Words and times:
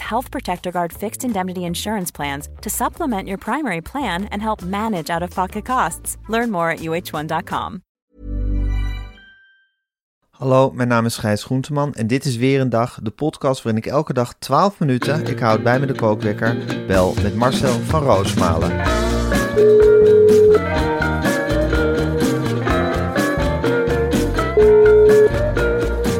Health 0.00 0.30
Protector 0.30 0.70
Guard 0.70 0.92
fixed 0.92 1.24
indemnity 1.24 1.64
insurance 1.64 2.12
plans 2.12 2.48
to 2.60 2.70
supplement 2.70 3.26
your 3.26 3.38
primary 3.38 3.80
plan 3.80 4.28
and 4.30 4.40
help 4.40 4.62
manage 4.62 5.10
out 5.10 5.22
of 5.22 5.30
pocket 5.30 5.64
costs. 5.64 6.16
Learn 6.28 6.50
more 6.50 6.70
at 6.70 6.80
uh1.com. 6.80 7.82
Hallo, 10.30 10.70
mijn 10.70 10.88
naam 10.88 11.04
is 11.04 11.16
Gijs 11.16 11.44
Groenteman 11.44 11.94
en 11.94 12.06
dit 12.06 12.24
is 12.24 12.36
weer 12.36 12.60
een 12.60 12.68
dag, 12.68 12.98
de 13.02 13.10
podcast 13.10 13.62
waarin 13.62 13.82
ik 13.82 13.90
elke 13.90 14.12
dag 14.12 14.34
12 14.38 14.78
minuten, 14.78 15.26
ik 15.26 15.38
houd 15.38 15.62
bij 15.62 15.80
me 15.80 15.86
de 15.86 15.94
kookwekker, 15.94 16.56
bel 16.86 17.14
met 17.22 17.34
Marcel 17.34 17.78
van 17.78 18.02
Roosmalen. 18.02 18.76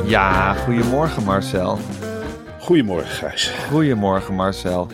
Ja, 0.07 0.53
goedemorgen 0.53 1.25
Marcel. 1.25 1.79
Goedemorgen, 2.65 3.11
Gijs. 3.11 3.49
Goedemorgen 3.71 4.35
Marcel. 4.35 4.89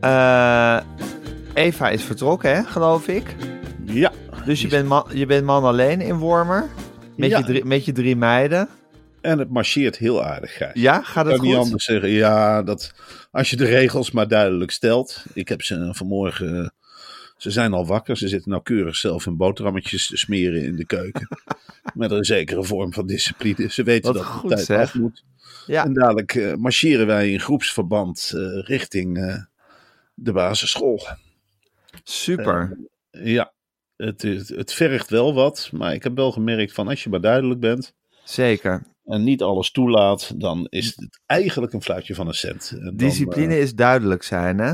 Eh, 0.00 0.80
Eva 1.54 1.88
is 1.88 2.02
vertrokken, 2.02 2.54
hè, 2.56 2.62
geloof 2.64 3.08
ik. 3.08 3.34
Ja. 3.84 4.12
Dus 4.44 4.60
je 4.62 4.68
bent, 4.68 4.88
man, 4.88 5.06
je 5.12 5.26
bent 5.26 5.44
man 5.44 5.64
alleen 5.64 6.00
in 6.00 6.14
Wormer. 6.16 6.68
Met, 7.16 7.30
Ja. 7.30 7.38
je, 7.38 7.44
drie, 7.44 7.64
met 7.64 7.84
je 7.84 7.92
drie 7.92 8.16
meiden. 8.16 8.68
En 9.20 9.38
het 9.38 9.50
marcheert 9.50 9.96
heel 9.96 10.24
aardig, 10.24 10.56
Gijs. 10.56 10.70
Ja, 10.74 11.02
gaat 11.02 11.26
het 11.26 11.34
kan 11.36 11.44
niet 11.44 11.54
goed? 11.54 11.64
anders 11.64 11.84
zeggen. 11.84 12.08
Ja, 12.08 12.62
dat, 12.62 12.92
als 13.30 13.50
je 13.50 13.56
de 13.56 13.64
regels 13.64 14.10
maar 14.10 14.28
duidelijk 14.28 14.70
stelt. 14.70 15.24
Ik 15.32 15.48
heb 15.48 15.62
ze 15.62 15.88
vanmorgen... 15.92 16.72
Ze 17.38 17.50
zijn 17.50 17.72
al 17.72 17.86
wakker. 17.86 18.16
Ze 18.16 18.28
zitten 18.28 18.50
nauwkeurig 18.50 18.96
zelf 18.96 19.24
hun 19.24 19.36
boterhammetjes 19.36 20.06
te 20.06 20.16
smeren 20.16 20.62
in 20.62 20.76
de 20.76 20.86
keuken. 20.86 21.28
Met 21.94 22.10
een 22.10 22.24
zekere 22.24 22.64
vorm 22.64 22.92
van 22.92 23.06
discipline. 23.06 23.70
Ze 23.70 23.82
weten 23.82 24.12
Wat 24.12 24.22
dat 24.22 24.32
goed, 24.32 24.48
de 24.48 24.54
tijd 24.54 24.66
zeg. 24.66 24.80
af 24.80 24.94
moet. 24.94 25.24
Ja. 25.66 25.84
En 25.84 25.92
dadelijk 25.92 26.34
eh, 26.34 26.54
marcheren 26.54 27.06
wij 27.06 27.30
in 27.30 27.40
groepsverband 27.40 28.32
eh, 28.34 28.40
richting 28.66 29.18
eh, 29.18 29.42
de 30.14 30.32
basisschool. 30.32 31.06
Super. 32.02 32.78
Ja, 33.10 33.52
het, 33.96 34.22
het 34.46 34.72
vergt 34.72 35.10
wel 35.10 35.34
wat. 35.34 35.70
Maar 35.72 35.94
ik 35.94 36.02
heb 36.02 36.16
wel 36.16 36.32
gemerkt 36.32 36.72
van 36.72 36.88
als 36.88 37.02
je 37.02 37.10
maar 37.10 37.20
duidelijk 37.20 37.60
bent... 37.60 37.94
Zeker. 38.24 38.82
en 39.04 39.24
niet 39.24 39.42
alles 39.42 39.70
toelaat, 39.70 40.40
dan 40.40 40.66
is 40.68 40.86
het 40.86 41.20
eigenlijk 41.26 41.72
een 41.72 41.82
fluitje 41.82 42.14
van 42.14 42.26
een 42.26 42.34
cent. 42.34 42.70
En 42.70 42.84
dan, 42.84 42.96
Discipline 42.96 43.58
is 43.58 43.74
duidelijk 43.74 44.22
zijn, 44.22 44.58
hè? 44.58 44.72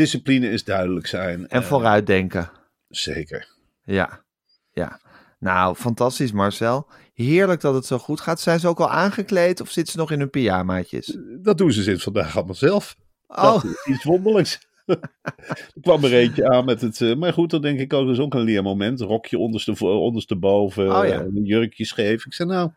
Discipline 0.00 0.50
is 0.50 0.64
duidelijk 0.64 1.06
zijn. 1.06 1.48
En 1.48 1.60
Eh, 1.62 1.66
vooruitdenken. 1.68 2.50
Zeker. 2.88 3.48
Ja. 3.84 4.24
Ja. 4.72 5.00
Nou, 5.38 5.74
fantastisch 5.74 6.32
Marcel. 6.32 6.86
Heerlijk 7.14 7.60
dat 7.60 7.74
het 7.74 7.86
zo 7.86 7.98
goed 7.98 8.20
gaat. 8.20 8.40
Zijn 8.40 8.60
ze 8.60 8.68
ook 8.68 8.80
al 8.80 8.90
aangekleed 8.90 9.60
of 9.60 9.70
zitten 9.70 9.92
ze 9.92 9.98
nog 9.98 10.10
in 10.10 10.18
hun 10.18 10.30
pyjamaatjes? 10.30 11.18
Dat 11.42 11.58
doen 11.58 11.72
ze 11.72 11.82
sinds 11.82 12.02
vandaag 12.02 12.36
allemaal 12.36 12.54
zelf. 12.54 12.96
Oh, 13.26 13.42
Dat 13.42 13.64
iets 13.86 14.04
wonderlijks. 14.04 14.68
er 14.86 15.80
kwam 15.80 16.04
er 16.04 16.12
eentje 16.14 16.48
aan 16.48 16.64
met 16.64 16.80
het... 16.80 17.00
eh, 17.00 17.14
maar 17.16 17.32
goed, 17.32 17.50
dan 17.50 17.62
denk 17.62 17.78
ik 17.78 17.92
ook, 17.92 18.06
dat 18.06 18.14
is 18.14 18.20
ook 18.20 18.34
een 18.34 18.40
leermoment. 18.40 19.00
Rokje 19.00 19.38
onderste, 19.38 19.84
ondersteboven, 19.84 20.96
Oh 20.96 21.06
ja. 21.06 21.12
eh, 21.20 21.26
een 21.26 21.44
jurkje 21.44 21.84
scheef. 21.86 22.26
Ik 22.26 22.34
zeg, 22.34 22.46
nou, 22.46 22.70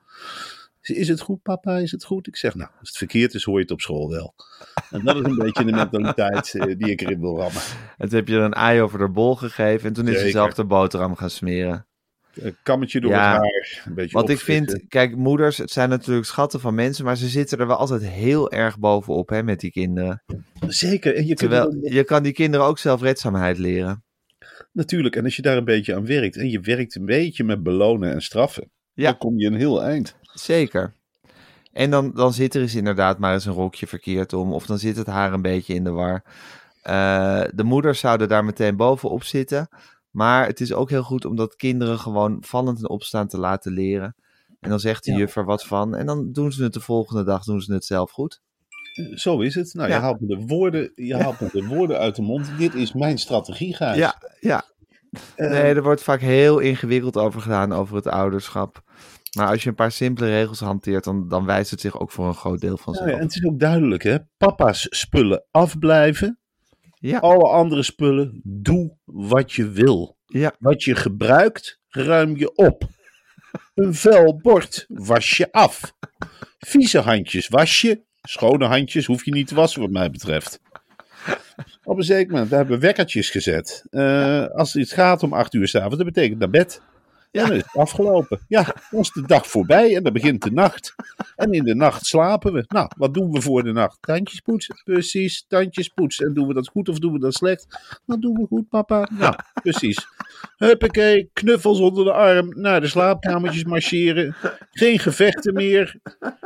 is 0.82 1.08
het 1.08 1.22
goed 1.22 1.42
papa, 1.42 1.78
is 1.78 1.92
het 1.92 2.04
goed? 2.04 2.28
Ik 2.28 2.36
zeg, 2.36 2.56
nou, 2.56 2.70
als 2.80 2.90
het 2.90 2.98
verkeerd 2.98 3.34
is, 3.34 3.44
hoor 3.44 3.56
je 3.56 3.62
het 3.62 3.72
op 3.72 3.82
school 3.82 4.10
wel. 4.10 4.34
En 4.94 5.02
dat 5.04 5.16
is 5.16 5.22
een 5.24 5.36
beetje 5.36 5.66
de 5.66 5.72
mentaliteit 5.72 6.54
eh, 6.56 6.66
die 6.78 6.92
ik 6.92 7.02
erin 7.02 7.20
wil 7.20 7.38
rammen. 7.38 7.62
en 7.98 8.08
toen 8.10 8.18
heb 8.18 8.28
je 8.28 8.36
er 8.36 8.42
een 8.42 8.54
ei 8.54 8.82
over 8.82 9.00
de 9.00 9.10
bol 9.10 9.36
gegeven 9.36 9.88
en 9.88 9.94
toen 9.94 10.08
is 10.08 10.20
ze 10.20 10.30
zelf 10.30 10.54
de 10.54 10.66
boterham 10.66 11.16
gaan 11.16 11.30
smeren. 11.30 11.88
Een 12.34 12.56
kammetje 12.64 13.02
door 13.02 13.12
Ja. 13.12 13.32
het 13.32 13.38
haar, 13.42 13.84
een 13.86 13.94
beetje 13.94 14.18
Wat 14.18 14.30
ik 14.30 14.40
vind, 14.40 14.84
kijk, 14.88 15.16
moeders, 15.16 15.58
het 15.58 15.72
zijn 15.72 15.90
natuurlijk 15.90 16.26
schatten 16.28 16.60
van 16.60 16.76
mensen, 16.76 17.06
maar 17.06 17.18
ze 17.18 17.28
zitten 17.28 17.58
er 17.60 17.68
wel 17.68 17.76
altijd 17.76 18.08
heel 18.08 18.52
erg 18.52 18.80
bovenop 18.80 19.30
hè, 19.30 19.44
met 19.44 19.60
die 19.60 19.72
kinderen. 19.72 20.24
Zeker, 20.68 21.16
en 21.16 21.26
je 21.26 21.36
Terwijl 21.36 21.68
kunt 21.70 21.94
je 21.94 22.04
kan 22.04 22.24
die 22.24 22.34
kinderen 22.34 22.66
ook 22.66 22.78
zelfredzaamheid 22.80 23.58
leren. 23.58 24.04
natuurlijk, 24.72 25.16
en 25.16 25.24
als 25.24 25.36
je 25.36 25.42
daar 25.42 25.58
een 25.58 25.66
beetje 25.66 25.96
aan 25.96 26.06
werkt, 26.06 26.38
en 26.38 26.50
je 26.50 26.60
werkt 26.60 26.96
een 26.96 27.06
beetje 27.06 27.44
met 27.44 27.64
belonen 27.64 28.14
en 28.14 28.22
straffen, 28.22 28.72
Ja. 28.94 29.10
dan 29.10 29.18
kom 29.18 29.40
je 29.40 29.48
een 29.48 29.56
heel 29.58 29.84
eind. 29.84 30.16
Zeker. 30.22 30.94
En 31.74 31.90
dan, 31.92 32.12
dan 32.16 32.34
zit 32.34 32.56
er 32.56 32.62
eens 32.62 32.76
inderdaad 32.76 33.20
maar 33.20 33.34
eens 33.34 33.46
een 33.46 33.54
rokje 33.54 33.88
verkeerd 33.88 34.34
om. 34.34 34.54
Of 34.54 34.66
dan 34.66 34.78
zit 34.80 34.98
het 34.98 35.08
haar 35.08 35.34
een 35.34 35.42
beetje 35.42 35.74
in 35.74 35.84
de 35.84 35.92
war. 35.92 36.24
Eh, 36.82 37.44
de 37.54 37.64
moeders 37.64 38.00
zouden 38.00 38.28
daar 38.28 38.46
meteen 38.46 38.76
bovenop 38.76 39.24
zitten. 39.24 39.68
Maar 40.12 40.48
het 40.48 40.62
is 40.62 40.74
ook 40.74 40.90
heel 40.90 41.04
goed 41.04 41.26
om 41.26 41.36
dat 41.36 41.56
kinderen 41.56 42.00
gewoon 42.00 42.38
vallend 42.42 42.78
en 42.80 42.90
opstaan 42.90 43.28
te 43.28 43.38
laten 43.38 43.72
leren. 43.72 44.16
En 44.60 44.70
dan 44.70 44.80
zegt 44.80 45.04
de 45.06 45.12
Ja. 45.12 45.18
juffer 45.18 45.46
wat 45.46 45.66
van. 45.66 45.96
En 45.96 46.06
dan 46.06 46.32
doen 46.32 46.52
ze 46.52 46.64
het 46.64 46.74
de 46.74 46.80
volgende 46.80 47.24
dag 47.24 47.44
doen 47.44 47.62
ze 47.62 47.74
het 47.74 47.86
zelf 47.86 48.12
goed. 48.12 48.42
Zo 49.16 49.40
is 49.42 49.56
het. 49.56 49.74
Nou, 49.74 49.90
Ja. 49.90 49.96
je 49.96 50.02
haalt 50.02 50.20
me 50.20 50.28
de 50.28 50.44
woorden, 50.48 50.92
je 50.96 51.16
haalt 51.16 51.40
me 51.40 51.50
de 51.52 51.66
woorden 51.76 51.98
uit 52.00 52.16
de 52.16 52.22
mond. 52.22 52.52
Dit 52.58 52.74
is 52.76 52.94
mijn 52.94 53.18
strategie, 53.18 53.76
Gijs. 53.76 53.98
Ja, 53.98 54.16
ja. 54.40 54.64
Eh, 55.36 55.50
Nee, 55.50 55.74
er 55.74 55.84
wordt 55.84 56.04
vaak 56.04 56.20
heel 56.22 56.60
ingewikkeld 56.60 57.18
over 57.18 57.42
gedaan 57.42 57.74
over 57.74 57.96
het 57.96 58.08
ouderschap. 58.08 58.82
Maar 59.38 59.48
als 59.48 59.64
je 59.64 59.70
een 59.70 59.76
paar 59.76 59.92
simpele 59.92 60.28
regels 60.30 60.60
hanteert, 60.60 61.04
dan, 61.04 61.28
dan 61.28 61.46
wijst 61.46 61.72
het 61.72 61.82
zich 61.82 62.00
ook 62.00 62.12
voor 62.12 62.28
een 62.28 62.34
groot 62.36 62.60
deel 62.62 62.78
van 62.78 62.94
nou 62.94 63.06
ja, 63.06 63.12
zich 63.12 63.20
en 63.20 63.28
het 63.28 63.36
is 63.36 63.46
ook 63.46 63.60
duidelijk, 63.60 64.04
hè. 64.04 64.18
Papa's 64.38 64.88
spullen 64.90 65.46
afblijven. 65.52 66.38
Ja, 66.94 67.20
Alle 67.20 67.50
andere 67.50 67.84
spullen, 67.84 68.42
doe 68.44 68.98
wat 69.06 69.52
je 69.54 69.70
wil. 69.70 70.18
ja, 70.26 70.54
Wat 70.60 70.84
je 70.84 70.96
gebruikt, 70.96 71.80
ruim 71.90 72.38
je 72.38 72.56
op. 72.56 72.84
Een 73.76 73.94
vuil 73.94 74.38
bord, 74.38 74.86
was 74.88 75.38
je 75.38 75.52
af. 75.52 75.94
Vieze 76.58 77.00
handjes 77.00 77.48
was 77.48 77.82
je. 77.82 78.04
Schone 78.22 78.66
handjes 78.66 79.06
hoef 79.06 79.26
je 79.26 79.32
niet 79.32 79.48
te 79.48 79.56
wassen, 79.56 79.82
wat 79.82 79.90
mij 79.90 80.10
betreft. 80.10 80.60
Op 81.84 81.98
een 81.98 82.04
zeker 82.04 82.32
moment, 82.32 82.50
we 82.50 82.56
hebben 82.56 82.80
wekkertjes 82.80 83.30
gezet. 83.30 83.86
Eh, 83.90 84.46
als 84.48 84.74
het 84.74 84.92
gaat 84.92 85.24
om 85.24 85.34
acht 85.34 85.54
uur 85.54 85.68
s'avonds, 85.68 85.98
dat 85.98 86.06
betekent 86.06 86.40
naar 86.40 86.50
bed. 86.50 86.82
Ja, 87.34 87.48
dan 87.48 87.56
is 87.56 87.76
afgelopen. 87.76 88.40
Ja, 88.48 88.76
dan 88.92 89.00
is 89.00 89.12
de 89.12 89.22
dag 89.28 89.48
voorbij 89.48 89.96
en 89.96 90.04
dan 90.04 90.14
begint 90.14 90.44
de 90.44 90.52
nacht. 90.52 90.96
En 91.36 91.52
in 91.52 91.64
de 91.64 91.76
nacht 91.76 92.06
slapen 92.06 92.54
we. 92.54 92.66
Nou, 92.68 92.90
wat 92.98 93.14
doen 93.14 93.32
we 93.32 93.42
voor 93.42 93.64
de 93.64 93.72
nacht? 93.72 93.98
Tandjes 94.02 94.40
poetsen. 94.40 94.82
Precies, 94.84 95.46
tandjes 95.48 95.88
poetsen. 95.88 96.28
En 96.28 96.34
doen 96.34 96.48
we 96.48 96.54
dat 96.54 96.68
goed 96.68 96.90
of 96.90 97.00
doen 97.00 97.14
we 97.14 97.20
dat 97.20 97.34
slecht? 97.34 97.98
Dat 98.06 98.22
doen 98.22 98.34
we 98.34 98.46
goed, 98.48 98.70
papa. 98.70 99.10
Nou, 99.12 99.36
precies. 99.54 100.08
Huppakee, 100.58 101.30
knuffels 101.34 101.80
onder 101.80 102.04
de 102.06 102.14
arm, 102.14 102.62
naar 102.62 102.82
de 102.82 102.88
slaapkamertjes 102.88 103.64
marcheren. 103.64 104.36
Geen 104.72 105.00
gevechten 105.00 105.54
meer. 105.54 105.96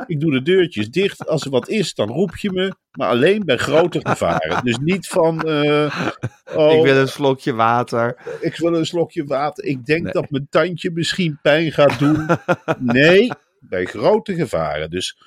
Ik 0.06 0.20
doe 0.20 0.30
de 0.30 0.42
deurtjes 0.42 0.90
dicht. 0.90 1.26
Als 1.26 1.44
er 1.44 1.50
wat 1.50 1.68
is, 1.68 1.94
dan 1.94 2.08
roep 2.08 2.36
je 2.36 2.52
me. 2.52 2.74
Maar 2.98 3.08
alleen 3.08 3.44
bij 3.44 3.56
grote 3.56 4.00
gevaren. 4.02 4.64
Dus 4.64 4.78
niet 4.78 5.06
van... 5.08 5.42
eh, 5.42 6.10
oh, 6.54 6.72
ik 6.72 6.82
wil 6.82 6.96
een 6.96 7.08
slokje 7.08 7.54
water. 7.54 8.16
ik 8.40 8.56
wil 8.56 8.74
een 8.74 8.86
slokje 8.86 9.24
water. 9.24 9.64
Ik 9.64 9.84
denk 9.86 10.02
Nee. 10.02 10.12
dat 10.12 10.30
mijn 10.30 10.46
tandje 10.50 10.90
misschien 10.90 11.38
pijn 11.42 11.72
gaat 11.72 11.98
doen. 11.98 12.26
Nee, 12.78 13.32
bij 13.60 13.84
grote 13.84 14.34
gevaren. 14.34 14.90
Dus 14.90 15.18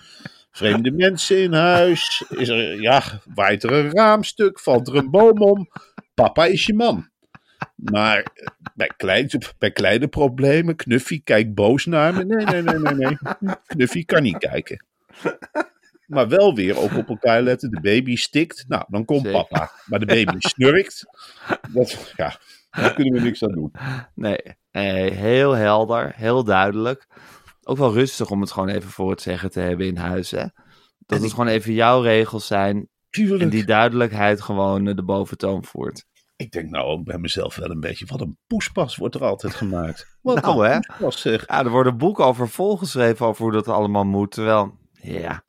vreemde 0.51 0.91
mensen 0.91 1.37
in 1.37 1.53
huis. 1.53 2.23
Is 2.29 2.49
er, 2.49 2.81
ja, 2.81 3.03
waait 3.33 3.63
er 3.63 3.73
een 3.73 3.91
raamstuk? 3.91 4.59
Valt 4.59 4.87
er 4.87 4.95
een 4.95 5.09
boom 5.11 5.41
om? 5.41 5.69
Papa 6.13 6.45
is 6.45 6.65
je 6.65 6.73
man. 6.73 7.09
Maar 7.75 8.17
eh, 8.17 8.47
bij 8.75 8.91
kleine, 8.97 9.41
bij 9.57 9.71
kleine 9.71 10.07
problemen, 10.07 10.75
Knuffie 10.75 11.21
kijkt 11.23 11.53
boos 11.53 11.85
naar 11.85 12.13
me. 12.13 12.25
Nee, 12.25 12.45
nee, 12.45 12.61
nee, 12.61 12.79
nee, 12.93 12.93
nee. 13.39 13.55
Knuffie 13.65 14.05
kan 14.05 14.23
niet 14.23 14.37
kijken. 14.37 14.85
Maar 16.11 16.27
wel 16.27 16.55
weer 16.55 16.77
ook 16.77 16.97
op 16.97 17.09
elkaar 17.09 17.41
letten. 17.41 17.69
De 17.71 17.81
baby 17.81 18.15
stikt. 18.15 18.65
Nou, 18.67 18.83
dan 18.87 19.05
komt 19.05 19.21
Zeker. 19.25 19.45
papa. 19.47 19.71
Maar 19.85 19.99
de 19.99 20.05
baby 20.05 20.35
snurkt. 20.55 21.05
Dat, 21.69 22.13
ja, 22.17 22.35
daar 22.71 22.93
kunnen 22.93 23.13
we 23.13 23.19
niks 23.19 23.43
aan 23.43 23.51
doen. 23.51 23.71
Nee, 24.15 24.37
eh, 24.71 25.17
heel 25.17 25.51
helder, 25.55 26.11
heel 26.15 26.43
duidelijk. 26.43 27.07
Ook 27.63 27.77
wel 27.77 27.93
rustig 27.93 28.29
om 28.31 28.41
het 28.41 28.51
gewoon 28.51 28.69
even 28.69 28.89
voor 28.89 29.09
het 29.09 29.21
zeggen 29.21 29.51
te 29.51 29.59
hebben 29.59 29.85
in 29.87 29.97
huis. 29.97 30.31
Hè? 30.31 30.45
Dat 30.99 31.21
het 31.21 31.31
gewoon 31.31 31.47
even 31.47 31.73
jouw 31.73 32.01
regels 32.01 32.47
zijn 32.47 32.89
en 33.39 33.49
die 33.49 33.65
duidelijkheid 33.65 34.41
gewoon 34.41 34.87
eh, 34.87 34.95
de 34.95 35.03
boventoon 35.03 35.63
voert. 35.63 36.05
Ik 36.35 36.51
denk 36.51 36.69
nou 36.69 36.85
ook 36.85 37.03
bij 37.03 37.17
mezelf 37.17 37.55
wel 37.55 37.69
een 37.69 37.79
beetje, 37.79 38.05
wat 38.05 38.21
een 38.21 38.37
poespas 38.47 38.95
wordt 38.95 39.15
er 39.15 39.23
altijd 39.23 39.55
gemaakt. 39.55 40.17
Wat 40.21 40.41
Nou, 40.41 40.65
een 40.65 40.71
hè? 40.71 40.79
poespas 40.79 41.21
zeg. 41.21 41.47
Ja, 41.47 41.59
er 41.63 41.69
worden 41.69 41.97
boeken 41.97 42.25
over 42.25 42.49
volgeschreven 42.49 43.25
over 43.25 43.43
hoe 43.43 43.51
dat 43.51 43.67
allemaal 43.67 44.05
moet. 44.05 44.31
Terwijl, 44.31 44.77
ja, 44.91 45.43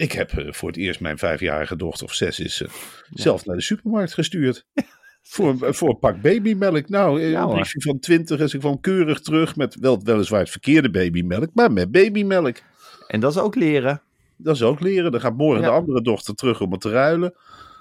Ik 0.00 0.12
heb 0.12 0.32
eh, 0.32 0.52
voor 0.52 0.68
het 0.68 0.76
eerst 0.78 1.00
mijn 1.00 1.18
vijfjarige 1.18 1.76
dochter 1.76 2.06
of 2.06 2.12
zes 2.14 2.38
is 2.40 2.62
eh, 2.62 2.68
zelf 3.10 3.44
naar 3.44 3.56
de 3.56 3.62
supermarkt 3.62 4.14
gestuurd. 4.14 4.64
Voor, 5.22 5.48
een- 5.48 5.74
voor 5.74 5.88
een 5.88 5.98
pak 5.98 6.20
babymelk. 6.22 6.88
Nou, 6.88 7.20
eh, 7.22 7.30
Ja, 7.30 7.42
een 7.42 7.48
briefje 7.50 7.80
van 7.80 7.98
20 7.98 8.40
en 8.40 8.48
ze 8.48 8.58
kwam 8.58 8.80
keurig 8.80 9.20
terug 9.20 9.56
met 9.56 9.76
wel, 9.80 10.00
weliswaar 10.04 10.40
het 10.40 10.50
verkeerde 10.50 10.90
babymelk, 10.90 11.48
maar 11.54 11.72
met 11.72 11.90
babymelk. 11.90 12.56
en 13.08 13.20
dat 13.20 13.30
is 13.30 13.38
ook 13.38 13.54
leren. 13.54 14.02
Dat 14.36 14.54
is 14.54 14.62
ook 14.62 14.80
leren. 14.80 15.10
Dan 15.12 15.20
gaat 15.20 15.36
morgen 15.36 15.62
Ja. 15.62 15.68
de 15.68 15.74
andere 15.74 16.02
dochter 16.02 16.34
terug 16.34 16.60
om 16.60 16.72
het 16.72 16.80
te 16.80 16.90
ruilen. 16.90 17.34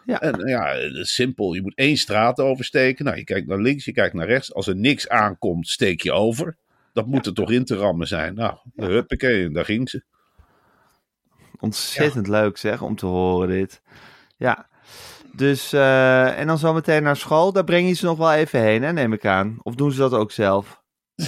Ja. 0.05 0.21
En 0.21 0.47
ja, 0.47 0.71
is 0.73 1.13
simpel. 1.13 1.53
Je 1.53 1.61
moet 1.61 1.75
één 1.75 1.97
straat 1.97 2.39
oversteken. 2.39 3.05
Nou, 3.05 3.17
je 3.17 3.23
kijkt 3.23 3.47
naar 3.47 3.61
links, 3.61 3.85
je 3.85 3.91
kijkt 3.93 4.13
naar 4.15 4.27
rechts. 4.27 4.53
Als 4.53 4.67
er 4.67 4.75
niks 4.75 5.09
aankomt, 5.09 5.67
steek 5.67 6.01
je 6.01 6.11
over. 6.11 6.57
Dat 6.93 7.07
moet 7.07 7.25
er 7.25 7.33
toch 7.33 7.51
in 7.51 7.65
te 7.65 7.75
rammen 7.75 8.07
zijn. 8.07 8.35
Nou, 8.35 8.57
huppakee, 8.75 9.49
daar 9.51 9.65
ging 9.65 9.89
ze. 9.89 10.03
Ontzettend 11.59 12.27
leuk 12.27 12.57
zeg, 12.57 12.81
om 12.81 12.95
te 12.95 13.05
horen 13.05 13.47
dit. 13.49 13.81
Ja, 14.37 14.67
dus, 15.33 15.73
eh, 15.73 16.39
en 16.39 16.47
dan 16.47 16.57
zo 16.57 16.73
meteen 16.73 17.03
naar 17.03 17.15
school. 17.15 17.51
Daar 17.51 17.63
breng 17.63 17.87
je 17.87 17.93
ze 17.93 18.05
nog 18.05 18.17
wel 18.17 18.33
even 18.33 18.61
heen, 18.61 18.83
hè, 18.83 18.93
neem 18.93 19.13
ik 19.13 19.25
aan. 19.25 19.57
Of 19.61 19.75
doen 19.75 19.91
ze 19.91 19.99
dat 19.99 20.13
ook 20.13 20.31
zelf? 20.31 20.81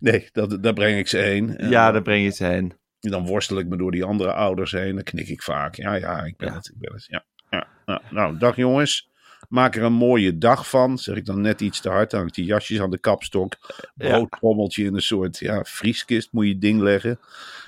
Nee, 0.00 0.28
dat, 0.32 0.62
daar 0.62 0.72
breng 0.72 0.98
ik 0.98 1.08
ze 1.08 1.16
heen. 1.18 1.56
En 1.56 1.70
ja, 1.70 1.90
daar 1.92 2.02
breng 2.02 2.24
je 2.24 2.30
ze 2.30 2.44
heen. 2.44 2.72
Dan 3.00 3.26
worstel 3.26 3.58
ik 3.58 3.66
me 3.66 3.76
door 3.76 3.90
die 3.90 4.04
andere 4.04 4.32
ouders 4.32 4.72
heen. 4.72 4.94
Dan 4.94 5.02
knik 5.04 5.28
ik 5.28 5.42
vaak. 5.42 5.74
Ja, 5.74 5.94
ja, 5.94 6.22
ik 6.24 6.36
ben 6.36 6.48
Ja. 6.48 6.54
het. 6.54 6.66
Ik 6.66 6.78
ben 6.78 6.92
het. 6.92 7.06
Ja, 7.08 7.24
ja. 7.50 8.00
Nou, 8.10 8.38
dag 8.38 8.56
jongens. 8.56 9.10
Maak 9.48 9.76
er 9.76 9.82
een 9.82 9.92
mooie 9.92 10.38
dag 10.38 10.68
van. 10.68 10.98
Zeg 10.98 11.16
ik 11.16 11.24
dan 11.24 11.40
net 11.40 11.60
iets 11.60 11.80
te 11.80 11.88
hard. 11.88 12.10
Dan 12.10 12.20
hangt 12.20 12.34
die 12.34 12.44
jasjes 12.44 12.80
aan 12.80 12.90
de 12.90 12.98
kapstok. 12.98 13.52
Broodtrommeltje 13.94 14.84
in 14.84 14.94
een 14.94 15.02
soort 15.02 15.38
ja, 15.38 15.64
vrieskist 15.64 16.28
moet 16.32 16.46
je 16.46 16.58
ding 16.58 16.80
leggen. 16.80 17.18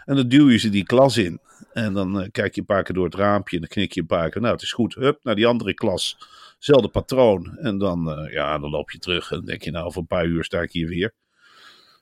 En 0.05 0.17
dan 0.17 0.29
duw 0.29 0.51
je 0.51 0.59
ze 0.59 0.69
die 0.69 0.85
klas 0.85 1.17
in. 1.17 1.41
En 1.73 1.93
dan 1.93 2.21
eh, 2.21 2.29
kijk 2.31 2.55
je 2.55 2.61
een 2.61 2.67
paar 2.67 2.83
keer 2.83 2.95
door 2.95 3.05
het 3.05 3.15
raampje. 3.15 3.57
En 3.57 3.63
dan 3.63 3.71
knik 3.71 3.93
je 3.93 4.01
een 4.01 4.07
paar 4.07 4.31
keer. 4.31 4.41
Nou, 4.41 4.53
het 4.53 4.63
is 4.63 4.73
goed. 4.73 4.95
Hup, 4.95 5.25
naar 5.25 5.35
die 5.35 5.47
andere 5.47 5.75
klas. 5.75 6.19
Zelfde 6.59 6.89
patroon. 6.89 7.59
En 7.59 7.79
dan, 7.79 8.11
eh, 8.11 8.33
ja, 8.33 8.59
dan 8.59 8.71
loop 8.71 8.91
je 8.91 8.99
terug. 8.99 9.31
En 9.31 9.45
denk 9.45 9.63
je, 9.63 9.71
nou, 9.71 9.87
over 9.87 10.01
een 10.01 10.07
paar 10.07 10.27
uur 10.27 10.45
sta 10.45 10.61
ik 10.61 10.73
hier 10.73 10.89
weer. 10.89 11.15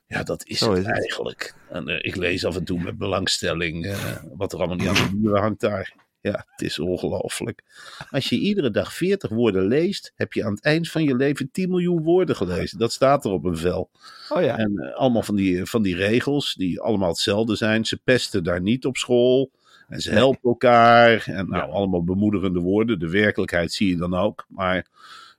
Ja, 0.07 0.23
dat 0.23 0.45
is 0.45 0.57
Zo 0.57 0.69
het 0.69 0.79
is 0.79 0.85
het. 0.85 0.95
eigenlijk. 0.95 1.55
En 1.69 1.87
eh, 1.87 1.97
ik 2.01 2.15
lees 2.15 2.45
af 2.45 2.55
en 2.55 2.63
toe 2.63 2.79
met 2.79 2.97
belangstelling 2.97 3.95
wat 4.33 4.53
er 4.53 4.57
allemaal 4.59 4.77
niet 4.77 4.87
aan 4.87 4.93
de 5.09 5.15
muren 5.15 5.41
hangt 5.41 5.59
daar. 5.59 5.93
Ja, 6.21 6.45
het 6.51 6.61
is 6.61 6.79
ongelooflijk. 6.79 7.63
Als 8.09 8.29
je 8.29 8.37
iedere 8.37 8.71
dag 8.71 8.93
40 8.93 9.29
woorden 9.29 9.67
leest, 9.67 10.13
heb 10.15 10.33
je 10.33 10.45
aan 10.45 10.53
het 10.53 10.63
eind 10.63 10.89
van 10.89 11.03
je 11.03 11.15
leven 11.15 11.51
10 11.51 11.69
miljoen 11.69 12.03
woorden 12.03 12.35
gelezen. 12.35 12.77
Dat 12.77 12.91
staat 12.91 13.25
er 13.25 13.31
op 13.31 13.43
een 13.43 13.57
vel. 13.57 13.89
Oh 14.29 14.41
ja. 14.41 14.57
En 14.57 14.77
eh, 14.77 14.95
allemaal 14.95 15.23
van 15.23 15.35
die, 15.35 15.65
van 15.65 15.81
die 15.81 15.95
regels 15.95 16.53
die 16.53 16.81
allemaal 16.81 17.09
hetzelfde 17.09 17.55
zijn. 17.55 17.85
Ze 17.85 17.97
pesten 17.97 18.43
daar 18.43 18.61
niet 18.61 18.85
op 18.85 18.97
school. 18.97 19.51
En 19.87 20.01
ze 20.01 20.11
helpen 20.11 20.49
elkaar. 20.49 21.23
En 21.27 21.49
nou, 21.49 21.71
allemaal 21.71 22.03
bemoedigende 22.03 22.59
woorden. 22.59 22.99
De 22.99 23.09
werkelijkheid 23.09 23.73
zie 23.73 23.89
je 23.89 23.97
dan 23.97 24.13
ook. 24.13 24.45
Maar 24.47 24.87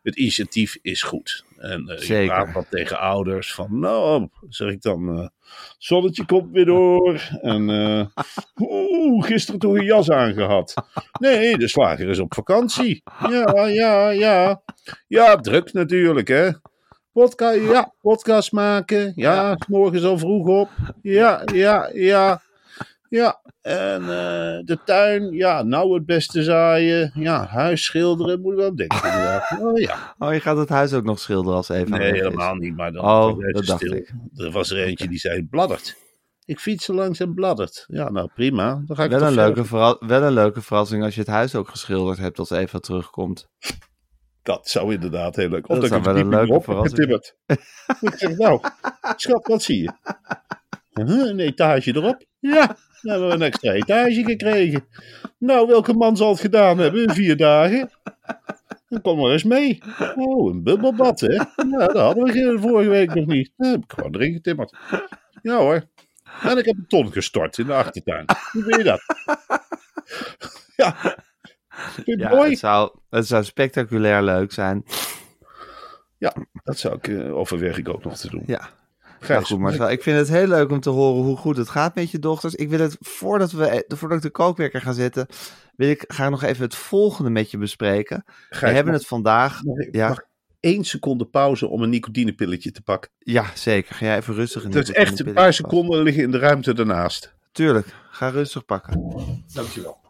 het 0.02 0.16
initiatief 0.16 0.78
is 0.82 1.02
goed. 1.02 1.44
En 1.62 1.88
eh 1.88 1.98
je 1.98 2.04
Zeker. 2.04 2.34
praat 2.34 2.52
wat 2.52 2.66
tegen 2.70 2.98
ouders 2.98 3.54
van, 3.54 3.78
nou, 3.78 4.28
zeg 4.48 4.70
ik 4.70 4.82
dan, 4.82 5.18
eh, 5.18 5.28
zonnetje 5.78 6.24
komt 6.24 6.52
weer 6.52 6.64
door. 6.64 7.28
En, 7.40 7.70
eh, 7.70 8.06
oeh, 8.56 9.24
gisteren 9.26 9.60
toch 9.60 9.74
een 9.74 9.84
jas 9.84 10.10
aangehad. 10.10 10.74
Nee, 11.20 11.58
de 11.58 11.68
slager 11.68 12.08
is 12.08 12.18
op 12.18 12.34
vakantie. 12.34 13.02
Ja, 13.30 13.66
ja, 13.66 14.10
ja. 14.10 14.62
Ja, 15.08 15.36
druk 15.36 15.72
natuurlijk, 15.72 16.28
hè. 16.28 16.50
Podca 17.12 17.50
ja, 17.50 17.94
podcast 18.00 18.52
maken. 18.52 19.12
Ja, 19.14 19.56
s 19.58 19.66
morgens 19.66 20.04
al 20.04 20.18
vroeg 20.18 20.46
op. 20.46 20.70
Ja, 21.02 21.42
ja, 21.54 21.90
ja. 21.92 22.42
Ja, 23.14 23.40
en 23.60 24.00
eh, 24.02 24.58
de 24.64 24.78
tuin. 24.84 25.32
Ja, 25.32 25.62
nou 25.62 25.94
het 25.94 26.06
beste 26.06 26.42
zaaien. 26.42 27.10
Ja, 27.14 27.46
huis 27.46 27.84
schilderen. 27.84 28.40
Moet 28.40 28.52
ik 28.52 28.58
wel 28.58 28.74
denken 28.76 28.96
inderdaad. 29.04 29.50
Oh 29.60 29.78
ja. 29.78 30.14
Oh, 30.18 30.32
je 30.32 30.40
gaat 30.40 30.56
het 30.56 30.68
huis 30.68 30.92
ook 30.92 31.04
nog 31.04 31.18
schilderen 31.18 31.56
als 31.56 31.68
Eva 31.68 31.96
Nee, 31.96 32.12
is. 32.12 32.18
helemaal 32.20 32.54
niet. 32.54 32.76
Maar 32.76 32.92
dan 32.92 33.04
Oh, 33.04 33.38
dat 33.52 33.66
dacht 33.66 33.80
stil. 33.80 33.92
ik. 33.92 34.12
Er 34.36 34.50
was 34.50 34.70
er 34.70 34.78
eentje 34.84 35.08
die 35.08 35.18
zei, 35.18 35.46
bladdert. 35.46 35.96
Ik 36.44 36.60
fiets 36.60 36.88
er 36.88 36.94
langs 36.94 37.20
en 37.20 37.34
bladdert. 37.34 37.84
Ja, 37.88 38.10
nou 38.10 38.28
prima. 38.34 38.82
Dan 38.86 38.96
ga 38.96 39.04
ik 39.04 39.10
Wel 39.10 39.22
een, 39.22 39.34
leuke 39.34 39.64
verra- 39.64 39.96
wel 40.00 40.22
een 40.22 40.32
leuke 40.32 40.62
verrassing 40.62 41.04
als 41.04 41.14
je 41.14 41.20
het 41.20 41.28
huis 41.30 41.54
ook 41.54 41.68
geschilderd 41.68 42.18
hebt 42.18 42.38
als 42.38 42.50
Eva 42.50 42.78
terugkomt. 42.78 43.48
Dat 44.42 44.68
zou 44.68 44.92
inderdaad 44.94 45.36
heel 45.36 45.48
leuk. 45.48 45.68
Of 45.68 45.78
Dat 45.78 45.80
dat, 45.80 45.88
zou 45.88 46.00
ik 46.00 46.06
wel 46.06 46.16
een 46.16 46.46
leuke 46.46 46.64
verrassing 46.64 46.90
getimmerd. 46.94 47.36
ik 48.00 48.14
zeg, 48.18 48.36
nou, 48.36 48.60
schat, 49.16 49.46
wat 49.46 49.62
zie 49.62 49.82
je? 49.82 49.92
Huh, 50.92 51.26
een 51.28 51.40
etage 51.40 51.96
erop? 51.96 52.24
Ja, 52.38 52.66
dan 53.02 53.10
hebben 53.12 53.28
we 53.28 53.34
een 53.34 53.42
extra 53.42 53.72
etage 53.72 54.24
gekregen. 54.24 54.84
Nou, 55.38 55.66
welke 55.66 55.92
man 55.92 56.16
zal 56.16 56.30
het 56.30 56.40
gedaan 56.40 56.78
hebben 56.78 57.02
in 57.02 57.10
vier 57.14 57.36
dagen? 57.36 57.90
Dan 58.88 59.00
kom 59.00 59.18
maar 59.18 59.30
eens 59.30 59.44
mee. 59.44 59.82
Oh, 60.16 60.50
een 60.52 60.62
bubbelbad, 60.62 61.20
hè? 61.20 61.32
Ja, 61.32 61.46
dat 61.86 61.96
hadden 61.96 62.24
we 62.24 62.32
ge- 62.32 62.58
vorige 62.60 62.88
week 62.88 63.14
nog 63.14 63.26
niet. 63.26 63.50
Dat 63.56 63.70
heb 63.70 63.82
ik 63.84 63.92
gewoon 63.92 64.14
erin 64.14 64.32
getimmerd. 64.32 64.76
Ja 65.42 65.56
hoor. 65.56 65.84
En 66.42 66.58
ik 66.58 66.64
heb 66.64 66.76
een 66.76 66.86
ton 66.86 67.12
gestort 67.12 67.58
in 67.58 67.66
de 67.66 67.72
achtertuin. 67.74 68.24
Hoe 68.52 68.62
vind 68.68 68.76
je 68.76 68.82
dat? 68.82 69.02
Ja. 70.76 70.96
Vind 72.04 72.28
mooi? 72.30 72.50
het 72.50 72.58
zou, 72.58 72.98
het 73.10 73.26
zou 73.26 73.44
spectaculair 73.44 74.22
leuk 74.22 74.52
zijn. 74.52 74.84
Ja, 76.18 76.34
dat 76.64 76.78
zou 76.78 76.94
ik, 76.94 77.08
eh, 77.08 77.36
overweeg 77.36 77.78
ik 77.78 77.88
ook 77.88 78.04
nog 78.04 78.16
te 78.16 78.30
doen. 78.30 78.42
Ja, 78.46 78.68
Nou 79.28 79.44
goed 79.44 79.58
Marcel. 79.58 79.90
Ik 79.90 80.02
vind 80.02 80.18
het 80.18 80.28
heel 80.28 80.46
leuk 80.46 80.70
om 80.70 80.80
te 80.80 80.90
horen 80.90 81.22
hoe 81.22 81.36
goed 81.36 81.56
het 81.56 81.68
gaat 81.68 81.94
met 81.94 82.10
je 82.10 82.18
dochters. 82.18 82.54
Ik 82.54 82.68
wil 82.68 82.78
het, 82.80 82.96
voordat, 83.00 83.52
we, 83.52 83.66
eh, 83.66 83.96
voordat 83.96 84.16
ik 84.16 84.22
de 84.24 84.30
kookwekker 84.30 84.80
ga 84.80 84.92
zetten, 84.92 85.26
wil 85.76 85.88
ik 85.88 86.04
graag 86.06 86.30
nog 86.30 86.42
even 86.42 86.64
het 86.64 86.74
volgende 86.74 87.30
met 87.30 87.50
je 87.50 87.58
bespreken. 87.58 88.24
We 88.48 88.56
hebben 88.66 88.84
mag- 88.84 88.94
het 88.94 89.06
vandaag... 89.06 89.62
Mag 89.64 89.76
ik, 89.76 89.94
Ja. 89.94 90.08
mag 90.08 90.18
ik 90.18 90.26
één 90.60 90.84
seconde 90.84 91.24
pauze 91.24 91.66
om 91.66 91.82
een 91.82 91.90
nicotinepilletje 91.90 92.70
te 92.70 92.82
pakken? 92.82 93.10
Ja, 93.18 93.44
zeker. 93.54 93.94
Ga 93.94 94.04
jij 94.04 94.16
even 94.16 94.34
rustig 94.34 94.62
in 94.64 94.70
Het 94.70 94.88
is 94.88 94.94
echt 94.94 95.20
een 95.26 95.32
paar 95.32 95.52
seconden 95.52 96.02
liggen 96.02 96.22
in 96.22 96.30
de 96.30 96.38
ruimte 96.38 96.74
daarnaast. 96.74 97.34
Tuurlijk, 97.52 97.86
ga 98.10 98.28
rustig 98.28 98.64
pakken. 98.64 99.12
Dankjewel. 99.54 100.00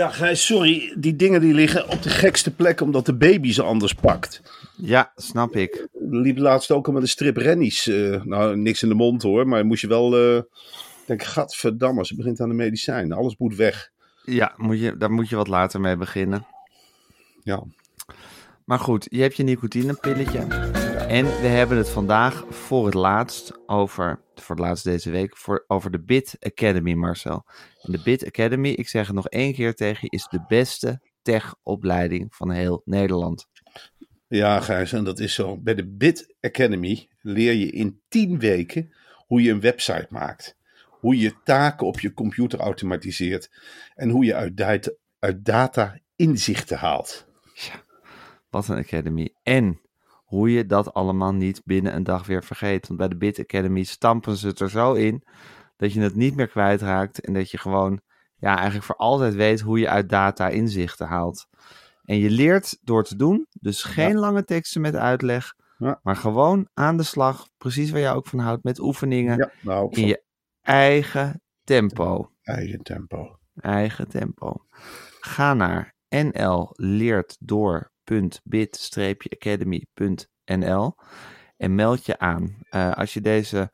Ja, 0.00 0.08
Gijs, 0.08 0.46
sorry. 0.46 0.94
Die 0.96 1.16
dingen 1.16 1.40
die 1.40 1.54
liggen 1.54 1.88
op 1.88 2.02
de 2.02 2.08
gekste 2.08 2.50
plek 2.50 2.80
omdat 2.80 3.06
de 3.06 3.14
baby 3.14 3.52
ze 3.52 3.62
anders 3.62 3.94
pakt. 3.94 4.42
Ja, 4.76 5.12
snap 5.16 5.56
ik. 5.56 5.88
Liep 6.10 6.38
laatst 6.38 6.70
ook 6.70 6.86
al 6.86 6.92
met 6.92 7.02
een 7.02 7.08
strip 7.08 7.36
rennies. 7.36 7.86
eh, 7.86 8.22
nou, 8.22 8.56
niks 8.56 8.82
in 8.82 8.88
de 8.88 8.94
mond 8.94 9.22
hoor, 9.22 9.48
maar 9.48 9.66
moest 9.66 9.80
je 9.80 9.88
wel... 9.88 10.36
ik 10.36 10.44
denk, 11.06 11.22
gadverdamme, 11.22 12.06
ze 12.06 12.16
begint 12.16 12.40
aan 12.40 12.48
de 12.48 12.54
medicijnen. 12.54 13.16
Alles 13.16 13.36
moet 13.38 13.56
weg. 13.56 13.90
Ja, 14.24 14.52
moet 14.56 14.80
je, 14.80 14.96
daar 14.96 15.10
moet 15.10 15.28
je 15.28 15.36
wat 15.36 15.48
later 15.48 15.80
mee 15.80 15.96
beginnen. 15.96 16.46
Ja. 17.42 17.62
Maar 18.64 18.78
goed, 18.78 19.06
je 19.10 19.20
hebt 19.20 19.36
je 19.36 19.42
nicotinepilletje. 19.42 20.79
En 21.10 21.24
we 21.24 21.46
hebben 21.46 21.76
het 21.76 21.88
vandaag 21.88 22.44
voor 22.48 22.84
het 22.84 22.94
laatst 22.94 23.58
over, 23.66 24.22
voor 24.34 24.56
het 24.56 24.64
laatst 24.64 24.84
deze 24.84 25.10
week, 25.10 25.36
voor, 25.36 25.64
over 25.66 25.90
de 25.90 26.02
Bit 26.02 26.36
Academy, 26.40 26.92
Marcel. 26.92 27.44
En 27.82 27.92
de 27.92 28.00
Bit 28.02 28.26
Academy, 28.26 28.68
ik 28.68 28.88
zeg 28.88 29.06
het 29.06 29.16
nog 29.16 29.28
één 29.28 29.54
keer 29.54 29.74
tegen 29.74 29.98
je, 30.02 30.16
is 30.16 30.26
de 30.30 30.44
beste 30.48 31.00
tech-opleiding 31.22 32.34
van 32.34 32.50
heel 32.50 32.82
Nederland. 32.84 33.46
Ja, 34.28 34.60
Gijs, 34.60 34.92
en 34.92 35.04
dat 35.04 35.18
is 35.18 35.34
zo. 35.34 35.56
Bij 35.56 35.74
de 35.74 35.86
Bit 35.86 36.34
Academy 36.40 37.08
leer 37.20 37.52
je 37.52 37.70
in 37.70 38.00
10 38.08 38.38
weken 38.38 38.94
hoe 39.26 39.42
je 39.42 39.50
een 39.50 39.60
website 39.60 40.06
maakt. 40.08 40.56
Hoe 40.86 41.18
je 41.18 41.34
taken 41.44 41.86
op 41.86 42.00
je 42.00 42.12
computer 42.12 42.58
automatiseert. 42.58 43.50
En 43.94 44.10
hoe 44.10 44.24
je 44.24 44.34
uit 44.34 44.56
data, 44.56 44.90
uit 45.18 45.44
data 45.44 45.98
inzichten 46.16 46.78
haalt. 46.78 47.26
Wat 48.50 48.68
een 48.68 48.78
academy. 48.78 49.34
En 49.42 49.80
hoe 50.30 50.52
je 50.52 50.66
dat 50.66 50.94
allemaal 50.94 51.32
niet 51.32 51.62
binnen 51.64 51.94
een 51.94 52.02
dag 52.02 52.26
weer 52.26 52.44
vergeet. 52.44 52.86
Want 52.86 52.98
bij 52.98 53.08
de 53.08 53.16
Bit 53.16 53.38
Academy 53.38 53.82
stampen 53.82 54.36
ze 54.36 54.46
het 54.46 54.60
er 54.60 54.70
zo 54.70 54.92
in 54.92 55.22
dat 55.76 55.92
je 55.92 56.00
het 56.00 56.14
niet 56.14 56.36
meer 56.36 56.48
kwijtraakt. 56.48 57.20
En 57.20 57.32
dat 57.32 57.50
je 57.50 57.58
gewoon 57.58 58.00
ja, 58.36 58.54
eigenlijk 58.56 58.84
voor 58.84 58.96
altijd 58.96 59.34
weet 59.34 59.60
hoe 59.60 59.78
je 59.78 59.88
uit 59.88 60.08
data 60.08 60.48
inzichten 60.48 61.06
haalt. 61.06 61.46
En 62.04 62.16
je 62.16 62.30
leert 62.30 62.78
door 62.82 63.04
te 63.04 63.16
doen. 63.16 63.46
Dus 63.60 63.82
geen 63.82 64.16
lange 64.16 64.44
teksten 64.44 64.80
met 64.80 64.94
uitleg. 64.96 65.54
Ja. 65.78 66.00
Maar 66.02 66.16
gewoon 66.16 66.68
aan 66.74 66.96
de 66.96 67.02
slag. 67.02 67.48
Precies 67.56 67.90
waar 67.90 68.00
jij 68.00 68.12
ook 68.12 68.26
van 68.26 68.38
houdt. 68.38 68.64
Met 68.64 68.78
oefeningen. 68.78 69.36
Ja, 69.36 69.50
nou, 69.62 69.88
In 69.90 70.06
je 70.06 70.24
eigen 70.60 71.42
tempo. 71.64 72.32
eigen 72.42 72.82
tempo. 72.82 73.38
Eigen 73.54 74.08
tempo. 74.08 74.64
Ga 75.20 75.54
naar 75.54 75.94
nlleertdoor.bit-academy.nl 78.04 80.94
en 81.56 81.74
meld 81.74 82.06
je 82.06 82.18
aan. 82.18 82.56
Eh, 82.70 82.92
als 82.92 83.14
je 83.14 83.20
deze 83.20 83.70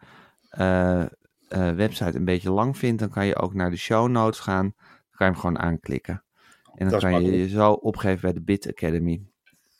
eh, 0.49 1.03
eh, 1.49 1.75
website 1.75 2.17
een 2.17 2.25
beetje 2.25 2.51
lang 2.51 2.79
vindt, 2.79 3.01
dan 3.01 3.11
kan 3.11 3.27
je 3.27 3.37
ook 3.37 3.55
naar 3.55 3.71
de 3.71 3.77
show 3.77 4.09
notes 4.09 4.41
gaan. 4.41 4.75
Dan 4.77 4.85
kan 5.11 5.27
je 5.27 5.33
hem 5.33 5.41
gewoon 5.41 5.59
aanklikken. 5.59 6.25
En 6.65 6.73
dan 6.79 6.89
Dat 6.89 7.01
kan 7.01 7.11
je 7.11 7.17
makkelijk. 7.17 7.43
je 7.43 7.49
zo 7.57 7.73
opgeven 7.73 8.21
bij 8.21 8.33
de 8.33 8.43
Bit 8.43 8.69
Academy. 8.69 9.23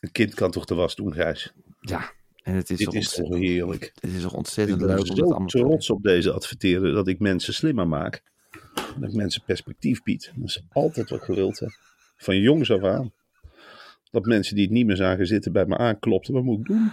Een 0.01 0.13
kind 0.13 0.35
kan 0.35 0.51
toch 0.51 0.65
de 0.65 0.75
was 0.75 0.95
doen, 0.95 1.13
Gijs? 1.13 1.53
Ja, 1.81 2.11
en 2.43 2.55
het 2.55 2.71
is, 2.71 2.79
Dit 2.79 2.95
is 2.95 3.15
toch 3.15 3.35
heerlijk. 3.35 3.93
het 4.01 4.11
is 4.13 4.23
toch 4.23 4.31
Ik 4.31 4.37
ontzettend 4.37 4.79
ben 4.79 4.87
leuk 4.89 4.99
om 4.99 5.07
zo 5.17 5.23
allemaal 5.23 5.47
trots 5.47 5.91
op 5.91 6.03
deze 6.03 6.33
adverteren 6.33 6.95
dat 6.95 7.09
ik 7.09 7.19
mensen 7.19 7.55
slimmer 7.55 7.89
maak. 7.89 8.23
Dat 8.75 9.09
ik 9.09 9.13
mensen 9.15 9.43
perspectief 9.43 10.03
bied. 10.03 10.33
Dat 10.35 10.49
is 10.49 10.63
altijd 10.73 11.11
wat 11.11 11.19
ik 11.19 11.25
gewild 11.25 11.59
heb. 11.59 11.71
Van 12.17 12.39
jongs 12.39 12.71
af 12.71 12.83
aan. 12.83 13.13
Dat 14.11 14.25
mensen 14.25 14.55
die 14.55 14.65
het 14.65 14.73
niet 14.73 14.87
meer 14.87 14.97
zagen 14.97 15.27
zitten 15.27 15.53
bij 15.53 15.67
me 15.67 15.77
aanklopten. 15.77 16.35
Wat 16.35 16.43
moet 16.43 16.59
ik 16.59 16.65
doen? 16.65 16.91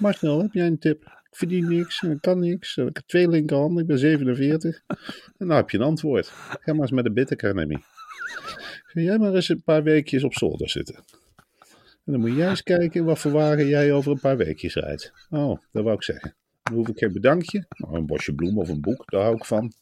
Marcel, 0.00 0.42
heb 0.42 0.52
jij 0.52 0.66
een 0.66 0.78
tip? 0.78 1.02
Ik 1.02 1.36
verdien 1.36 1.68
niks, 1.68 2.02
ik 2.02 2.20
kan 2.20 2.38
niks. 2.38 2.76
en 2.76 2.86
Ik 2.86 2.96
heb 2.96 3.06
twee 3.06 3.28
linkerhanden, 3.28 3.82
ik 3.82 3.88
ben 3.88 3.98
47. 3.98 4.82
En 5.38 5.46
nou 5.46 5.60
heb 5.60 5.70
je 5.70 5.78
een 5.78 5.84
antwoord. 5.84 6.26
Ga 6.26 6.72
maar 6.72 6.80
eens 6.82 6.90
met 6.90 7.04
de 7.04 7.12
Bit 7.12 7.32
Academy. 7.32 7.76
Ga 8.84 9.00
jij 9.00 9.18
maar 9.18 9.34
eens 9.34 9.48
een 9.48 9.62
paar 9.62 9.82
weekjes 9.82 10.24
op 10.24 10.34
zolder 10.34 10.70
zitten. 10.70 10.94
En 12.04 12.12
dan 12.12 12.20
moet 12.20 12.36
jij 12.36 12.48
eens 12.48 12.62
kijken 12.62 13.04
wat 13.04 13.18
voor 13.18 13.32
wagen 13.32 13.66
jij 13.66 13.92
over 13.92 14.12
een 14.12 14.20
paar 14.20 14.36
weekjes 14.36 14.74
rijdt. 14.74 15.12
Oh, 15.30 15.60
dat 15.72 15.82
wou 15.84 15.94
ik 15.94 16.02
zeggen. 16.02 16.34
Dan 16.62 16.74
hoef 16.74 16.88
ik 16.88 16.98
geen 16.98 17.12
bedankje. 17.12 17.66
Nou, 17.68 17.96
een 17.96 18.06
bosje 18.06 18.34
bloem 18.34 18.58
of 18.58 18.68
een 18.68 18.80
boek, 18.80 19.10
daar 19.10 19.22
hou 19.22 19.36
ik 19.36 19.44
van. 19.44 19.72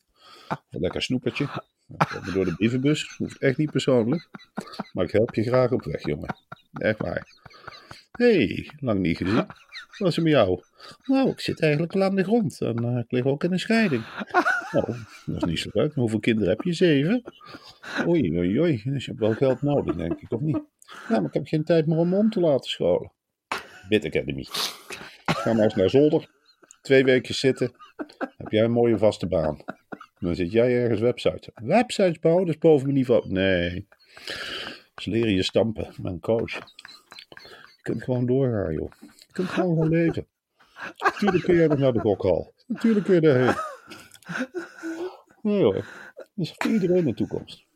Een 0.48 0.80
lekker 0.80 1.02
snoepertje. 1.02 1.48
Nou, 1.86 2.32
Door 2.32 2.44
de 2.44 2.54
brievenbus. 2.54 3.16
Hoeft 3.16 3.38
echt 3.38 3.58
niet 3.58 3.70
persoonlijk. 3.70 4.28
Maar 4.92 5.04
ik 5.04 5.10
help 5.10 5.34
je 5.34 5.42
graag 5.42 5.72
op 5.72 5.84
weg, 5.84 6.06
jongen. 6.06 6.36
Echt 6.72 6.98
waar. 6.98 7.26
hey, 8.12 8.70
lang 8.80 9.00
niet 9.00 9.16
gezien. 9.16 9.46
Wat 9.98 10.08
is 10.08 10.16
er 10.16 10.22
met 10.22 10.32
jou? 10.32 10.62
Nou, 11.04 11.30
ik 11.30 11.40
zit 11.40 11.60
eigenlijk 11.60 11.94
al 11.94 12.02
aan 12.02 12.14
de 12.14 12.24
grond. 12.24 12.60
En 12.60 12.84
eh, 12.84 12.98
ik 12.98 13.10
lig 13.12 13.24
ook 13.24 13.44
in 13.44 13.52
een 13.52 13.58
scheiding. 13.58 14.04
Nou, 14.70 14.86
dat 15.26 15.36
is 15.36 15.44
niet 15.44 15.58
zo 15.58 15.68
leuk. 15.72 15.94
Hoeveel 15.94 16.20
kinderen 16.20 16.50
heb 16.50 16.60
je? 16.60 16.72
Zeven? 16.72 17.22
Oei, 18.06 18.38
oei, 18.38 18.60
oei. 18.60 18.82
Dus 18.84 19.04
je 19.04 19.10
hebt 19.10 19.22
wel 19.22 19.34
geld 19.34 19.62
nodig, 19.62 19.96
denk 19.96 20.20
ik, 20.20 20.32
of 20.32 20.40
niet? 20.40 20.62
Ja, 21.08 21.20
maar 21.20 21.24
ik 21.24 21.34
heb 21.34 21.46
geen 21.46 21.64
tijd 21.64 21.86
meer 21.86 21.98
om 21.98 22.14
om 22.14 22.30
te 22.30 22.40
laten 22.40 22.70
scholen. 22.70 23.12
Bit 23.88 24.04
Academy. 24.04 24.46
Ga 25.26 25.52
maar 25.52 25.64
eens 25.64 25.74
naar 25.74 25.90
zolder. 25.90 26.30
Twee 26.82 27.04
weken 27.04 27.34
zitten. 27.34 27.72
Heb 28.18 28.50
jij 28.50 28.64
een 28.64 28.70
mooie 28.70 28.98
vaste 28.98 29.26
baan. 29.26 29.64
Dan 30.24 30.34
zit 30.34 30.52
jij 30.52 30.82
ergens 30.82 31.00
websites. 31.00 31.48
Websites 31.54 32.18
bouwen, 32.18 32.46
dat 32.46 32.54
is 32.54 32.60
boven 32.60 32.84
mijn 32.84 32.98
niveau. 32.98 33.28
Nee. 33.28 33.86
Ze 34.96 35.10
leren 35.10 35.34
je 35.34 35.42
stampen 35.42 35.94
een 36.02 36.20
coach. 36.20 36.52
Je 37.76 37.82
kunt 37.82 38.02
gewoon 38.02 38.26
doorgaan, 38.26 38.72
joh. 38.72 38.92
Je 39.00 39.32
kunt 39.32 39.48
gewoon 39.48 39.76
gaan 39.76 39.88
leven. 39.88 40.26
Natuurlijk 40.98 41.44
kun 41.44 41.54
jij 41.54 41.66
nog 41.66 41.78
naar 41.78 41.92
de 41.92 42.00
gokhal. 42.00 42.54
Natuurlijk 42.66 43.04
kun 43.04 43.14
je 43.14 43.20
daarheen. 43.20 43.54
Nee 45.42 45.62
hoor. 45.62 45.86
Dat 46.14 46.24
is 46.34 46.54
voor 46.56 46.70
iedereen 46.70 47.06
een 47.06 47.14
toekomst. 47.14 47.66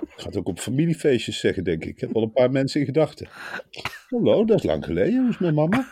Ik 0.00 0.24
ga 0.24 0.30
ook 0.32 0.48
op 0.48 0.58
familiefeestjes 0.58 1.40
zeggen, 1.40 1.64
denk 1.64 1.82
ik. 1.84 1.88
Ik 1.88 2.00
heb 2.00 2.12
wel 2.12 2.22
een 2.22 2.32
paar 2.32 2.50
mensen 2.50 2.80
in 2.80 2.86
gedachten. 2.86 3.28
Hallo, 4.08 4.44
dat 4.44 4.58
is 4.58 4.64
lang 4.64 4.84
geleden. 4.84 5.20
Hoe 5.20 5.28
is 5.28 5.38
mijn 5.38 5.54
mama? 5.54 5.88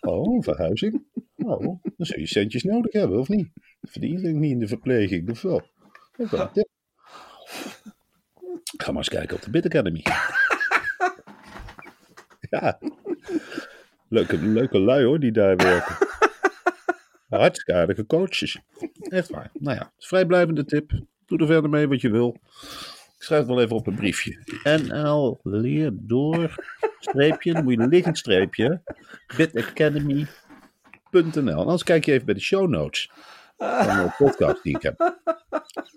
Oh, 0.00 0.34
een 0.34 0.42
verhuizing? 0.42 1.04
Oh, 1.36 1.60
dan 1.96 2.06
zul 2.06 2.18
je 2.18 2.26
centjes 2.26 2.62
nodig 2.62 2.92
hebben, 2.92 3.18
of 3.18 3.28
niet? 3.28 3.48
Verdien 3.80 4.20
je 4.20 4.28
niet 4.28 4.50
in 4.50 4.58
de 4.58 4.68
verpleging, 4.68 5.30
of 5.30 5.42
wel? 5.42 5.62
Tip. 6.52 6.68
Ga 8.76 8.86
maar 8.86 8.96
eens 8.96 9.08
kijken 9.08 9.36
op 9.36 9.42
de 9.42 9.50
Bit 9.50 9.64
Academy. 9.64 10.02
Ja. 12.50 12.78
Leuke, 14.08 14.38
leuke 14.38 14.78
lui 14.78 15.04
hoor, 15.04 15.20
die 15.20 15.32
daar 15.32 15.56
werken. 15.56 15.96
Hartstikke 17.28 17.80
aardige 17.80 18.06
coaches. 18.06 18.60
Echt 18.98 19.28
waar. 19.28 19.50
Nou 19.52 19.76
ja, 19.76 19.92
vrijblijvende 19.98 20.64
tip. 20.64 21.00
Doe 21.26 21.38
er 21.38 21.46
verder 21.46 21.70
mee 21.70 21.88
wat 21.88 22.00
je 22.00 22.10
wil. 22.10 22.36
Ik 23.16 23.22
schrijf 23.22 23.40
het 23.40 23.50
wel 23.50 23.60
even 23.60 23.76
op 23.76 23.86
een 23.86 23.94
briefje. 23.94 24.42
NL 24.62 25.40
leer 25.42 25.90
door 25.92 26.54
streepje, 26.98 27.52
dan 27.52 27.64
moet 27.64 27.72
je 27.72 27.78
een 27.78 27.88
liggend 27.88 28.18
streepje. 28.18 28.82
bitacademy.nl. 29.36 31.54
Anders 31.54 31.82
kijk 31.82 32.04
je 32.04 32.12
even 32.12 32.26
bij 32.26 32.34
de 32.34 32.40
show 32.40 32.68
notes 32.68 33.10
van 33.56 34.04
de 34.04 34.14
podcast 34.18 34.62
die 34.62 34.76
ik 34.76 34.82
heb. 34.82 35.14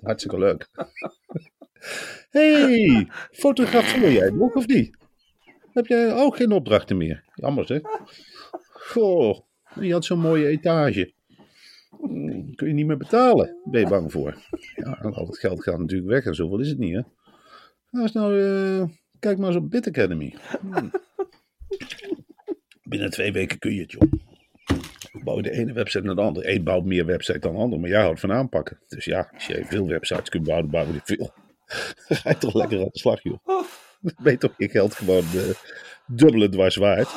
Hartstikke 0.01 0.39
leuk. 0.39 0.69
hey, 2.29 3.07
fotografeer 3.31 4.11
jij 4.11 4.29
nog 4.29 4.53
of 4.53 4.67
niet? 4.67 4.97
Heb 5.73 5.85
jij 5.85 6.13
ook 6.13 6.35
geen 6.35 6.51
opdrachten 6.51 6.97
meer? 6.97 7.23
Jammer 7.33 7.65
zeg. 7.65 7.81
Goh, 8.71 9.39
je 9.79 9.93
had 9.93 10.05
zo'n 10.05 10.19
mooie 10.19 10.47
etage. 10.47 11.13
Hmm, 12.01 12.55
Kun 12.55 12.67
je 12.67 12.73
niet 12.73 12.85
meer 12.85 12.97
betalen, 12.97 13.57
ben 13.63 13.81
je 13.81 13.87
bang 13.87 14.11
voor. 14.11 14.37
Ja, 14.75 14.91
al 14.91 15.25
dat 15.25 15.37
geld 15.37 15.63
gaat 15.63 15.79
natuurlijk 15.79 16.09
weg 16.09 16.25
en 16.25 16.35
zoveel 16.35 16.59
is 16.59 16.69
het 16.69 16.77
niet, 16.77 16.93
hè. 16.93 17.01
Nou, 17.91 18.03
eens 18.03 18.13
nou 18.13 18.41
eh, 18.41 18.87
kijk 19.19 19.37
maar 19.37 19.47
eens 19.47 19.57
op 19.57 19.69
Bit 19.69 19.87
Academy. 19.87 20.35
Hmm. 20.61 20.91
Binnen 22.83 23.09
twee 23.09 23.31
weken 23.31 23.59
kun 23.59 23.73
je 23.73 23.81
het, 23.81 23.91
joh. 23.91 24.11
Bouw 25.23 25.41
de 25.41 25.51
ene 25.51 25.73
website 25.73 26.05
naar 26.05 26.15
de 26.15 26.21
andere. 26.21 26.51
Eén 26.51 26.63
bouwt 26.63 26.85
meer 26.85 27.05
website 27.05 27.39
dan 27.39 27.53
de 27.53 27.59
ander, 27.59 27.79
maar 27.79 27.89
jij 27.89 28.01
houdt 28.01 28.19
van 28.19 28.31
aanpakken. 28.31 28.79
Dus 28.87 29.05
ja, 29.05 29.29
als 29.33 29.45
je 29.45 29.65
veel 29.65 29.87
websites 29.87 30.29
kunt 30.29 30.43
bouwen, 30.43 30.69
bouwen 30.69 30.93
die 30.93 31.17
veel. 31.17 31.33
Dan 32.07 32.17
ga 32.17 32.29
je 32.29 32.37
toch 32.37 32.53
lekker 32.53 32.79
aan 32.79 32.89
de 32.91 32.99
slag, 32.99 33.23
joh. 33.23 33.45
Dan 34.01 34.13
ben 34.23 34.31
je 34.31 34.37
toch 34.37 34.53
je 34.57 34.69
geld 34.69 34.93
gewoon 34.93 35.23
uh, 35.35 35.41
dubbele 36.07 36.49
dwars 36.49 36.75
waard. 36.75 37.09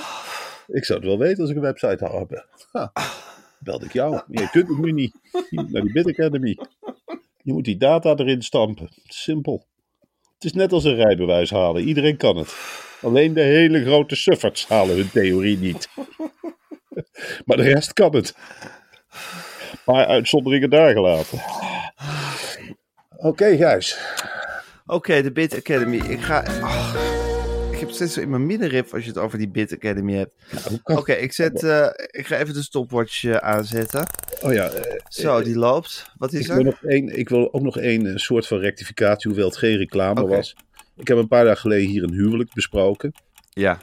Ik 0.66 0.84
zou 0.84 0.98
het 0.98 1.08
wel 1.08 1.18
weten 1.18 1.40
als 1.40 1.50
ik 1.50 1.56
een 1.56 1.62
website 1.62 1.96
zou 1.98 2.18
hebben. 2.18 2.46
Ha, 2.72 2.92
belde 3.62 3.85
ik 3.85 3.92
jou. 3.92 4.21
Je 4.28 4.50
kunt 4.50 4.69
het 4.69 4.78
nu 4.78 4.92
niet. 4.92 5.14
Naar 5.50 5.83
die 5.83 5.92
Bit 5.92 6.07
Academy. 6.07 6.59
Je 7.42 7.52
moet 7.52 7.64
die 7.64 7.76
data 7.76 8.14
erin 8.16 8.42
stampen. 8.42 8.88
Simpel. 9.04 9.66
Het 10.35 10.45
is 10.45 10.52
net 10.52 10.73
als 10.73 10.85
een 10.85 10.95
rijbewijs 10.95 11.50
halen. 11.50 11.83
Iedereen 11.83 12.16
kan 12.16 12.37
het. 12.37 12.54
Alleen 13.02 13.33
de 13.33 13.40
hele 13.40 13.85
grote 13.85 14.16
sufferts 14.16 14.69
halen 14.69 14.97
hun 14.97 15.11
theorie 15.11 15.59
niet. 15.59 15.88
Maar 17.45 17.57
de 17.57 17.62
rest 17.62 17.92
kan 17.92 18.14
het. 18.14 18.35
Paar 19.85 20.07
uitzonderingen 20.07 20.71
daar 20.71 20.92
gelaten. 20.92 21.38
Oké, 23.16 23.57
Gijs. 23.57 23.99
Oké, 24.87 25.23
de 25.23 25.33
Bit 25.33 25.57
Academy. 25.57 25.97
Ik 25.97 26.21
ga... 26.21 26.42
heb 27.99 28.00
steeds 28.00 28.14
zo 28.14 28.20
in 28.20 28.30
mijn 28.30 28.46
middenrif 28.46 28.92
als 28.94 29.02
je 29.02 29.08
het 29.08 29.18
over 29.18 29.38
die 29.38 29.49
Bit 29.49 29.72
Academy 29.72 30.12
hebt. 30.14 30.32
Oké, 30.84 31.12
ik 31.12 31.32
zet... 31.32 31.62
eh, 31.62 31.87
ik 32.11 32.26
ga 32.26 32.37
even 32.38 32.54
de 32.54 32.62
stopwatch 32.62 33.25
eh, 33.25 33.37
aanzetten. 33.37 34.06
Oh 34.42 34.52
ja, 34.52 34.68
eh, 34.68 35.00
Zo, 35.08 35.42
die 35.42 35.56
loopt. 35.58 36.06
Wat 36.18 36.32
is 36.32 36.40
ik, 36.40 36.46
wil 36.46 36.56
er? 36.56 36.64
nog 36.64 36.82
één, 36.84 37.18
ik 37.18 37.28
wil 37.28 37.52
ook 37.54 37.62
nog 37.62 37.78
één 37.78 38.18
soort 38.20 38.46
van 38.46 38.58
rectificatie, 38.58 39.30
hoewel 39.30 39.49
het 39.49 39.58
geen 39.58 39.76
reclame 39.76 40.26
was. 40.26 40.56
Ik 40.96 41.08
heb 41.08 41.16
een 41.16 41.28
paar 41.28 41.44
dagen 41.44 41.61
geleden 41.61 41.88
hier 41.88 42.02
een 42.02 42.12
huwelijk 42.12 42.52
besproken. 42.54 43.12
Ja. 43.50 43.80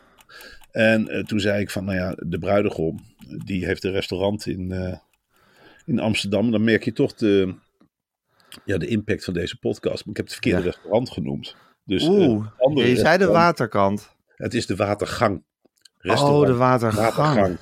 En 0.71 1.25
toen 1.27 1.39
zei 1.39 1.61
ik 1.61 1.69
van, 1.69 1.85
nou 1.85 1.97
ja, 1.97 2.15
de 2.17 2.39
bruidegom, 2.39 2.99
die 3.45 3.65
heeft 3.65 3.83
een 3.83 3.91
restaurant 3.91 4.45
in, 4.47 4.99
in 5.85 5.99
Amsterdam. 5.99 6.51
Dan 6.51 6.63
merk 6.63 6.83
je 6.83 6.93
toch 6.93 7.13
de, 7.13 7.55
ja, 8.65 8.77
de 8.77 8.87
impact 8.87 9.23
van 9.23 9.33
deze 9.33 9.57
podcast. 9.59 10.05
Maar 10.05 10.09
ik 10.11 10.17
heb 10.17 10.25
het 10.25 10.33
verkeerde 10.33 10.59
Ja. 10.59 10.65
restaurant 10.65 11.09
genoemd. 11.09 11.55
Dus 11.89 12.03
eh, 12.03 12.09
Oeh, 12.09 12.45
andere 12.57 12.87
je 12.87 12.95
zei 12.95 13.17
de 13.17 13.27
waterkant. 13.27 14.15
Het 14.35 14.53
is 14.53 14.65
de 14.65 14.75
watergang. 14.75 15.43
Oh, 16.01 16.45
de 16.45 16.55
watergang. 16.55 17.57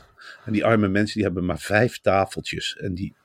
En 0.45 0.53
die 0.53 0.65
arme 0.65 0.87
mensen 0.87 1.15
die 1.15 1.23
hebben 1.23 1.45
maar 1.45 1.59
vijf 1.59 1.99
tafeltjes. 1.99 2.77
En 2.77 2.93
die, 2.93 3.15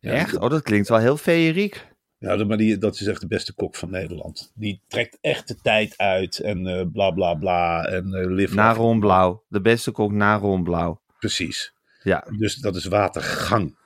ja, 0.00 0.12
Echt? 0.12 0.38
Oh, 0.38 0.50
dat 0.50 0.62
klinkt 0.62 0.88
wel 0.88 0.98
heel 0.98 1.16
feeriek. 1.16 1.88
Ja, 2.18 2.44
maar 2.44 2.56
die, 2.56 2.78
dat 2.78 2.94
is 2.94 3.06
echt 3.06 3.20
de 3.20 3.26
beste 3.26 3.54
kok 3.54 3.76
van 3.76 3.90
Nederland. 3.90 4.52
Die 4.54 4.82
trekt 4.88 5.18
echt 5.20 5.48
de 5.48 5.56
tijd 5.62 5.94
uit 5.96 6.38
en 6.38 6.66
eh, 6.66 6.86
bla 6.92 7.10
bla 7.10 7.34
bla. 7.34 7.84
En 7.84 8.14
eh 8.14 8.26
live 8.26 8.54
Naron 8.54 9.00
Blauw. 9.00 9.44
De 9.48 9.60
beste 9.60 9.90
kok 9.90 10.12
Naron 10.12 10.62
Blauw. 10.62 11.00
Precies. 11.18 11.72
Ja, 12.02 12.24
Dus 12.38 12.54
dat 12.54 12.76
is 12.76 12.84
watergang. 12.84 13.76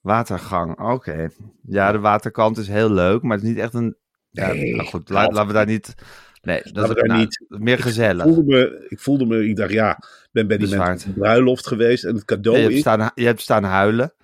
watergang. 0.00 0.80
Oké. 0.80 1.28
Ja, 1.62 1.92
de 1.92 1.98
waterkant 1.98 2.58
is 2.58 2.68
heel 2.68 2.90
leuk, 2.90 3.22
maar 3.22 3.36
het 3.36 3.46
is 3.46 3.52
niet 3.52 3.58
echt 3.58 3.74
een... 3.74 3.96
Ja, 4.32 4.52
Nee, 4.52 4.74
nou 4.74 4.88
goed, 4.88 5.08
la- 5.08 5.26
laten 5.28 5.46
we 5.46 5.52
daar 5.52 5.66
niet... 5.66 5.94
Nee, 6.42 6.60
dat 6.72 6.96
is 6.96 7.02
nou, 7.02 7.18
niet- 7.18 7.44
meer 7.48 7.76
Ik 7.76 7.80
gezellig. 7.82 8.24
voelde, 8.24 8.42
me, 8.44 8.86
ik 8.88 9.00
voelde 9.00 9.26
me, 9.26 9.48
ik 9.48 9.56
dacht 9.56 9.72
ja, 9.72 9.90
ik 9.96 10.28
ben 10.32 10.46
bij 10.46 10.56
die 10.58 10.76
mensen 10.76 11.12
bruiloft 11.14 11.66
geweest. 11.66 12.04
En 12.04 12.14
het 12.14 12.24
cadeau 12.24 12.56
je, 12.56 12.62
hebt 12.62 12.74
is, 12.74 12.80
staan, 12.80 13.10
je 13.14 13.24
hebt 13.24 13.40
staan 13.40 13.64
huilen. 13.64 14.14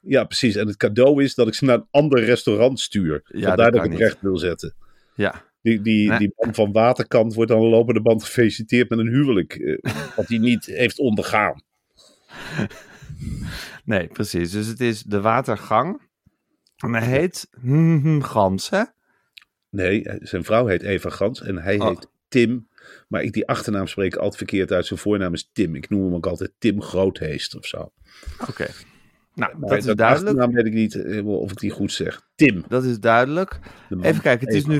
ja 0.00 0.24
precies. 0.24 0.54
En 0.56 0.66
het 0.66 0.76
cadeau 0.76 1.22
is 1.22 1.34
dat 1.34 1.46
ik 1.46 1.54
ze 1.54 1.64
naar 1.64 1.76
een 1.76 1.86
ander 1.90 2.24
restaurant 2.24 2.80
stuur. 2.80 3.20
Ja, 3.24 3.38
Ja, 3.38 3.56
dat 3.56 3.74
ik 3.74 3.82
het 3.82 3.94
recht 3.94 4.20
wil 4.20 4.36
zetten. 4.38 4.74
Ja. 5.14 5.44
Die, 5.62 5.80
die, 5.80 6.08
Nee. 6.08 6.18
die 6.18 6.32
man 6.36 6.54
van 6.54 6.72
Waterkant 6.72 7.34
wordt 7.34 7.50
dan 7.50 7.60
lopende 7.60 8.00
band 8.02 8.24
gefeliciteerd 8.24 8.90
met 8.90 8.98
een 8.98 9.08
huwelijk. 9.08 9.54
eh, 9.54 9.92
wat 10.16 10.28
hij 10.28 10.38
niet 10.38 10.64
heeft 10.66 10.98
ondergaan. 10.98 11.62
Nee, 13.84 14.06
precies. 14.06 14.50
Dus 14.50 14.66
het 14.66 14.80
is 14.80 15.02
de 15.02 15.20
watergang. 15.20 16.00
En 16.76 16.94
hij 16.94 17.06
heet 17.06 17.48
hmm, 17.60 18.22
Gans, 18.22 18.70
hè? 18.70 18.82
Nee, 19.76 20.06
zijn 20.20 20.44
vrouw 20.44 20.66
heet 20.66 20.82
Eva 20.82 21.10
Gans 21.10 21.42
en 21.42 21.56
hij 21.58 21.78
Oh. 21.80 21.88
heet 21.88 22.08
Tim. 22.28 22.68
Maar 23.08 23.22
ik 23.22 23.32
die 23.32 23.46
achternaam 23.48 23.86
spreek 23.86 24.14
altijd 24.16 24.36
verkeerd 24.36 24.72
uit. 24.72 24.86
Zijn 24.86 24.98
voornaam 24.98 25.32
is 25.34 25.50
Tim. 25.52 25.74
Ik 25.74 25.88
noem 25.90 26.04
hem 26.04 26.14
ook 26.14 26.26
altijd 26.26 26.52
Tim 26.58 26.82
Grootheest 26.82 27.56
of 27.56 27.66
zo. 27.66 27.92
Oké. 28.48 28.66
Nou, 29.34 29.58
Maar 29.58 29.68
dat 29.68 29.78
is 29.78 29.84
duidelijk. 29.84 30.12
achternaam 30.26 30.52
weet 30.52 30.66
ik 30.66 30.72
niet 30.72 30.94
eh, 31.04 31.26
of 31.26 31.50
ik 31.50 31.58
die 31.58 31.70
goed 31.70 31.92
zeg. 31.92 32.22
Tim. 32.34 32.64
Dat 32.68 32.84
is 32.84 32.98
duidelijk. 33.00 33.58
Even 34.00 34.22
kijken, 34.22 34.46
het 34.46 34.56
is 34.56 34.66
nu 34.66 34.78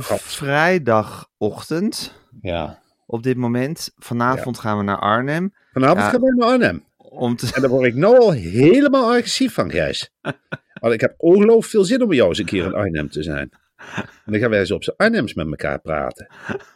vrijdagochtend 1.00 2.14
Ja. 2.40 2.78
op 3.06 3.22
dit 3.22 3.36
moment. 3.36 3.90
Vanavond 3.96 4.58
gaan 4.58 4.76
we 4.76 4.82
naar 4.84 4.98
Arnhem. 4.98 5.54
Vanavond 5.72 5.98
Ja. 6.00 6.08
gaan 6.10 6.20
we 6.20 6.34
naar 6.36 6.48
Arnhem. 6.48 6.84
Om 6.96 7.36
te... 7.36 7.50
En 7.54 7.60
daar 7.60 7.70
word 7.70 7.86
ik 7.86 7.94
nou 7.94 8.18
al 8.18 8.32
helemaal 8.32 9.08
agressief 9.10 9.54
van, 9.54 9.70
Gijs. 9.70 10.10
Want 10.80 10.94
ik 10.94 11.00
heb 11.00 11.14
ongelooflijk 11.16 11.64
veel 11.66 11.84
zin 11.84 12.02
om 12.02 12.08
bij 12.08 12.16
jou 12.16 12.28
eens 12.28 12.38
een 12.38 12.44
keer 12.44 12.64
in 12.64 12.74
Arnhem 12.74 13.10
te 13.10 13.22
zijn. 13.22 13.50
En 13.94 14.32
dan 14.32 14.40
gaan 14.40 14.50
wij 14.50 14.58
eens 14.60 14.70
op 14.70 14.84
z'n 14.84 14.94
Arnhems 14.96 15.34
met 15.34 15.46
elkaar 15.46 15.80
praten. 15.80 16.28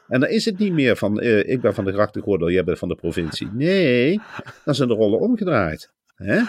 En 0.09 0.21
dan 0.21 0.29
is 0.29 0.45
het 0.45 0.59
niet 0.59 0.73
meer 0.73 0.97
van, 0.97 1.21
eh, 1.21 1.49
ik 1.49 1.61
ben 1.61 1.75
van 1.75 1.85
de 1.85 1.93
grachtengordel, 1.93 2.51
jij 2.51 2.65
bent 2.65 2.79
van 2.79 2.89
de 2.89 2.95
provincie. 2.95 3.49
Nee, 3.53 4.21
dan 4.65 4.75
zijn 4.75 4.89
de 4.89 4.95
rollen 4.95 5.21
omgedraaid. 5.21 5.91
Hè? 6.15 6.43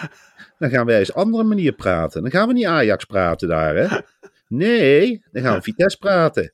Dan 0.58 0.70
gaan 0.70 0.86
wij 0.86 0.98
eens 0.98 1.14
andere 1.14 1.44
manier 1.44 1.72
praten. 1.72 2.22
Dan 2.22 2.30
gaan 2.30 2.48
we 2.48 2.52
niet 2.52 2.66
Ajax 2.66 3.04
praten 3.04 3.48
daar, 3.48 3.76
hè? 3.76 3.98
Nee, 4.48 5.22
dan 5.32 5.42
gaan 5.42 5.56
we 5.56 5.62
Vitesse 5.62 5.98
praten. 5.98 6.52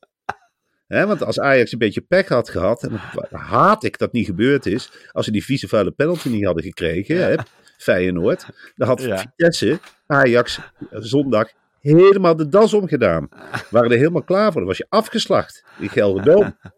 Want 0.87 1.23
als 1.23 1.41
Ajax 1.41 1.73
een 1.73 1.79
beetje 1.79 2.01
pech 2.01 2.29
had 2.29 2.49
gehad, 2.49 2.83
en 2.83 3.01
haat 3.31 3.85
ik 3.85 3.99
dat 3.99 4.13
niet 4.13 4.27
gebeurd 4.27 4.67
is, 4.67 4.91
als 5.13 5.25
ze 5.25 5.33
die 5.33 5.45
vieze 5.45 5.69
vuile 5.69 5.91
penalty 5.91 6.29
niet 6.29 6.45
hadden 6.45 6.63
gekregen, 6.65 7.25
hè, 7.25 7.35
Feyenoord, 7.79 8.47
dan 8.77 8.89
had 8.89 9.03
Ja. 9.03 9.19
Vitesse, 9.19 9.79
Ajax, 10.07 10.61
zondag 10.91 11.51
helemaal 11.81 12.37
de 12.37 12.49
das 12.49 12.75
omgedaan. 12.75 13.29
Waren 13.71 13.91
er 13.91 13.97
helemaal 13.97 14.23
klaar 14.23 14.53
voor, 14.53 14.61
dan 14.61 14.69
was 14.69 14.79
je 14.79 14.87
afgeslacht 14.89 15.65
in 15.79 15.89
Gelderdoom. 15.89 16.57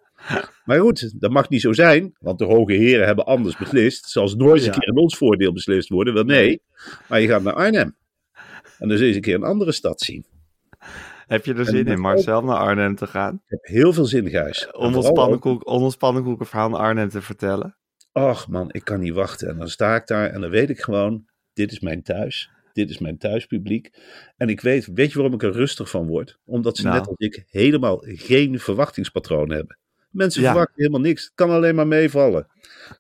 Maar 0.64 0.80
goed, 0.80 1.20
dat 1.20 1.30
mag 1.30 1.48
niet 1.48 1.60
zo 1.60 1.72
zijn, 1.72 2.12
want 2.18 2.38
de 2.38 2.44
hoge 2.44 2.72
heren 2.72 3.06
hebben 3.06 3.26
anders 3.26 3.56
beslist. 3.56 4.10
Zal 4.10 4.28
nooit 4.28 4.56
eens 4.56 4.66
een 4.66 4.72
keer 4.72 4.88
in 4.88 4.96
ons 4.96 5.16
voordeel 5.16 5.52
beslist 5.52 5.88
worden, 5.88 6.14
wel 6.14 6.24
nee. 6.24 6.62
Maar 7.08 7.20
je 7.20 7.28
gaat 7.28 7.42
naar 7.42 7.54
Arnhem. 7.54 7.96
En 8.78 8.88
dan 8.88 8.96
zul 8.96 8.98
je 8.98 9.06
eens 9.06 9.16
een 9.16 9.22
keer 9.22 9.34
een 9.34 9.42
andere 9.42 9.72
stad 9.72 10.00
zien. 10.00 10.26
Heb 11.26 11.44
je 11.44 11.54
er 11.54 11.64
zin 11.64 11.86
in, 11.86 12.00
Marcel, 12.00 12.42
naar 12.42 12.56
Arnhem 12.56 12.94
te 12.94 13.06
gaan? 13.06 13.34
Ik 13.34 13.40
heb 13.50 13.64
heel 13.64 13.92
veel 13.92 14.04
zin, 14.04 14.28
Gijs. 14.28 14.70
Om 14.70 14.94
ons, 14.94 15.10
pannenkoek, 15.10 15.66
om 15.66 15.82
ons 15.82 15.96
pannenkoekenverhaal 15.96 16.68
in 16.68 16.74
Arnhem 16.74 17.08
te 17.08 17.22
vertellen? 17.22 17.76
Ach 18.12 18.48
man, 18.48 18.68
ik 18.72 18.84
kan 18.84 19.00
niet 19.00 19.14
wachten. 19.14 19.48
En 19.48 19.58
dan 19.58 19.68
sta 19.68 19.94
ik 19.94 20.06
daar 20.06 20.30
en 20.30 20.40
dan 20.40 20.50
weet 20.50 20.70
ik 20.70 20.80
gewoon, 20.80 21.24
dit 21.52 21.72
is 21.72 21.80
mijn 21.80 22.02
thuis. 22.02 22.50
Dit 22.72 22.90
is 22.90 22.98
mijn 22.98 23.18
thuispubliek. 23.18 23.90
En 24.36 24.48
ik 24.48 24.60
weet, 24.60 24.86
weet 24.94 25.08
je 25.08 25.14
waarom 25.14 25.34
ik 25.34 25.42
er 25.42 25.52
rustig 25.52 25.90
van 25.90 26.06
word? 26.06 26.38
Omdat 26.44 26.76
ze 26.76 26.82
Nou. 26.82 26.96
net 26.98 27.06
als 27.06 27.16
ik 27.18 27.44
helemaal 27.50 28.02
geen 28.04 28.58
verwachtingspatroon 28.60 29.50
hebben. 29.50 29.78
Mensen 30.10 30.42
Ja. 30.42 30.48
verwachten 30.48 30.74
helemaal 30.76 31.00
niks. 31.00 31.24
Het 31.24 31.32
kan 31.34 31.50
alleen 31.50 31.74
maar 31.74 31.86
meevallen. 31.86 32.46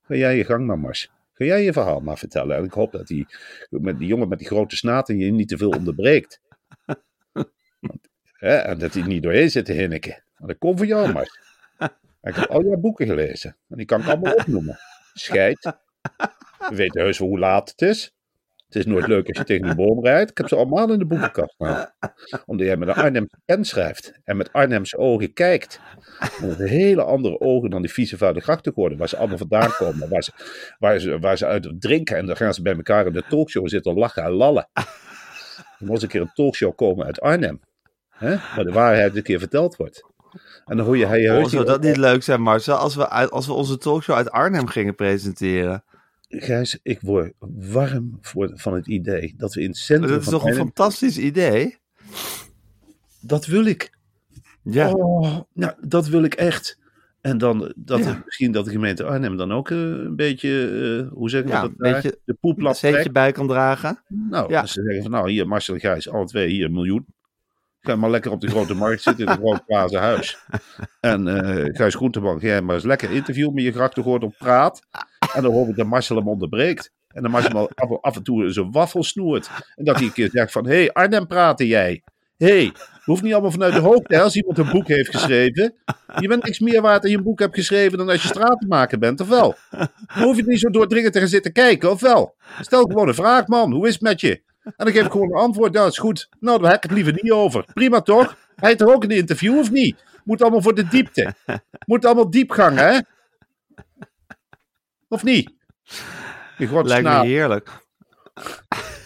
Ga 0.02 0.14
jij 0.14 0.36
je 0.36 0.44
gang 0.44 0.66
maar, 0.66 0.78
Mars. 0.78 1.10
Ga 1.34 1.44
jij 1.44 1.62
je 1.64 1.72
verhaal 1.72 2.00
maar 2.00 2.18
vertellen. 2.18 2.56
En 2.56 2.64
ik 2.64 2.72
hoop 2.72 2.92
dat 2.92 3.06
die, 3.06 3.26
met 3.70 3.98
die 3.98 4.08
jongen 4.08 4.28
met 4.28 4.38
die 4.38 4.46
grote 4.46 4.76
snaten 4.76 5.18
je 5.18 5.30
niet 5.32 5.48
te 5.48 5.56
veel 5.56 5.70
onderbreekt. 5.70 6.40
En 8.38 8.78
dat 8.78 8.94
hij 8.94 9.02
niet 9.02 9.22
doorheen 9.22 9.50
zit 9.50 9.64
te 9.64 9.72
hinniken. 9.72 10.22
Maar 10.36 10.48
dat 10.48 10.58
komt 10.58 10.78
voor 10.78 10.86
jou, 10.86 11.12
Mars. 11.12 11.38
Ik 12.22 12.34
heb 12.34 12.50
al 12.50 12.64
jouw 12.64 12.76
boeken 12.76 13.06
gelezen. 13.06 13.56
En 13.68 13.76
die 13.76 13.86
kan 13.86 14.00
ik 14.00 14.06
allemaal 14.06 14.34
opnoemen. 14.34 14.78
Scheid. 15.14 15.72
We 16.68 16.74
weten 16.74 17.00
heus 17.00 17.18
wel 17.18 17.28
hoe 17.28 17.38
laat 17.38 17.70
het 17.70 17.82
is. 17.82 18.14
Het 18.70 18.78
is 18.78 18.86
nooit 18.86 19.06
leuk 19.06 19.28
als 19.28 19.38
je 19.38 19.44
tegen 19.44 19.68
een 19.68 19.76
boom 19.76 20.04
rijdt. 20.04 20.30
Ik 20.30 20.38
heb 20.38 20.48
ze 20.48 20.56
allemaal 20.56 20.92
in 20.92 20.98
de 20.98 21.06
boekenkast 21.06 21.54
staan. 21.54 21.92
Omdat 22.46 22.66
jij 22.66 22.76
met 22.76 22.88
een 22.88 22.94
Arnhemse 22.94 23.36
pen 23.44 23.64
schrijft. 23.64 24.12
En 24.24 24.36
met 24.36 24.52
Arnhemse 24.52 24.96
ogen 24.98 25.32
kijkt. 25.32 25.80
Met 26.40 26.58
hele 26.58 27.02
andere 27.02 27.40
ogen 27.40 27.70
dan 27.70 27.82
die 27.82 27.92
vieze 27.92 28.16
vuile 28.16 28.40
grachtengordel. 28.40 28.98
Waar 28.98 29.08
ze 29.08 29.16
allemaal 29.16 29.38
vandaan 29.38 29.70
komen. 29.70 30.08
Waar 30.08 30.22
ze, 30.22 30.32
waar, 30.78 30.98
ze, 30.98 31.18
waar 31.18 31.38
ze 31.38 31.46
uit 31.46 31.72
drinken. 31.78 32.16
En 32.16 32.26
dan 32.26 32.36
gaan 32.36 32.54
ze 32.54 32.62
bij 32.62 32.74
elkaar 32.74 33.06
in 33.06 33.12
de 33.12 33.24
talkshow 33.28 33.68
zitten 33.68 33.94
lachen 33.94 34.22
en 34.22 34.30
lallen. 34.30 34.68
Er 35.78 35.86
moet 35.86 36.02
een 36.02 36.08
keer 36.08 36.20
een 36.20 36.32
talkshow 36.34 36.76
komen 36.76 37.06
uit 37.06 37.20
Arnhem. 37.20 37.60
Hè? 38.08 38.36
Waar 38.56 38.64
de 38.64 38.72
waarheid 38.72 39.16
een 39.16 39.22
keer 39.22 39.38
verteld 39.38 39.76
wordt. 39.76 40.04
En 40.64 40.76
dan 40.76 40.86
hoor 40.86 40.96
je 40.96 41.06
hij 41.06 41.38
Oh, 41.38 41.44
zou 41.44 41.64
dat 41.64 41.82
niet 41.82 41.96
leuk 41.96 42.22
zijn, 42.22 42.42
Marcel, 42.42 42.76
als 42.76 42.94
we, 42.94 43.08
als 43.08 43.46
we 43.46 43.52
onze 43.52 43.78
talkshow 43.78 44.16
uit 44.16 44.30
Arnhem 44.30 44.66
gingen 44.66 44.94
presenteren? 44.94 45.84
Gijs, 46.32 46.78
ik 46.82 47.00
word 47.00 47.32
warm 47.58 48.18
voor, 48.20 48.50
van 48.54 48.74
het 48.74 48.86
idee 48.86 49.34
dat 49.36 49.54
we 49.54 49.60
in 49.60 49.68
het 49.68 49.76
centrum 49.76 50.10
Dat 50.10 50.20
is 50.20 50.28
toch 50.28 50.44
een 50.44 50.54
fantastisch 50.54 51.18
idee? 51.18 51.76
Dat 53.20 53.46
wil 53.46 53.64
ik. 53.64 53.98
Ja, 54.62 54.90
Oh, 54.92 55.40
nou, 55.52 55.72
dat 55.80 56.06
wil 56.08 56.22
ik 56.22 56.34
echt. 56.34 56.78
En 57.20 57.38
dan 57.38 57.72
dat 57.76 57.98
Ja. 57.98 58.22
misschien 58.24 58.52
dat 58.52 58.64
de 58.64 58.70
gemeente 58.70 59.04
Arnhem 59.04 59.36
dan 59.36 59.52
ook 59.52 59.70
eh, 59.70 59.78
een 59.78 60.16
beetje, 60.16 60.64
eh, 61.08 61.12
hoe 61.16 61.30
zeggen 61.30 61.48
we 61.50 61.54
Ja, 61.56 61.60
dat 61.62 61.70
een 61.70 61.76
beetje 61.92 62.10
de 62.10 62.20
een 62.24 62.38
poeplap 62.40 62.74
centje 62.74 62.98
trekt. 62.98 63.12
bij 63.14 63.32
kan 63.32 63.46
dragen. 63.46 64.02
Nou, 64.08 64.50
Ja. 64.52 64.66
ze 64.66 64.82
zeggen 64.82 65.02
van 65.02 65.10
nou 65.10 65.30
hier 65.30 65.48
Marcel 65.48 65.74
en 65.74 65.80
Gijs, 65.80 66.08
alle 66.08 66.26
twee 66.26 66.48
hier 66.48 66.64
een 66.64 66.72
miljoen. 66.72 67.06
Ga 67.80 67.96
maar 67.96 68.10
lekker 68.10 68.30
op 68.30 68.40
de 68.40 68.48
grote 68.48 68.74
markt 68.74 69.02
zitten 69.02 69.24
in 69.26 69.30
een 69.32 69.38
groot 69.38 69.62
glazen 69.66 70.00
huis. 70.00 70.38
En 71.00 71.28
eh 71.28 71.64
Gijs 71.76 71.94
Groentebank, 71.94 72.40
jij 72.42 72.62
maar 72.62 72.74
eens 72.74 72.84
lekker 72.84 73.10
interview 73.10 73.52
met 73.52 73.64
je 73.64 73.72
grachtengordel 73.72 74.34
praat. 74.38 74.82
En 75.34 75.42
dan 75.42 75.52
hoop 75.52 75.68
ik 75.68 75.76
dat 75.76 75.86
Marcel 75.86 76.16
hem 76.16 76.28
onderbreekt. 76.28 76.92
En 77.08 77.22
dan 77.22 77.30
Marcel 77.30 77.70
hem 77.74 77.98
af, 78.00 78.16
en 78.16 78.22
toe 78.22 78.50
zijn 78.50 78.72
waffel 78.72 79.02
snoert. 79.02 79.50
En 79.74 79.84
dat 79.84 79.96
hij 79.96 80.04
een 80.04 80.12
keer 80.12 80.30
zegt 80.32 80.52
van, 80.52 80.66
hé 80.66 80.74
hey, 80.74 80.92
Arnhem 80.92 81.26
praten 81.26 81.66
jij. 81.66 82.02
Hé, 82.36 82.46
hey, 82.46 82.72
hoeft 83.04 83.22
niet 83.22 83.32
allemaal 83.32 83.50
vanuit 83.50 83.74
de 83.74 83.80
hoogte 83.80 84.20
als 84.20 84.36
iemand 84.36 84.58
een 84.58 84.70
boek 84.70 84.88
heeft 84.88 85.10
geschreven. 85.10 85.74
Je 86.18 86.28
bent 86.28 86.44
niks 86.44 86.58
meer 86.58 86.82
waard 86.82 87.02
dat 87.02 87.10
je 87.10 87.16
een 87.16 87.22
boek 87.22 87.38
hebt 87.38 87.54
geschreven 87.54 87.98
dan 87.98 88.08
als 88.08 88.22
je 88.22 88.28
stratenmaker 88.28 88.98
bent, 88.98 89.20
of 89.20 89.28
wel? 89.28 89.54
Dan 89.70 90.22
hoef 90.22 90.36
je 90.36 90.42
niet 90.46 90.60
zo 90.60 90.70
doordringend 90.70 91.12
te 91.12 91.18
gaan 91.18 91.28
zitten 91.28 91.52
kijken, 91.52 91.90
of 91.90 92.00
wel? 92.00 92.34
Stel 92.60 92.82
gewoon 92.82 93.08
een 93.08 93.14
vraag, 93.14 93.46
man. 93.46 93.72
Hoe 93.72 93.86
is 93.86 93.92
het 93.92 94.02
met 94.02 94.20
je? 94.20 94.42
En 94.64 94.72
dan 94.76 94.92
geef 94.92 95.04
ik 95.04 95.12
gewoon 95.12 95.30
een 95.30 95.38
antwoord. 95.38 95.74
Ja, 95.74 95.86
is 95.86 95.98
goed. 95.98 96.28
Nou, 96.40 96.60
daar 96.60 96.70
heb 96.70 96.84
ik 96.84 96.90
het 96.90 96.98
liever 96.98 97.18
niet 97.22 97.32
over. 97.32 97.64
Prima 97.74 98.00
toch? 98.00 98.36
Hij 98.56 98.68
heeft 98.68 98.80
er 98.80 98.94
ook 98.94 99.04
een 99.04 99.10
interview, 99.10 99.58
of 99.58 99.70
niet? 99.70 100.04
Moet 100.24 100.42
allemaal 100.42 100.62
voor 100.62 100.74
de 100.74 100.88
diepte. 100.88 101.34
Moet 101.86 102.04
allemaal 102.04 102.30
diepgang, 102.30 102.78
hè? 102.78 102.98
Of 105.10 105.22
niet? 105.22 105.52
Lijkt 106.56 107.08
me 107.08 107.24
heerlijk. 107.24 107.68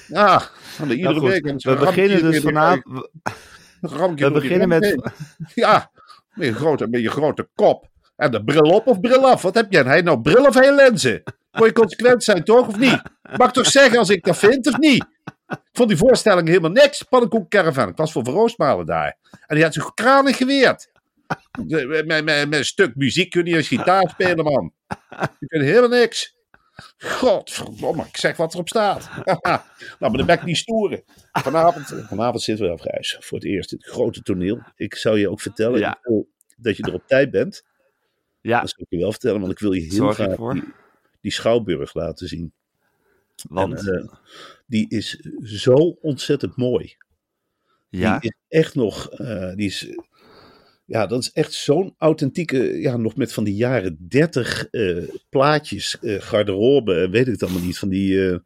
Ja, 0.06 0.42
iedere 0.80 1.02
Nou 1.02 1.14
goed, 1.14 1.28
week. 1.30 1.62
we 1.62 1.76
beginnen 1.76 2.22
dus 2.22 2.40
vanavond... 2.40 3.08
We 3.80 4.30
beginnen 4.32 4.68
met... 4.68 5.12
Ja, 5.54 5.90
met 6.34 6.46
je, 6.46 6.54
grote, 6.54 6.86
met 6.86 7.00
je 7.00 7.10
grote 7.10 7.48
kop. 7.54 7.88
En 8.16 8.30
de 8.30 8.44
bril 8.44 8.62
op 8.62 8.86
of 8.86 9.00
bril 9.00 9.30
af? 9.30 9.42
Wat 9.42 9.54
heb 9.54 9.72
jij? 9.72 9.82
Hij 9.82 10.00
nou 10.00 10.20
bril 10.20 10.46
of 10.46 10.54
hij 10.54 10.74
lenzen? 10.74 11.22
Moet 11.52 11.66
je 11.66 11.72
consequent 11.72 12.24
zijn, 12.24 12.44
toch? 12.44 12.68
Of 12.68 12.78
niet? 12.78 13.02
Mag 13.36 13.48
ik 13.48 13.54
toch 13.54 13.66
zeggen 13.66 13.98
als 13.98 14.10
ik 14.10 14.24
dat 14.24 14.38
vind, 14.38 14.66
of 14.66 14.78
niet? 14.78 15.06
Ik 15.48 15.58
vond 15.72 15.88
die 15.88 15.98
voorstelling 15.98 16.48
helemaal 16.48 16.70
niks. 16.70 17.02
Pannenkoek 17.02 17.50
Caravan. 17.50 17.88
Ik 17.88 17.96
was 17.96 18.12
voor 18.12 18.24
Van 18.24 18.34
Roosmalen 18.34 18.86
daar. 18.86 19.16
En 19.46 19.54
die 19.54 19.64
had 19.64 19.74
zich 19.74 19.94
kranig 19.94 20.36
geweerd. 20.36 20.90
Met, 21.62 22.06
met, 22.06 22.24
met, 22.24 22.54
een 22.54 22.64
stuk 22.64 22.94
muziek 22.94 23.30
kun 23.30 23.44
je 23.44 23.56
als 23.56 23.68
gitaar 23.68 24.08
spelen, 24.08 24.44
man. 24.44 24.72
Je 25.38 25.46
kunt 25.46 25.64
helemaal 25.64 25.98
niks. 25.98 26.36
Godverdomme, 26.98 28.04
ik 28.04 28.16
zeg 28.16 28.36
wat 28.36 28.54
erop 28.54 28.68
staat. 28.68 29.10
nou, 29.24 29.60
maar 29.98 30.12
dan 30.12 30.26
ben 30.26 30.36
ik 30.36 30.44
niet 30.44 30.56
stoeren. 30.56 31.02
Vanavond, 31.32 31.86
vanavond 32.08 32.42
zitten 32.42 32.66
we 32.66 32.72
op 32.72 32.80
reis. 32.80 33.16
Voor 33.20 33.38
het 33.38 33.46
eerst 33.46 33.72
in 33.72 33.78
het 33.78 33.86
grote 33.86 34.22
toneel. 34.22 34.62
Ik 34.76 34.94
zou 34.94 35.18
je 35.18 35.30
ook 35.30 35.40
vertellen 35.40 35.78
Ja. 35.78 35.98
dat 36.56 36.76
je 36.76 36.82
er 36.82 36.94
op 36.94 37.06
tijd 37.06 37.30
bent. 37.30 37.64
Ja, 38.40 38.60
Dat 38.60 38.70
zou 38.70 38.82
ik 38.82 38.90
je 38.90 38.98
wel 38.98 39.10
vertellen, 39.10 39.40
want 39.40 39.52
ik 39.52 39.58
wil 39.58 39.72
je 39.72 39.80
heel 39.80 39.90
Zorg 39.90 40.14
graag 40.14 40.52
die, 40.52 40.64
die 41.20 41.32
schouwburg 41.32 41.94
laten 41.94 42.28
zien. 42.28 42.52
want... 43.48 43.88
En, 43.88 43.94
eh, 43.94 44.14
die 44.66 44.88
is 44.88 45.10
zo 45.42 45.72
ontzettend 46.00 46.56
mooi. 46.56 46.96
ja, 47.88 48.18
Die 48.18 48.30
is 48.30 48.58
echt 48.58 48.74
nog, 48.74 49.10
eh, 49.10 49.54
die 49.54 49.66
is, 49.66 49.88
ja, 50.84 51.06
dat 51.06 51.20
is 51.20 51.32
echt 51.32 51.52
zo'n 51.52 51.94
authentieke, 51.98 52.80
ja, 52.80 52.96
nog 52.96 53.16
met 53.16 53.32
van 53.32 53.44
die 53.44 53.54
jaren 53.54 53.96
dertig 54.08 54.66
eh, 54.70 54.96
plaatjes, 55.28 55.98
eh, 56.00 56.20
garderobe, 56.20 56.94
eh, 56.94 57.10
weet 57.10 57.26
ik 57.26 57.32
het 57.32 57.42
allemaal 57.42 57.62
niet, 57.62 57.78
van 57.78 57.88
die, 57.88 58.40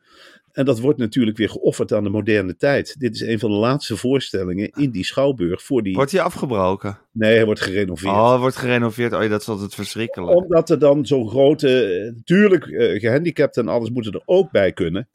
en 0.58 0.64
dat 0.64 0.80
wordt 0.80 0.98
natuurlijk 0.98 1.36
weer 1.36 1.48
geofferd 1.48 1.92
aan 1.92 2.04
de 2.04 2.10
moderne 2.10 2.56
tijd. 2.56 2.94
Dit 2.98 3.14
is 3.14 3.20
een 3.20 3.38
van 3.38 3.50
de 3.50 3.56
laatste 3.56 3.96
voorstellingen 3.96 4.70
in 4.70 4.90
die 4.90 5.04
schouwburg 5.04 5.62
voor 5.62 5.82
die, 5.82 5.94
wordt 5.94 6.12
hij 6.12 6.20
afgebroken? 6.20 6.98
nee, 7.12 7.34
hij 7.34 7.44
wordt 7.44 7.60
gerenoveerd. 7.60 8.14
Oh, 8.14 8.30
hij 8.30 8.38
wordt 8.38 8.56
gerenoveerd. 8.56 9.12
Oh, 9.12 9.28
dat 9.30 9.40
is 9.40 9.48
altijd 9.48 9.74
verschrikkelijk. 9.74 10.36
Omdat 10.36 10.70
er 10.70 10.78
dan 10.78 11.06
zo'n 11.06 11.28
grote, 11.28 12.12
natuurlijk 12.16 12.66
eh, 12.66 13.00
gehandicapten 13.00 13.62
en 13.62 13.72
alles 13.72 13.90
moeten 13.90 14.12
er 14.12 14.22
ook 14.24 14.50
bij 14.50 14.72
kunnen. 14.72 15.08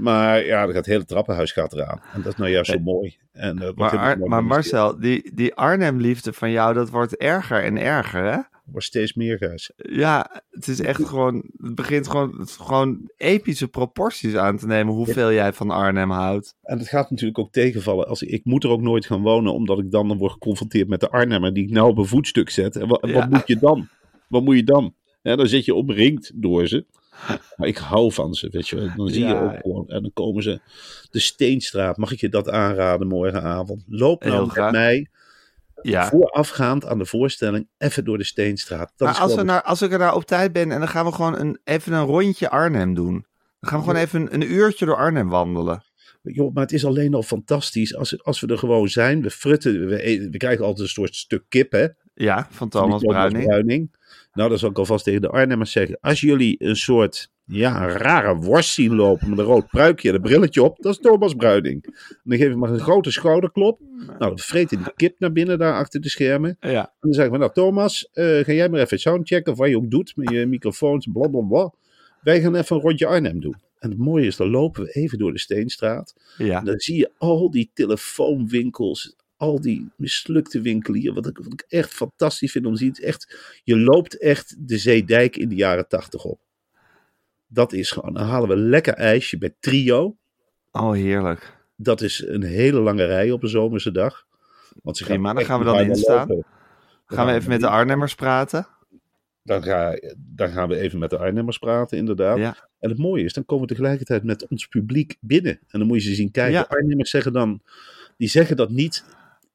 Maar 0.00 0.44
ja, 0.44 0.60
er 0.60 0.66
gaat 0.66 0.74
het 0.74 0.86
hele 0.86 1.04
trappenhuis 1.04 1.52
gaat 1.52 1.72
eraan. 1.72 2.00
En 2.12 2.22
dat 2.22 2.32
is 2.32 2.38
nou 2.38 2.50
juist 2.50 2.70
zo 2.70 2.78
mooi. 2.78 3.16
En, 3.32 3.58
eh, 3.58 4.16
Maar. 4.16 4.44
Marcel, 4.44 4.98
die, 5.00 5.30
die 5.34 5.54
Arnhem-liefde 5.54 6.32
van 6.32 6.50
jou, 6.50 6.74
dat 6.74 6.90
wordt 6.90 7.16
erger 7.16 7.64
en 7.64 7.76
erger, 7.76 8.24
hè? 8.32 8.38
wordt 8.70 8.86
steeds 8.86 9.14
meer 9.14 9.38
gijs. 9.38 9.70
Ja, 9.76 10.42
het 10.50 10.68
is 10.68 10.80
echt 10.80 11.04
gewoon, 11.04 11.50
het 11.56 11.74
begint 11.74 12.08
gewoon, 12.08 12.38
het 12.38 12.50
gewoon 12.50 13.10
epische 13.16 13.68
proporties 13.68 14.36
aan 14.36 14.56
te 14.56 14.66
nemen 14.66 14.94
hoeveel 14.94 15.32
jij 15.32 15.52
van 15.52 15.70
Arnhem 15.70 16.10
houdt. 16.10 16.54
En 16.62 16.78
het 16.78 16.88
gaat 16.88 17.10
natuurlijk 17.10 17.38
ook 17.38 17.52
tegenvallen. 17.52 18.08
Als 18.08 18.22
ik, 18.22 18.28
ik 18.30 18.44
moet 18.44 18.64
er 18.64 18.70
ook 18.70 18.80
nooit 18.80 19.06
gaan 19.06 19.22
wonen, 19.22 19.52
omdat 19.52 19.78
ik 19.78 19.90
dan, 19.90 20.08
dan 20.08 20.18
word 20.18 20.32
geconfronteerd 20.32 20.88
met 20.88 21.00
de 21.00 21.10
Arnhemmer 21.10 21.54
die 21.54 21.64
ik 21.64 21.70
nou 21.70 21.88
op 21.88 21.98
een 21.98 22.06
voetstuk 22.06 22.50
zet. 22.50 22.76
En 22.76 22.88
wat, 22.88 23.06
Ja. 23.06 23.12
wat 23.12 23.28
moet 23.30 23.46
je 23.46 23.58
dan? 23.58 23.88
Wat 24.28 24.42
moet 24.42 24.56
je 24.56 24.64
dan? 24.64 24.94
Ja, 25.22 25.36
dan 25.36 25.46
zit 25.46 25.64
je 25.64 25.74
omringd 25.74 26.32
door 26.34 26.66
ze. 26.66 26.86
Maar 27.56 27.68
ik 27.68 27.76
hou 27.76 28.12
van 28.12 28.34
ze, 28.34 28.48
weet 28.50 28.68
je 28.68 28.76
wel. 28.76 28.88
Dan 28.96 29.08
zie 29.08 29.24
je 29.24 29.28
Ja. 29.34 29.40
ook 29.42 29.60
gewoon. 29.60 29.88
En 29.88 30.02
dan 30.02 30.10
komen 30.12 30.42
ze 30.42 30.60
de 31.10 31.18
Steenstraat. 31.18 31.96
Mag 31.96 32.12
ik 32.12 32.20
je 32.20 32.28
dat 32.28 32.48
aanraden 32.50 33.06
morgenavond? 33.06 33.82
Loop 33.86 34.24
nou 34.24 34.40
met 34.42 34.50
graag. 34.50 34.72
mij 34.72 35.08
Ja. 35.82 36.08
voorafgaand 36.08 36.84
aan 36.86 36.98
de 36.98 37.06
voorstelling 37.06 37.68
even 37.78 38.04
door 38.04 38.18
de 38.18 38.24
Steenstraat. 38.24 38.92
Dat 38.96 39.08
Maar 39.08 39.16
is 39.16 39.22
als, 39.22 39.34
we 39.34 39.42
nou, 39.42 39.64
als 39.64 39.82
ik 39.82 39.92
er 39.92 39.98
nou 39.98 40.14
op 40.16 40.24
tijd 40.24 40.52
ben 40.52 40.72
en 40.72 40.78
dan 40.78 40.88
gaan 40.88 41.04
we 41.06 41.12
gewoon 41.12 41.38
een, 41.38 41.60
even 41.64 41.92
een 41.92 42.04
rondje 42.04 42.50
Arnhem 42.50 42.94
doen. 42.94 43.26
Dan 43.60 43.70
gaan 43.70 43.78
we 43.78 43.84
gewoon 43.84 44.00
even 44.02 44.20
een, 44.20 44.34
een 44.34 44.52
uurtje 44.52 44.86
door 44.86 44.96
Arnhem 44.96 45.28
wandelen. 45.28 45.84
Joh, 46.22 46.54
maar 46.54 46.62
het 46.62 46.72
is 46.72 46.84
alleen 46.84 47.14
al 47.14 47.22
fantastisch 47.22 47.96
als, 47.96 48.24
als 48.24 48.40
we 48.40 48.46
er 48.46 48.58
gewoon 48.58 48.88
zijn. 48.88 49.22
We 49.22 49.30
frutten, 49.30 49.86
we, 49.88 50.28
we 50.30 50.36
krijgen 50.36 50.64
altijd 50.64 50.86
een 50.86 50.92
soort 50.92 51.14
stuk 51.16 51.44
kip, 51.48 51.72
hè? 51.72 51.86
Ja, 52.14 52.36
van 52.36 52.54
Van 52.56 52.68
Thomas 52.68 53.00
die 53.00 53.44
Bruining. 53.44 53.90
Nou, 54.32 54.50
dat 54.50 54.58
zal 54.58 54.70
ik 54.70 54.78
alvast 54.78 55.04
tegen 55.04 55.20
de 55.20 55.28
Arnhemmers 55.28 55.72
zeggen. 55.72 55.98
Als 56.00 56.20
jullie 56.20 56.56
een 56.58 56.76
soort, 56.76 57.30
ja, 57.44 57.82
een 57.82 57.96
rare 57.96 58.34
worst 58.34 58.72
zien 58.72 58.94
lopen 58.94 59.28
met 59.28 59.38
een 59.38 59.44
rood 59.44 59.66
pruikje 59.66 60.08
en 60.08 60.14
een 60.14 60.20
brilletje 60.20 60.62
op, 60.62 60.76
dat 60.82 60.92
is 60.92 60.98
Thomas 60.98 61.34
Bruining. 61.34 61.84
En 61.84 62.20
dan 62.24 62.38
geef 62.38 62.48
je 62.48 62.56
maar 62.56 62.70
een 62.70 62.80
grote 62.80 63.10
schouderklop. 63.10 63.80
Nou, 64.06 64.18
dan 64.18 64.38
vreten 64.38 64.78
die 64.78 64.92
kip 64.96 65.18
naar 65.18 65.32
binnen 65.32 65.58
daar 65.58 65.74
achter 65.74 66.00
de 66.00 66.08
schermen. 66.08 66.56
Ja. 66.60 66.84
En 66.84 66.96
dan 67.00 67.12
zeggen 67.12 67.32
we, 67.32 67.38
nou 67.38 67.52
Thomas, 67.52 68.08
eh, 68.12 68.24
ga 68.24 68.52
jij 68.52 68.68
maar 68.68 68.80
even 68.80 68.98
soundchecken 69.00 69.52
of 69.52 69.58
wat 69.58 69.68
je 69.68 69.76
ook 69.76 69.90
doet 69.90 70.12
met 70.16 70.30
je 70.30 70.46
microfoons, 70.46 71.08
bla 71.12 71.28
bla 71.28 71.40
bla. 71.40 71.72
Wij 72.20 72.40
gaan 72.40 72.54
even 72.54 72.76
een 72.76 72.82
rondje 72.82 73.06
Arnhem 73.06 73.40
doen. 73.40 73.56
En 73.78 73.90
het 73.90 73.98
mooie 73.98 74.26
is, 74.26 74.36
dan 74.36 74.50
lopen 74.50 74.82
we 74.82 74.92
even 74.92 75.18
door 75.18 75.32
de 75.32 75.38
Steenstraat. 75.38 76.14
Ja. 76.36 76.58
En 76.58 76.64
dan 76.64 76.78
zie 76.78 76.96
je 76.96 77.10
al 77.18 77.50
die 77.50 77.70
telefoonwinkels, 77.74 79.16
al 79.40 79.60
die 79.60 79.90
mislukte 79.96 80.60
winkelieren. 80.60 81.14
Wat 81.14 81.26
ik, 81.26 81.38
wat 81.38 81.52
ik 81.52 81.64
echt 81.68 81.90
fantastisch 81.90 82.52
vind 82.52 82.66
om 82.66 82.72
te 82.72 82.78
zien. 82.78 82.94
Echt, 82.94 83.60
je 83.64 83.78
loopt 83.78 84.18
echt 84.18 84.68
de 84.68 84.78
Zeedijk 84.78 85.36
in 85.36 85.48
de 85.48 85.54
jaren 85.54 85.88
tachtig 85.88 86.24
op. 86.24 86.40
Dat 87.46 87.72
is 87.72 87.90
gewoon. 87.90 88.14
Dan 88.14 88.26
halen 88.26 88.48
we 88.48 88.54
een 88.54 88.68
lekker 88.68 88.94
ijsje 88.94 89.38
bij 89.38 89.54
Trio. 89.60 90.16
Oh, 90.70 90.92
heerlijk. 90.92 91.58
Dat 91.76 92.00
is 92.00 92.24
een 92.26 92.42
hele 92.42 92.80
lange 92.80 93.04
rij 93.04 93.30
op 93.30 93.42
een 93.42 93.48
zomerse 93.48 93.92
dag. 93.92 94.26
Want 94.82 94.96
ze 94.96 95.04
gaan 95.04 95.22
dan 95.22 95.44
gaan 95.44 95.58
we 95.58 95.64
dan 95.64 95.80
instaan. 95.80 96.28
lopen. 96.28 96.46
Gaan 97.06 97.26
we 97.26 97.32
even 97.32 97.48
met 97.48 97.60
de 97.60 97.68
Arnhemmers 97.68 98.14
praten? 98.14 98.66
Dan, 99.42 99.62
ga, 99.62 99.98
dan 100.16 100.48
gaan 100.48 100.68
we 100.68 100.76
even 100.76 100.98
met 100.98 101.10
de 101.10 101.18
Arnhemmers 101.18 101.58
praten, 101.58 101.98
inderdaad. 101.98 102.38
Ja. 102.38 102.68
En 102.78 102.88
het 102.88 102.98
mooie 102.98 103.24
is, 103.24 103.32
dan 103.32 103.44
komen 103.44 103.66
we 103.66 103.74
tegelijkertijd 103.74 104.24
met 104.24 104.48
ons 104.48 104.66
publiek 104.66 105.16
binnen. 105.20 105.60
En 105.68 105.78
dan 105.78 105.86
moet 105.86 106.02
je 106.02 106.08
ze 106.08 106.14
zien 106.14 106.30
kijken. 106.30 106.52
Ja. 106.52 106.66
Arnhemmers 106.68 107.10
zeggen 107.10 107.32
dan, 107.32 107.62
die 108.16 108.28
zeggen 108.28 108.56
dat 108.56 108.70
niet 108.70 109.04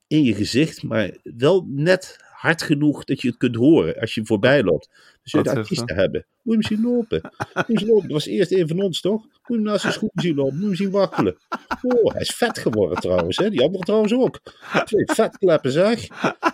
in 0.08 0.24
je 0.24 0.34
gezicht, 0.34 0.84
maar 0.84 1.18
wel 1.24 1.66
net 1.68 2.24
hard 2.46 2.62
genoeg 2.62 3.04
dat 3.04 3.22
je 3.22 3.28
het 3.28 3.38
kunt 3.38 3.56
horen 3.56 4.00
als 4.00 4.14
je 4.14 4.26
voorbij 4.26 4.64
loopt. 4.64 4.90
Dus 5.24 5.32
je 5.32 5.44
de 5.44 5.56
artiesten 5.56 5.96
hebben. 5.96 6.26
Moet 6.42 6.54
je 6.54 6.60
hem 6.60 6.78
zien 6.78 6.92
lopen. 6.92 7.32
Moet 7.68 7.80
je 7.80 7.86
lopen. 7.86 8.02
Dat 8.02 8.12
was 8.12 8.26
eerst 8.26 8.52
een 8.52 8.68
van 8.68 8.82
ons, 8.82 9.02
toch? 9.02 9.22
Moet 9.22 9.42
je 9.46 9.54
hem 9.54 9.64
naast 9.64 9.82
zijn 9.82 9.94
schoenen 10.00 10.24
zien 10.24 10.36
lopen. 10.36 10.54
Moet 10.54 10.62
je 10.62 10.68
hem 10.68 10.76
zien 10.76 10.92
wakkelen. 10.92 11.38
Oh, 11.82 12.12
hij 12.12 12.22
is 12.22 12.36
vet 12.36 12.58
geworden 12.58 13.00
trouwens. 13.00 13.38
Hè? 13.38 13.50
Die 13.50 13.62
andere 13.62 13.84
trouwens 13.84 14.14
ook. 14.14 14.40
Twee 14.86 15.06
vetkleppen 15.16 15.72
zeg. 15.72 16.08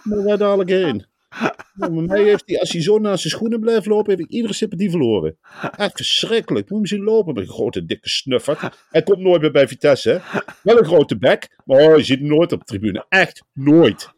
Moet 0.03 0.23
wij 0.23 0.37
dadelijk 0.37 0.69
heen. 0.69 1.05
Mij 1.89 2.23
heeft 2.23 2.43
hij, 2.45 2.59
als 2.59 2.71
hij 2.71 2.81
zo 2.81 2.99
naast 2.99 3.21
zijn 3.21 3.33
schoenen 3.33 3.59
blijft 3.59 3.85
lopen, 3.85 4.11
heb 4.11 4.19
ik 4.19 4.29
iedere 4.29 4.53
sympathie 4.53 4.89
verloren. 4.89 5.37
Echt 5.77 5.95
verschrikkelijk. 5.95 6.69
Moet 6.69 6.77
hem 6.77 6.87
zien 6.87 7.03
lopen 7.03 7.33
met 7.33 7.43
een 7.43 7.53
grote 7.53 7.85
dikke 7.85 8.09
snuffert. 8.09 8.59
Hij 8.89 9.03
komt 9.03 9.19
nooit 9.19 9.41
meer 9.41 9.51
bij 9.51 9.67
Vitesse. 9.67 10.09
Hè? 10.09 10.39
Wel 10.63 10.77
een 10.77 10.85
grote 10.85 11.17
bek, 11.17 11.57
maar 11.65 11.81
oh, 11.81 11.97
je 11.97 12.03
ziet 12.03 12.19
hem 12.19 12.27
nooit 12.27 12.51
op 12.51 12.59
de 12.59 12.65
tribune. 12.65 13.05
Echt 13.09 13.43
nooit. 13.53 14.09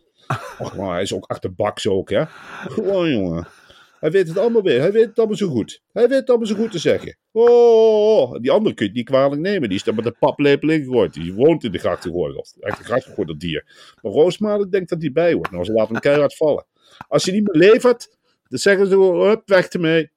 Och, 0.60 0.76
maar 0.76 0.94
hij 0.94 1.02
is 1.02 1.14
ook 1.14 1.26
achterbaks 1.26 1.88
ook, 1.88 2.10
hè. 2.10 2.26
Gewoon, 2.68 3.10
jongen. 3.10 3.48
Hij 4.00 4.12
weet 4.12 4.28
het 4.28 4.38
allemaal 4.38 4.62
weer. 4.62 4.80
Hij 4.80 4.92
weet 4.92 5.06
het 5.06 5.18
allemaal 5.18 5.38
zo 5.38 5.48
goed. 5.48 5.82
Hij 5.92 6.08
weet 6.08 6.20
het 6.20 6.30
allemaal 6.30 6.48
zo 6.48 6.56
goed 6.56 6.72
te 6.72 6.80
zeggen. 6.80 7.18
Oh, 7.32 7.50
oh, 7.50 8.32
oh. 8.32 8.42
die 8.42 8.52
andere 8.52 8.76
kun 8.76 8.86
je 8.86 8.92
niet 8.92 9.06
kwalijk 9.06 9.42
nemen. 9.42 9.70
Die 9.70 9.78
is 9.78 9.84
daar 9.84 9.96
met 9.96 10.06
een 10.06 10.16
paplepel 10.20 10.70
ingegooid. 10.70 11.14
Die 11.14 11.34
woont 11.34 11.64
in 11.64 11.72
de 11.72 11.78
grachtengordel. 11.78 12.46
Echt 12.60 12.80
een 12.80 12.86
grachtengordel 12.86 13.38
dier. 13.38 13.94
Maar 14.02 14.12
Roosmalen 14.12 14.70
denkt 14.70 14.90
dat 14.90 15.02
hij 15.02 15.12
bij 15.12 15.34
hoort. 15.34 15.52
Nou, 15.52 15.64
ze 15.64 15.72
laten 15.72 15.92
hem 15.92 16.02
keihard 16.02 16.36
vallen. 16.36 16.66
Als 17.08 17.24
hij 17.26 17.34
niet 17.34 17.54
meer 17.54 17.70
levert, 17.70 18.18
dan 18.48 18.60
zeggen 18.60 18.88
ze 18.88 18.92
gewoon, 18.94 19.28
hup, 19.28 19.42
weg 19.46 19.68
ermee. 19.68 20.12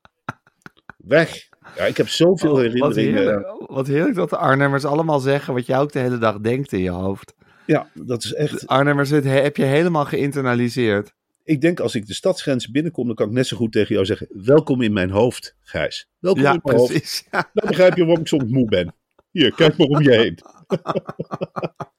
Weg. 0.96 1.48
Ja, 1.76 1.84
ik 1.84 1.96
heb 1.96 2.08
zoveel 2.08 2.50
Wat 2.50 2.60
herinneringen. 2.60 3.14
heerlijk, 3.22 3.64
wat 3.66 3.86
heerlijk 3.86 4.14
dat 4.14 4.30
de 4.30 4.36
Arnhemmers 4.36 4.84
allemaal 4.84 5.20
zeggen 5.20 5.54
wat 5.54 5.66
jij 5.66 5.78
ook 5.78 5.92
de 5.92 5.98
hele 5.98 6.18
dag 6.18 6.38
denkt 6.40 6.72
in 6.72 6.80
je 6.80 6.90
hoofd. 6.90 7.34
Ja, 7.66 7.88
dat 7.94 8.24
is 8.24 8.32
echt... 8.32 8.66
Arnhemmers 8.66 9.10
heb 9.10 9.56
je 9.56 9.64
helemaal 9.64 10.04
geïnternaliseerd. 10.04 11.14
Ik 11.44 11.60
denk 11.60 11.80
als 11.80 11.94
ik 11.94 12.06
de 12.06 12.14
stadsgrenzen 12.14 12.72
binnenkom, 12.72 13.06
dan 13.06 13.14
kan 13.14 13.26
ik 13.26 13.32
net 13.32 13.46
zo 13.46 13.56
goed 13.56 13.72
tegen 13.72 13.94
jou 13.94 14.06
zeggen, 14.06 14.28
welkom 14.32 14.82
in 14.82 14.92
mijn 14.92 15.10
hoofd, 15.10 15.56
Gijs. 15.60 16.08
Welkom 16.18 16.42
Ja, 16.42 16.52
in 16.52 16.60
mijn 16.62 16.76
hoofd. 16.78 17.26
Ja. 17.30 17.50
Dan 17.52 17.68
begrijp 17.68 17.96
je 17.96 18.04
waarom 18.04 18.20
ik 18.20 18.28
soms 18.28 18.44
moe 18.50 18.64
ben. 18.68 18.94
Hier, 19.30 19.54
kijk 19.54 19.76
maar 19.76 19.86
om 19.86 20.02
je 20.02 20.10
heen. 20.10 20.38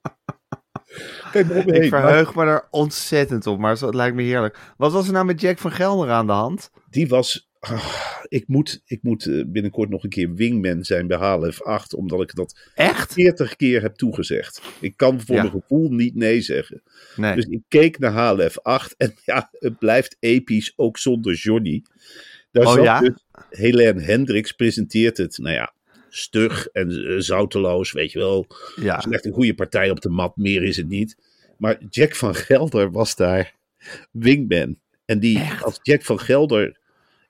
kijk 1.31 1.47
maar 1.47 1.67
Ik 1.67 1.89
verheug 1.89 2.35
me 2.35 2.43
er 2.45 2.67
ontzettend 2.71 3.47
op, 3.47 3.59
maar 3.59 3.77
het 3.79 3.95
lijkt 3.95 4.15
me 4.15 4.21
heerlijk. 4.23 4.57
Wat 4.77 4.91
was 4.91 5.07
er 5.07 5.13
nou 5.13 5.25
met 5.25 5.41
Jack 5.41 5.57
van 5.57 5.71
Gelder 5.71 6.09
aan 6.09 6.27
de 6.27 6.33
hand? 6.33 6.69
Die 6.89 7.07
was... 7.07 7.49
ah, 7.59 7.85
ik 8.27 8.47
moet, 8.47 8.81
ik 8.85 8.99
moet 9.03 9.25
eh, 9.25 9.43
binnenkort 9.47 9.89
nog 9.89 10.03
een 10.03 10.09
keer 10.09 10.33
wingman 10.33 10.83
zijn 10.83 11.07
bij 11.07 11.17
HLF 11.17 11.61
8, 11.61 11.93
omdat 11.93 12.21
ik 12.21 12.35
dat 12.35 12.59
Echt? 12.75 13.13
40 13.13 13.55
keer 13.55 13.81
heb 13.81 13.95
toegezegd. 13.95 14.61
Ik 14.79 14.97
kan 14.97 15.21
voor 15.21 15.35
Ja. 15.35 15.41
mijn 15.41 15.53
gevoel 15.61 15.89
niet 15.89 16.15
nee 16.15 16.41
zeggen. 16.41 16.81
Nee. 17.15 17.35
Dus 17.35 17.45
ik 17.45 17.61
keek 17.67 17.99
naar 17.99 18.11
HLF 18.11 18.59
8 18.61 18.95
en 18.97 19.13
ja, 19.25 19.49
het 19.51 19.77
blijft 19.79 20.17
episch, 20.19 20.73
ook 20.75 20.97
zonder 20.97 21.33
Johnny. 21.33 21.83
Daar 22.51 22.65
Oh 22.65 22.83
ja? 22.83 22.99
dus, 22.99 23.25
Helene 23.49 24.01
Hendricks 24.01 24.51
presenteert 24.51 25.17
het, 25.17 25.37
nou 25.37 25.55
ja, 25.55 25.73
stug 26.09 26.67
en 26.67 26.89
eh, 26.91 27.15
zouteloos, 27.17 27.91
weet 27.91 28.11
je 28.11 28.19
wel. 28.19 28.47
ja. 28.75 28.95
Het 28.95 29.05
is 29.05 29.11
echt 29.11 29.25
een 29.25 29.33
goede 29.33 29.55
partij 29.55 29.89
op 29.89 30.01
de 30.01 30.09
mat, 30.09 30.37
meer 30.37 30.63
is 30.63 30.77
het 30.77 30.87
niet. 30.87 31.17
Maar 31.57 31.77
Jack 31.89 32.15
van 32.15 32.35
Gelder 32.35 32.91
was 32.91 33.15
daar 33.15 33.53
wingman. 34.11 34.77
En 35.05 35.19
die, 35.19 35.41
als 35.61 35.79
Jack 35.81 36.03
van 36.03 36.19
Gelder 36.19 36.77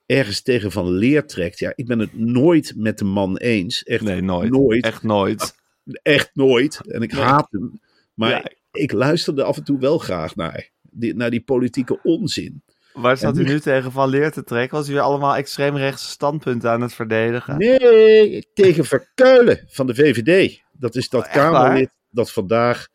ergens 0.05 0.41
tegen 0.41 0.71
van 0.71 0.89
leer 0.91 1.25
trekt, 1.25 1.59
ja, 1.59 1.73
ik 1.75 1.85
ben 1.87 1.99
het 1.99 2.17
nooit 2.17 2.73
met 2.75 2.97
de 2.97 3.05
man 3.05 3.37
eens. 3.37 3.83
Echt 3.83 4.03
Nee, 4.03 4.21
nooit. 4.21 4.51
nooit. 4.51 4.83
Echt 4.85 5.03
nooit. 5.03 5.55
Echt 6.03 6.29
nooit. 6.33 6.81
En 6.87 7.01
ik 7.01 7.11
Nee. 7.13 7.21
haat 7.21 7.47
hem. 7.51 7.79
Maar 8.13 8.29
Ja. 8.29 8.51
ik 8.71 8.91
luisterde 8.91 9.43
af 9.43 9.57
en 9.57 9.63
toe 9.63 9.79
wel 9.79 9.97
graag 9.97 10.35
naar. 10.35 10.69
Die, 10.91 11.15
naar 11.15 11.29
die 11.29 11.41
politieke 11.43 11.99
onzin. 12.03 12.61
Waar 12.97 13.17
staat 13.17 13.37
u 13.37 13.43
nu- 13.43 13.59
tegen 13.59 13.91
van 13.91 14.09
leer 14.09 14.31
te 14.31 14.43
trekken? 14.43 14.77
Was 14.77 14.89
u 14.89 14.93
weer 14.93 15.01
allemaal 15.01 15.35
extreemrechtse 15.35 16.07
standpunten 16.07 16.69
aan 16.71 16.81
het 16.81 16.93
verdedigen? 16.93 17.57
Nee, 17.57 18.47
tegen 18.53 18.85
Verkuilen 18.85 19.63
van 19.67 19.87
de 19.87 19.95
VVD. 19.95 20.61
Dat 20.71 20.95
is 20.95 21.09
dat 21.09 21.25
Oh, 21.27 21.33
waar? 21.33 21.51
Kamerlid 21.51 21.89
dat 22.09 22.31
vandaag... 22.31 22.87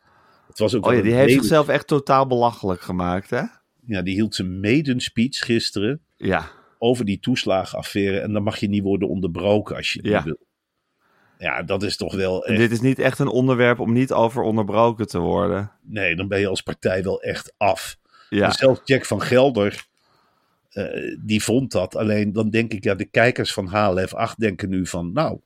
Het 0.46 0.58
was 0.58 0.74
ook 0.74 0.86
Oh 0.86 0.94
ja, 0.94 1.00
die 1.02 1.12
heeft 1.12 1.26
mede- 1.26 1.38
zichzelf 1.40 1.68
echt 1.68 1.86
totaal 1.86 2.26
belachelijk 2.26 2.80
gemaakt, 2.80 3.30
hè? 3.30 3.42
Ja, 3.86 4.02
die 4.02 4.14
hield 4.14 4.34
zijn 4.34 4.60
maiden-speech 4.60 5.38
gisteren 5.38 6.00
Ja. 6.16 6.50
over 6.78 7.04
die 7.04 7.20
toeslagenaffaire. 7.20 8.18
En 8.18 8.32
dan 8.32 8.42
mag 8.42 8.56
je 8.56 8.68
niet 8.68 8.82
worden 8.82 9.08
onderbroken 9.08 9.76
als 9.76 9.92
je 9.92 10.00
Ja. 10.02 10.14
niet 10.16 10.24
wil. 10.24 10.46
Ja, 11.38 11.62
dat 11.62 11.82
is 11.82 11.96
toch 11.96 12.14
wel 12.14 12.44
echt... 12.46 12.58
dit 12.58 12.70
is 12.70 12.80
niet 12.80 12.98
echt 12.98 13.18
een 13.18 13.28
onderwerp 13.28 13.78
om 13.80 13.92
niet 13.92 14.12
over 14.12 14.42
onderbroken 14.42 15.06
te 15.06 15.18
worden. 15.18 15.72
Nee, 15.82 16.16
dan 16.16 16.28
ben 16.28 16.40
je 16.40 16.46
als 16.48 16.62
partij 16.62 17.02
wel 17.02 17.22
echt 17.22 17.54
af. 17.56 17.96
Ja. 18.28 18.50
Zelfs 18.50 18.80
Jack 18.84 19.04
van 19.04 19.20
Gelder, 19.22 19.86
die 21.20 21.42
vond 21.42 21.72
dat. 21.72 21.96
Alleen 21.96 22.32
dan 22.32 22.50
denk 22.50 22.72
ik, 22.72 22.84
ja, 22.84 22.94
de 22.94 23.04
kijkers 23.04 23.52
van 23.52 23.66
HLF 23.66 24.14
8 24.14 24.38
denken 24.38 24.68
nu 24.68 24.86
van, 24.86 25.12
nou, 25.12 25.40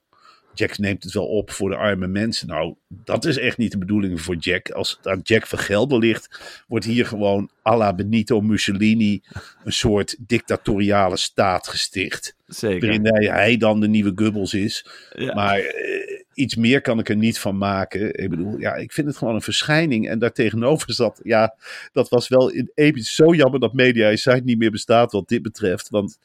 Jack 0.58 0.78
neemt 0.78 1.02
het 1.02 1.12
wel 1.12 1.26
op 1.26 1.50
voor 1.50 1.70
de 1.70 1.76
arme 1.76 2.06
mensen. 2.06 2.48
Nou, 2.48 2.74
dat 2.88 3.24
is 3.24 3.38
echt 3.38 3.58
niet 3.58 3.72
de 3.72 3.78
bedoeling 3.78 4.20
voor 4.20 4.36
Jack. 4.36 4.70
Als 4.70 4.96
het 4.96 5.06
aan 5.08 5.20
Jack 5.22 5.46
van 5.46 5.58
Gelder 5.58 5.98
ligt, 5.98 6.40
wordt 6.68 6.84
hier 6.84 7.06
gewoon 7.06 7.50
à 7.66 7.76
la 7.76 7.94
Benito 7.94 8.40
Mussolini 8.40 9.22
een 9.64 9.72
soort 9.72 10.16
dictatoriale 10.18 11.16
staat 11.16 11.68
gesticht. 11.68 12.36
Zeker. 12.46 12.80
Waarin 12.80 13.06
hij, 13.06 13.24
hij 13.24 13.56
dan 13.56 13.80
de 13.80 13.88
nieuwe 13.88 14.12
Goebbels 14.14 14.54
is. 14.54 14.86
Ja. 15.12 15.34
Maar 15.34 15.58
eh, 15.58 16.24
iets 16.34 16.54
meer 16.54 16.80
kan 16.80 16.98
ik 16.98 17.08
er 17.08 17.16
niet 17.16 17.38
van 17.38 17.58
maken. 17.58 18.22
Ik 18.22 18.30
bedoel, 18.30 18.58
ja, 18.58 18.74
ik 18.74 18.92
vind 18.92 19.06
het 19.06 19.16
gewoon 19.16 19.34
een 19.34 19.42
verschijning. 19.42 20.08
En 20.08 20.18
daartegenover 20.18 20.92
zat, 21.02 21.20
ja, 21.22 21.54
dat 21.92 22.08
was 22.08 22.28
wel 22.28 22.50
in 22.50 22.70
episch 22.74 23.14
zo 23.14 23.34
jammer 23.34 23.60
dat 23.60 23.72
Media 23.72 24.08
Insight 24.08 24.44
niet 24.44 24.58
meer 24.58 24.70
bestaat 24.70 25.12
wat 25.12 25.28
dit 25.28 25.42
betreft. 25.42 25.88
Want 25.88 26.18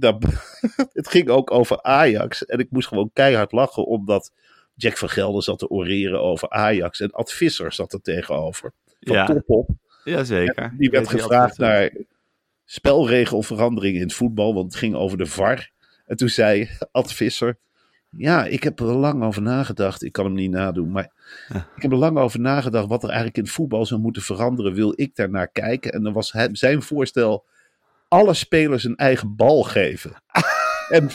het 0.92 1.08
ging 1.08 1.28
ook 1.28 1.50
over 1.50 1.82
Ajax. 1.82 2.44
En 2.44 2.58
ik 2.58 2.70
moest 2.70 2.88
gewoon 2.88 3.10
keihard 3.12 3.52
lachen, 3.52 3.86
omdat 3.86 4.32
Jack 4.74 4.96
van 4.96 5.08
Gelder 5.08 5.42
zat 5.42 5.58
te 5.58 5.68
oreren 5.68 6.20
over 6.22 6.50
Ajax. 6.50 7.00
En 7.00 7.10
Ad 7.10 7.32
Visser 7.32 7.72
zat 7.72 7.92
er 7.92 8.00
tegenover. 8.00 8.72
Van 9.00 9.14
Ja. 9.16 9.26
top 9.26 9.42
op. 9.46 9.70
Jazeker. 10.04 10.74
Die 10.78 10.90
werd 10.90 11.08
gevraagd 11.08 11.58
naar 11.58 11.92
spelregelveranderingen 12.64 14.00
in 14.00 14.06
het 14.06 14.16
voetbal, 14.16 14.54
want 14.54 14.66
het 14.66 14.76
ging 14.76 14.94
over 14.94 15.18
de 15.18 15.26
VAR. 15.26 15.70
En 16.06 16.16
toen 16.16 16.28
zei 16.28 16.68
Ad 16.90 17.12
Visser, 17.12 17.58
ja, 18.10 18.44
ik 18.46 18.62
heb 18.62 18.80
er 18.80 18.86
lang 18.86 19.22
over 19.24 19.42
nagedacht. 19.42 20.02
Ik 20.02 20.12
kan 20.12 20.24
hem 20.24 20.34
niet 20.34 20.50
nadoen, 20.50 20.90
maar 20.90 21.12
ik 21.76 21.82
heb 21.82 21.92
er 21.92 21.96
lang 21.98 22.18
over 22.18 22.40
nagedacht 22.40 22.88
wat 22.88 23.02
er 23.02 23.08
eigenlijk 23.08 23.36
in 23.38 23.42
het 23.44 23.52
voetbal 23.52 23.86
zou 23.86 24.00
moeten 24.00 24.22
veranderen. 24.22 24.74
Wil 24.74 24.92
ik 24.96 25.16
daarnaar 25.16 25.48
kijken? 25.48 25.92
En 25.92 26.02
dan 26.02 26.12
was 26.12 26.32
hij- 26.32 26.48
zijn 26.52 26.82
voorstel, 26.82 27.44
alle 28.08 28.34
spelers 28.34 28.84
een 28.84 28.96
eigen 28.96 29.36
bal 29.36 29.62
geven. 29.62 30.12
en 30.88 31.10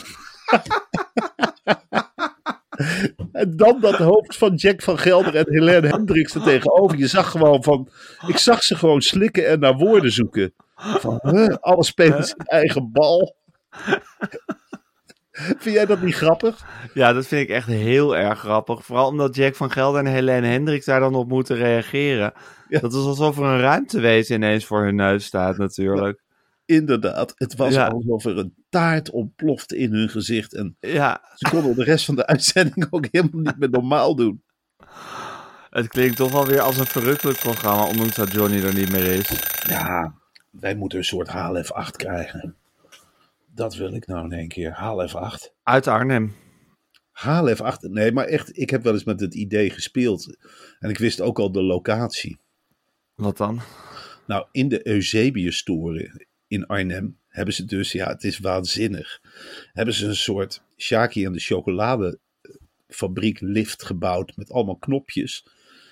En 3.31 3.55
dan 3.55 3.79
dat 3.79 3.95
hoofd 3.95 4.37
van 4.37 4.55
Jack 4.55 4.81
van 4.81 4.99
Gelder 4.99 5.35
en 5.35 5.45
Helene 5.47 5.87
Hendricks 5.87 6.35
er 6.35 6.41
tegenover. 6.41 6.97
Je 6.97 7.07
zag 7.07 7.31
gewoon 7.31 7.63
van. 7.63 7.89
Ik 8.27 8.37
zag 8.37 8.63
ze 8.63 8.75
gewoon 8.75 9.01
slikken 9.01 9.47
en 9.47 9.59
naar 9.59 9.75
woorden 9.75 10.11
zoeken. 10.11 10.53
Van, 10.75 11.19
huh, 11.21 11.55
alle 11.59 11.83
spelers 11.83 12.27
zijn 12.27 12.47
eigen 12.47 12.91
bal. 12.91 13.35
Vind 15.31 15.75
jij 15.75 15.85
dat 15.85 16.01
niet 16.01 16.15
grappig? 16.15 16.65
Ja, 16.93 17.13
dat 17.13 17.27
vind 17.27 17.41
ik 17.41 17.55
echt 17.55 17.67
heel 17.67 18.17
erg 18.17 18.39
grappig. 18.39 18.85
Vooral 18.85 19.07
omdat 19.07 19.35
Jack 19.35 19.55
van 19.55 19.71
Gelder 19.71 20.05
en 20.05 20.11
Helene 20.11 20.47
Hendricks 20.47 20.85
daar 20.85 20.99
dan 20.99 21.15
op 21.15 21.27
moeten 21.27 21.55
reageren. 21.55 22.33
Ja. 22.67 22.79
Dat 22.79 22.93
is 22.93 23.03
alsof 23.03 23.37
er 23.37 23.43
een 23.43 23.59
ruimtewezen 23.59 24.35
ineens 24.35 24.65
voor 24.65 24.83
hun 24.83 24.95
neus 24.95 25.25
staat 25.25 25.57
natuurlijk. 25.57 26.21
Inderdaad, 26.69 27.33
het 27.35 27.55
was 27.55 27.73
Ja. 27.73 27.87
alsof 27.87 28.25
er 28.25 28.37
een 28.37 28.53
taart 28.69 29.09
ontplofte 29.09 29.77
in 29.77 29.93
hun 29.93 30.09
gezicht. 30.09 30.53
En 30.53 30.75
Ja, 30.79 31.21
ze 31.35 31.49
konden 31.49 31.75
de 31.75 31.83
rest 31.83 32.05
van 32.05 32.15
de 32.15 32.25
uitzending 32.25 32.87
ook 32.89 33.07
helemaal 33.11 33.41
niet 33.41 33.57
meer 33.57 33.69
normaal 33.69 34.15
doen. 34.15 34.43
het 35.69 35.87
klinkt 35.87 36.15
toch 36.15 36.31
wel 36.31 36.45
weer 36.47 36.61
als 36.61 36.77
een 36.77 36.85
verrukkelijk 36.85 37.39
programma, 37.39 37.87
ondanks 37.87 38.15
dat 38.15 38.31
Johnny 38.31 38.63
er 38.63 38.73
niet 38.73 38.91
meer 38.91 39.05
is. 39.05 39.29
Ja, 39.67 40.13
wij 40.49 40.75
moeten 40.75 40.97
een 40.97 41.03
soort 41.05 41.27
HLF 41.27 41.71
8 41.71 41.95
krijgen. 41.95 42.55
Dat 43.53 43.75
wil 43.75 43.93
ik 43.93 44.07
nou 44.07 44.25
in 44.25 44.31
één 44.31 44.47
keer. 44.47 44.73
HLF 44.73 45.15
8. 45.15 45.53
Uit 45.63 45.87
Arnhem. 45.87 46.35
HLF 47.11 47.61
8. 47.61 47.81
Nee, 47.81 48.11
maar 48.11 48.25
echt, 48.25 48.57
ik 48.57 48.69
heb 48.69 48.83
wel 48.83 48.93
eens 48.93 49.03
met 49.03 49.19
het 49.19 49.35
idee 49.35 49.69
gespeeld. 49.69 50.37
En 50.79 50.89
ik 50.89 50.97
wist 50.97 51.21
ook 51.21 51.39
al 51.39 51.51
de 51.51 51.61
locatie. 51.63 52.37
Wat 53.15 53.37
dan? 53.37 53.61
Nou, 54.27 54.45
in 54.51 54.67
de 54.69 54.87
Eusebius-toren 54.87 56.27
in 56.49 56.65
Arnhem 56.65 57.17
hebben 57.27 57.53
ze 57.53 57.65
dus, 57.65 57.91
ja, 57.91 58.07
het 58.07 58.23
is 58.23 58.39
waanzinnig. 58.39 59.21
Hebben 59.73 59.93
ze 59.93 60.07
een 60.07 60.15
soort 60.15 60.61
Shaki 60.77 61.25
en 61.25 61.31
de 61.31 61.39
chocoladefabriek 61.39 63.41
lift 63.41 63.83
gebouwd 63.83 64.33
met 64.35 64.51
allemaal 64.51 64.77
knopjes. 64.77 65.45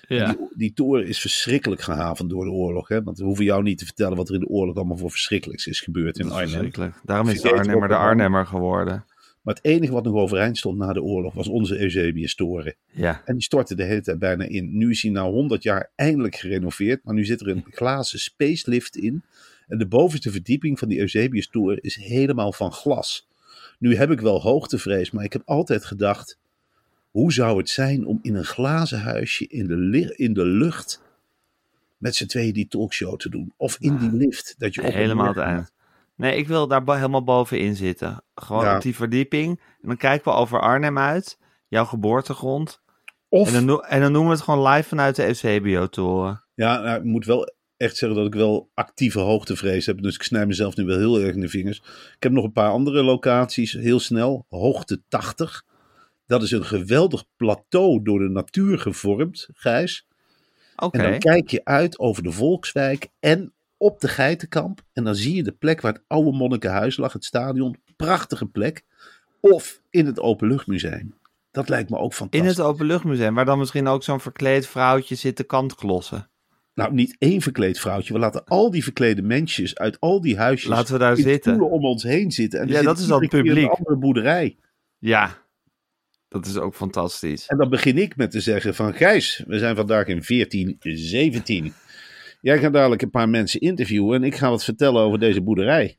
Ja. 0.08 0.32
Die, 0.32 0.48
die 0.56 0.72
toren 0.72 1.06
is 1.06 1.20
verschrikkelijk 1.20 1.80
gehavend 1.80 2.30
door 2.30 2.44
de 2.44 2.50
oorlog. 2.50 2.88
Hè? 2.88 3.02
Want 3.02 3.18
we 3.18 3.24
hoeven 3.24 3.44
jou 3.44 3.62
niet 3.62 3.78
te 3.78 3.84
vertellen 3.84 4.16
wat 4.16 4.28
er 4.28 4.34
in 4.34 4.40
de 4.40 4.48
oorlog 4.48 4.76
allemaal 4.76 4.96
voor 4.96 5.10
verschrikkelijks 5.10 5.66
is 5.66 5.80
gebeurd 5.80 6.18
in 6.18 6.26
is 6.26 6.32
Arnhem. 6.32 6.48
verschrikkelijk. 6.48 7.00
Daarom 7.04 7.28
is 7.28 7.40
de 7.40 7.52
Arnhemmer 7.52 7.88
de. 7.88 7.94
Arnhemmer 7.94 8.46
geworden. 8.46 9.04
Maar 9.42 9.54
het 9.54 9.64
enige 9.64 9.92
wat 9.92 10.04
nog 10.04 10.14
overeind 10.14 10.58
stond 10.58 10.78
na 10.78 10.92
de 10.92 11.02
oorlog 11.02 11.34
was 11.34 11.48
onze 11.48 11.80
Eusebius-toren. 11.80 12.74
Ja. 12.92 13.22
En 13.24 13.34
die 13.34 13.42
stortte 13.42 13.74
de 13.74 13.84
hele 13.84 14.00
tijd 14.00 14.18
bijna 14.18 14.44
in. 14.44 14.76
Nu 14.76 14.90
is 14.90 15.02
hij 15.02 15.10
na 15.10 15.22
100 15.22 15.62
jaar 15.62 15.92
eindelijk 15.94 16.36
gerenoveerd. 16.36 17.04
Maar 17.04 17.14
nu 17.14 17.24
zit 17.24 17.40
er 17.40 17.48
een 17.48 17.64
glazen 17.70 18.18
spacelift 18.18 18.96
in. 18.96 19.22
En 19.68 19.78
de 19.78 19.86
bovenste 19.86 20.30
verdieping 20.30 20.78
van 20.78 20.88
die 20.88 20.98
Eusebius-toren 20.98 21.80
is 21.80 21.96
helemaal 21.96 22.52
van 22.52 22.72
glas. 22.72 23.28
Nu 23.78 23.96
heb 23.96 24.10
ik 24.10 24.20
wel 24.20 24.40
hoogtevrees, 24.40 25.10
maar 25.10 25.24
ik 25.24 25.32
heb 25.32 25.42
altijd 25.44 25.84
gedacht... 25.84 26.38
Hoe 27.10 27.32
zou 27.32 27.58
het 27.58 27.70
zijn 27.70 28.06
om 28.06 28.18
in 28.22 28.34
een 28.34 28.44
glazen 28.44 29.00
huisje 29.00 29.46
in 29.46 29.66
de, 29.66 30.14
in 30.16 30.32
de 30.32 30.44
lucht... 30.44 31.02
met 31.96 32.16
z'n 32.16 32.26
tweeën 32.26 32.52
die 32.52 32.68
talkshow 32.68 33.16
te 33.16 33.28
doen? 33.30 33.52
Of 33.56 33.76
in 33.80 33.96
die 33.96 34.12
lift, 34.12 34.54
dat 34.58 34.74
je 34.74 34.82
op 34.82 34.92
Helemaal 34.92 35.26
het 35.26 35.36
eind. 35.36 35.72
Nee, 36.14 36.36
ik 36.36 36.48
wil 36.48 36.66
daar 36.68 36.82
helemaal 36.86 37.24
bovenin 37.24 37.76
zitten. 37.76 38.22
Gewoon 38.34 38.64
Ja. 38.64 38.76
op 38.76 38.82
die 38.82 38.94
verdieping. 38.94 39.60
En 39.82 39.88
dan 39.88 39.96
kijken 39.96 40.32
we 40.32 40.38
over 40.38 40.60
Arnhem 40.60 40.98
uit. 40.98 41.38
Jouw 41.68 41.84
geboortegrond. 41.84 42.80
Of, 43.28 43.54
En 43.54 43.66
dan, 43.66 43.84
en 43.84 44.00
dan 44.00 44.12
noemen 44.12 44.30
we 44.30 44.36
het 44.36 44.44
gewoon 44.44 44.68
live 44.68 44.88
vanuit 44.88 45.16
de 45.16 45.26
Eusebio-toren. 45.26 46.42
Ja, 46.54 46.80
nou, 46.80 46.98
ik 46.98 47.04
moet 47.04 47.24
wel 47.24 47.52
echt 47.78 47.96
zeggen 47.96 48.18
dat 48.18 48.26
ik 48.26 48.34
wel 48.34 48.70
actieve 48.74 49.18
hoogtevrees 49.18 49.86
heb. 49.86 50.02
Dus 50.02 50.14
ik 50.14 50.22
snij 50.22 50.46
mezelf 50.46 50.76
nu 50.76 50.84
wel 50.84 50.98
heel 50.98 51.20
erg 51.20 51.34
in 51.34 51.40
de 51.40 51.48
vingers. 51.48 51.78
Ik 52.16 52.22
heb 52.22 52.32
nog 52.32 52.44
een 52.44 52.52
paar 52.52 52.70
andere 52.70 53.02
locaties, 53.02 53.72
heel 53.72 54.00
snel. 54.00 54.46
Hoogte 54.48 55.02
80. 55.08 55.64
Dat 56.26 56.42
is 56.42 56.50
een 56.50 56.64
geweldig 56.64 57.24
plateau 57.36 58.02
door 58.02 58.18
de 58.18 58.28
natuur 58.28 58.78
gevormd, 58.78 59.48
Gijs. 59.52 60.06
Oké. 60.76 60.98
En 60.98 61.10
dan 61.10 61.18
kijk 61.18 61.48
je 61.48 61.64
uit 61.64 61.98
over 61.98 62.22
de 62.22 62.32
Volkswijk 62.32 63.08
en 63.20 63.52
op 63.76 64.00
de 64.00 64.08
Geitenkamp. 64.08 64.80
En 64.92 65.04
dan 65.04 65.14
zie 65.14 65.34
je 65.34 65.42
de 65.42 65.52
plek 65.52 65.80
waar 65.80 65.92
het 65.92 66.02
oude 66.06 66.32
monnikenhuis 66.32 66.96
lag, 66.96 67.12
het 67.12 67.24
stadion. 67.24 67.76
Prachtige 67.96 68.46
plek. 68.46 68.84
Of 69.40 69.80
in 69.90 70.06
het 70.06 70.20
Openluchtmuseum. 70.20 71.14
Dat 71.50 71.68
lijkt 71.68 71.90
me 71.90 71.96
ook 71.96 72.10
In 72.10 72.16
fantastisch. 72.16 72.56
het 72.56 72.66
Openluchtmuseum, 72.66 73.34
waar 73.34 73.44
dan 73.44 73.58
misschien 73.58 73.86
ook 73.86 74.02
zo'n 74.02 74.20
verkleed 74.20 74.66
vrouwtje 74.66 75.14
zit 75.14 75.36
te 75.36 75.44
kantklossen. 75.44 76.30
Nou, 76.78 76.92
niet 76.92 77.16
één 77.18 77.40
verkleed 77.40 77.80
vrouwtje. 77.80 78.12
We 78.12 78.18
laten 78.18 78.44
al 78.44 78.70
die 78.70 78.82
verklede 78.82 79.22
mensjes 79.22 79.76
uit 79.76 80.00
al 80.00 80.20
die 80.20 80.36
huisjes 80.36 80.70
Laten 80.70 80.92
we 80.92 80.98
daar 80.98 81.16
zitten. 81.16 81.40
stoelen 81.54 81.70
om 81.70 81.84
ons 81.84 82.02
heen 82.02 82.30
zitten. 82.30 82.60
En 82.60 82.66
die 82.66 82.76
Ja, 82.76 82.82
dat 82.82 82.98
is 82.98 83.06
dan 83.06 83.28
publiek. 83.28 83.56
een 83.64 83.68
andere 83.68 83.96
boerderij. 83.96 84.56
Ja, 84.98 85.38
dat 86.28 86.46
is 86.46 86.56
ook 86.56 86.74
fantastisch. 86.74 87.46
En 87.46 87.56
dan 87.58 87.68
begin 87.68 87.98
ik 87.98 88.16
met 88.16 88.30
te 88.30 88.40
zeggen 88.40 88.74
van 88.74 88.94
Gijs, 88.94 89.44
we 89.46 89.58
zijn 89.58 89.76
vandaag 89.76 90.06
in 90.06 90.22
1417. 90.26 91.72
Jij 92.40 92.58
gaat 92.58 92.72
dadelijk 92.72 93.02
een 93.02 93.10
paar 93.10 93.28
mensen 93.28 93.60
interviewen 93.60 94.14
en 94.16 94.24
ik 94.24 94.34
ga 94.34 94.50
wat 94.50 94.64
vertellen 94.64 95.02
over 95.02 95.18
deze 95.18 95.40
boerderij. 95.42 95.96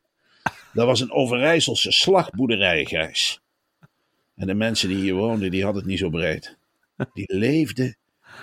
Dat 0.73 0.85
was 0.85 1.01
een 1.01 1.11
Overijsselse 1.11 1.91
slagboerderij, 1.91 2.85
Gijs. 2.85 3.41
En 4.35 4.47
de 4.47 4.53
mensen 4.53 4.89
die 4.89 4.97
hier 4.97 5.15
woonden, 5.15 5.51
die 5.51 5.63
hadden 5.63 5.81
het 5.81 5.91
niet 5.91 5.99
zo 5.99 6.09
breed. 6.09 6.57
Die 7.13 7.35
leefden 7.35 7.97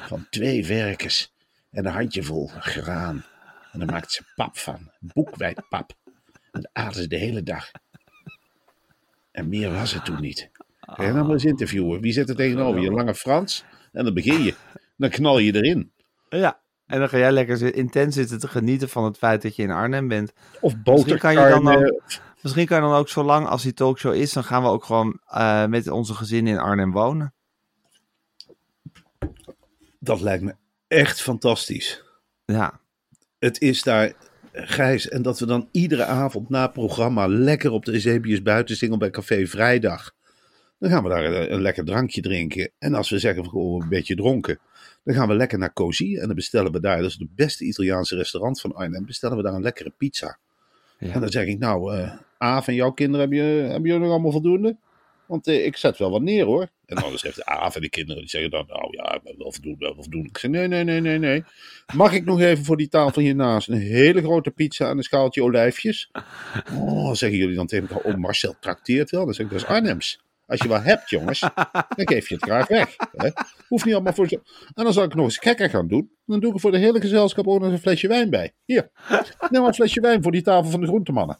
van 0.06 0.26
twee 0.30 0.66
werkers 0.66 1.34
en 1.76 1.86
een 1.86 1.92
handjevol 1.92 2.50
graan. 2.58 3.24
En 3.72 3.78
daar 3.78 3.88
maakten 3.90 4.10
ze 4.10 4.22
pap 4.34 4.58
van, 4.58 4.90
boekwijdpap. 5.00 5.92
En 6.52 6.60
dat 6.60 6.68
aten 6.72 7.02
ze 7.02 7.08
de 7.08 7.16
hele 7.16 7.42
dag. 7.42 7.70
En 9.30 9.48
meer 9.48 9.72
was 9.72 9.92
het 9.92 10.04
toen 10.04 10.20
niet. 10.20 10.50
Ga 10.80 11.04
je 11.04 11.12
nou 11.12 11.24
maar 11.24 11.32
eens 11.32 11.44
interviewen. 11.44 12.00
Wie 12.00 12.12
zit 12.12 12.28
er 12.28 12.36
tegenover 12.36 12.80
je? 12.80 12.90
Lange 12.90 13.14
Frans? 13.14 13.64
En 13.92 14.04
dan 14.04 14.14
begin 14.14 14.42
je. 14.42 14.54
Dan 14.96 15.10
knal 15.10 15.38
je 15.38 15.54
erin. 15.54 15.92
Ja, 16.28 16.60
en 16.86 16.98
dan 16.98 17.08
ga 17.08 17.18
jij 17.18 17.32
lekker 17.32 17.74
intens 17.74 18.14
zitten 18.14 18.38
te 18.38 18.48
genieten 18.48 18.88
van 18.88 19.04
het 19.04 19.18
feit 19.18 19.42
dat 19.42 19.56
je 19.56 19.62
in 19.62 19.70
Arnhem 19.70 20.08
bent. 20.08 20.32
Of 20.60 20.74
Misschien 20.84 21.18
kan 21.18 21.32
je 21.32 21.38
dan 21.38 21.62
boterkarnen. 21.62 22.02
Misschien 22.42 22.66
kan 22.66 22.76
je 22.76 22.82
dan 22.88 22.98
ook 22.98 23.08
zo 23.08 23.22
lang 23.22 23.46
als 23.46 23.62
die 23.62 23.72
talkshow 23.72 24.14
is, 24.14 24.32
dan 24.32 24.44
gaan 24.44 24.62
we 24.62 24.68
ook 24.68 24.84
gewoon 24.84 25.20
eh, 25.26 25.66
met 25.66 25.88
onze 25.88 26.14
gezin 26.14 26.46
in 26.46 26.58
Arnhem 26.58 26.92
wonen. 26.92 27.34
Dat 29.98 30.20
lijkt 30.20 30.42
me 30.42 30.54
echt 30.88 31.22
fantastisch. 31.22 32.04
Ja, 32.44 32.80
Het 33.38 33.60
is 33.60 33.82
daar 33.82 34.12
Gijs. 34.52 35.08
En 35.08 35.22
dat 35.22 35.38
we 35.38 35.46
dan 35.46 35.68
iedere 35.70 36.04
avond 36.04 36.48
na 36.48 36.66
programma 36.66 37.26
lekker 37.26 37.70
op 37.70 37.84
de 37.84 37.92
Eusebius 37.92 38.42
buitensingel 38.42 38.96
bij 38.96 39.10
Café 39.10 39.46
Vrijdag. 39.46 40.14
Dan 40.78 40.90
gaan 40.90 41.02
we 41.02 41.08
daar 41.08 41.24
een, 41.24 41.52
een 41.52 41.60
lekker 41.60 41.84
drankje 41.84 42.20
drinken. 42.20 42.70
En 42.78 42.94
als 42.94 43.10
we 43.10 43.18
zeggen, 43.18 43.44
van, 43.44 43.54
oh, 43.54 43.82
een 43.82 43.88
beetje 43.88 44.14
dronken. 44.14 44.58
Dan 45.04 45.14
gaan 45.14 45.28
we 45.28 45.34
lekker 45.34 45.58
naar 45.58 45.72
Cozy. 45.72 46.16
En 46.18 46.26
dan 46.26 46.36
bestellen 46.36 46.72
we 46.72 46.80
daar, 46.80 46.96
dat 46.96 47.10
is 47.10 47.16
het 47.18 47.34
beste 47.34 47.64
Italiaanse 47.64 48.16
restaurant 48.16 48.60
van 48.60 48.74
Arnhem. 48.74 49.06
Bestellen 49.06 49.36
we 49.36 49.42
daar 49.42 49.54
een 49.54 49.62
lekkere 49.62 49.92
pizza. 49.96 50.38
ja. 50.98 51.12
En 51.12 51.20
dan 51.20 51.28
zeg 51.28 51.46
ik, 51.46 51.58
nou, 51.58 51.96
eh 51.96 52.12
Aaf 52.38 52.68
en 52.68 52.74
jouw 52.74 52.90
kinderen, 52.90 53.20
hebben, 53.20 53.38
je, 53.38 53.62
hebben 53.62 53.82
jullie 53.82 53.98
nog 53.98 54.10
allemaal 54.10 54.30
voldoende? 54.30 54.76
Want 55.26 55.46
eh, 55.46 55.64
ik 55.64 55.76
zet 55.76 55.98
wel 55.98 56.10
wat 56.10 56.22
neer 56.22 56.44
hoor. 56.44 56.68
En 56.86 56.96
dan 56.96 57.18
zegt 57.18 57.44
Aaf 57.44 57.74
en 57.74 57.80
de 57.80 57.88
kinderen, 57.88 58.20
die 58.20 58.30
zeggen 58.30 58.50
dan, 58.50 58.66
nou 58.66 58.88
ja, 58.90 59.02
we 59.02 59.10
hebben 59.10 59.38
wel 59.38 59.52
voldoende, 59.52 59.84
wel 59.84 59.94
voldoende. 59.94 60.28
Ik 60.28 60.38
zeg, 60.38 60.50
nee, 60.50 60.68
nee, 60.68 60.84
nee, 60.84 61.00
nee, 61.00 61.18
nee. 61.18 61.44
Mag 61.94 62.12
ik 62.12 62.24
nog 62.24 62.40
even 62.40 62.64
voor 62.64 62.76
die 62.76 62.88
tafel 62.88 63.22
hiernaast 63.22 63.68
een 63.68 63.80
hele 63.80 64.22
grote 64.22 64.50
pizza 64.50 64.88
en 64.88 64.96
een 64.96 65.02
schaaltje 65.02 65.42
olijfjes? 65.42 66.10
Oh, 66.72 67.12
zeggen 67.12 67.38
jullie 67.38 67.56
dan 67.56 67.66
tegen 67.66 67.88
elkaar, 67.88 68.12
oh 68.12 68.18
Marcel 68.18 68.56
trakteert 68.60 69.10
wel. 69.10 69.24
Dan 69.24 69.34
zeg 69.34 69.46
ik, 69.46 69.52
dat 69.52 69.60
is 69.60 69.66
Arnhems. 69.66 70.24
Als 70.46 70.60
je 70.60 70.68
wat 70.68 70.82
hebt, 70.82 71.10
jongens, 71.10 71.40
dan 71.40 72.08
geef 72.08 72.28
je 72.28 72.34
het 72.34 72.44
graag 72.44 72.68
weg. 72.68 72.96
Hè? 73.16 73.30
Hoeft 73.68 73.84
niet 73.84 73.94
allemaal 73.94 74.12
voor 74.12 74.28
zo. 74.28 74.36
En 74.74 74.84
dan 74.84 74.92
zal 74.92 75.04
ik 75.04 75.14
nog 75.14 75.24
eens 75.24 75.38
gekker 75.38 75.70
gaan 75.70 75.88
doen. 75.88 76.10
Dan 76.26 76.40
doe 76.40 76.54
ik 76.54 76.60
voor 76.60 76.70
de 76.70 76.78
hele 76.78 77.00
gezelschap 77.00 77.46
ook 77.46 77.60
nog 77.60 77.72
een 77.72 77.78
flesje 77.78 78.08
wijn 78.08 78.30
bij. 78.30 78.52
Hier, 78.64 78.90
neem 79.50 79.60
maar 79.60 79.68
een 79.68 79.74
flesje 79.74 80.00
wijn 80.00 80.22
voor 80.22 80.32
die 80.32 80.42
tafel 80.42 80.70
van 80.70 80.80
de 80.80 80.86
groentemannen. 80.86 81.38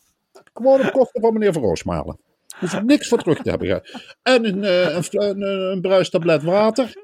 Gewoon 0.53 0.87
op 0.87 0.93
kosten 0.93 1.21
van 1.21 1.33
meneer 1.33 1.53
Van 1.53 1.63
Roosmalen. 1.63 2.19
Hoef 2.59 2.73
er 2.73 2.85
niks 2.85 3.09
voor 3.09 3.19
terug 3.19 3.43
te 3.43 3.51
hebben. 3.51 3.83
En 4.23 4.45
een, 4.45 4.65
eh, 4.65 5.03
een, 5.11 5.43
eh, 5.43 5.71
een 5.71 5.81
bruistablet 5.81 6.43
water. 6.43 6.95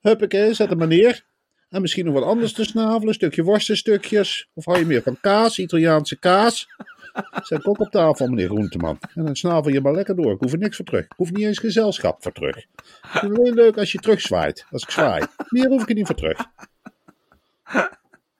Huppakee, 0.00 0.54
zet 0.54 0.68
hem 0.68 0.78
maar 0.78 0.86
neer. 0.86 1.24
En 1.68 1.80
misschien 1.80 2.04
nog 2.04 2.14
wat 2.14 2.22
anders 2.22 2.52
te 2.52 2.64
snavelen. 2.64 3.08
Een 3.08 3.14
stukje 3.14 3.42
worstenstukjes. 3.42 4.48
Of 4.54 4.64
hou 4.64 4.78
je 4.78 4.86
meer 4.86 5.02
van 5.02 5.18
kaas, 5.20 5.58
Italiaanse 5.58 6.18
kaas. 6.18 6.66
Zet 7.42 7.58
ik 7.58 7.68
ook 7.68 7.80
op 7.80 7.90
tafel, 7.90 8.28
meneer 8.28 8.48
Groenteman. 8.48 8.98
En 9.14 9.24
dan 9.24 9.36
snavel 9.36 9.72
je 9.72 9.80
maar 9.80 9.94
lekker 9.94 10.16
door. 10.16 10.32
Ik 10.32 10.40
hoef 10.40 10.52
er 10.52 10.58
niks 10.58 10.76
voor 10.76 10.84
terug. 10.84 11.04
Ik 11.04 11.14
hoef 11.16 11.32
niet 11.32 11.44
eens 11.44 11.58
gezelschap 11.58 12.22
voor 12.22 12.32
terug. 12.32 12.56
Het 13.00 13.22
is 13.22 13.28
alleen 13.28 13.54
leuk 13.54 13.78
als 13.78 13.92
je 13.92 13.98
terugzwaait. 13.98 14.66
Als 14.70 14.82
ik 14.82 14.90
zwaai. 14.90 15.24
Meer 15.48 15.68
hoef 15.68 15.82
ik 15.82 15.88
er 15.88 15.94
niet 15.94 16.06
voor 16.06 16.16
terug. 16.16 16.44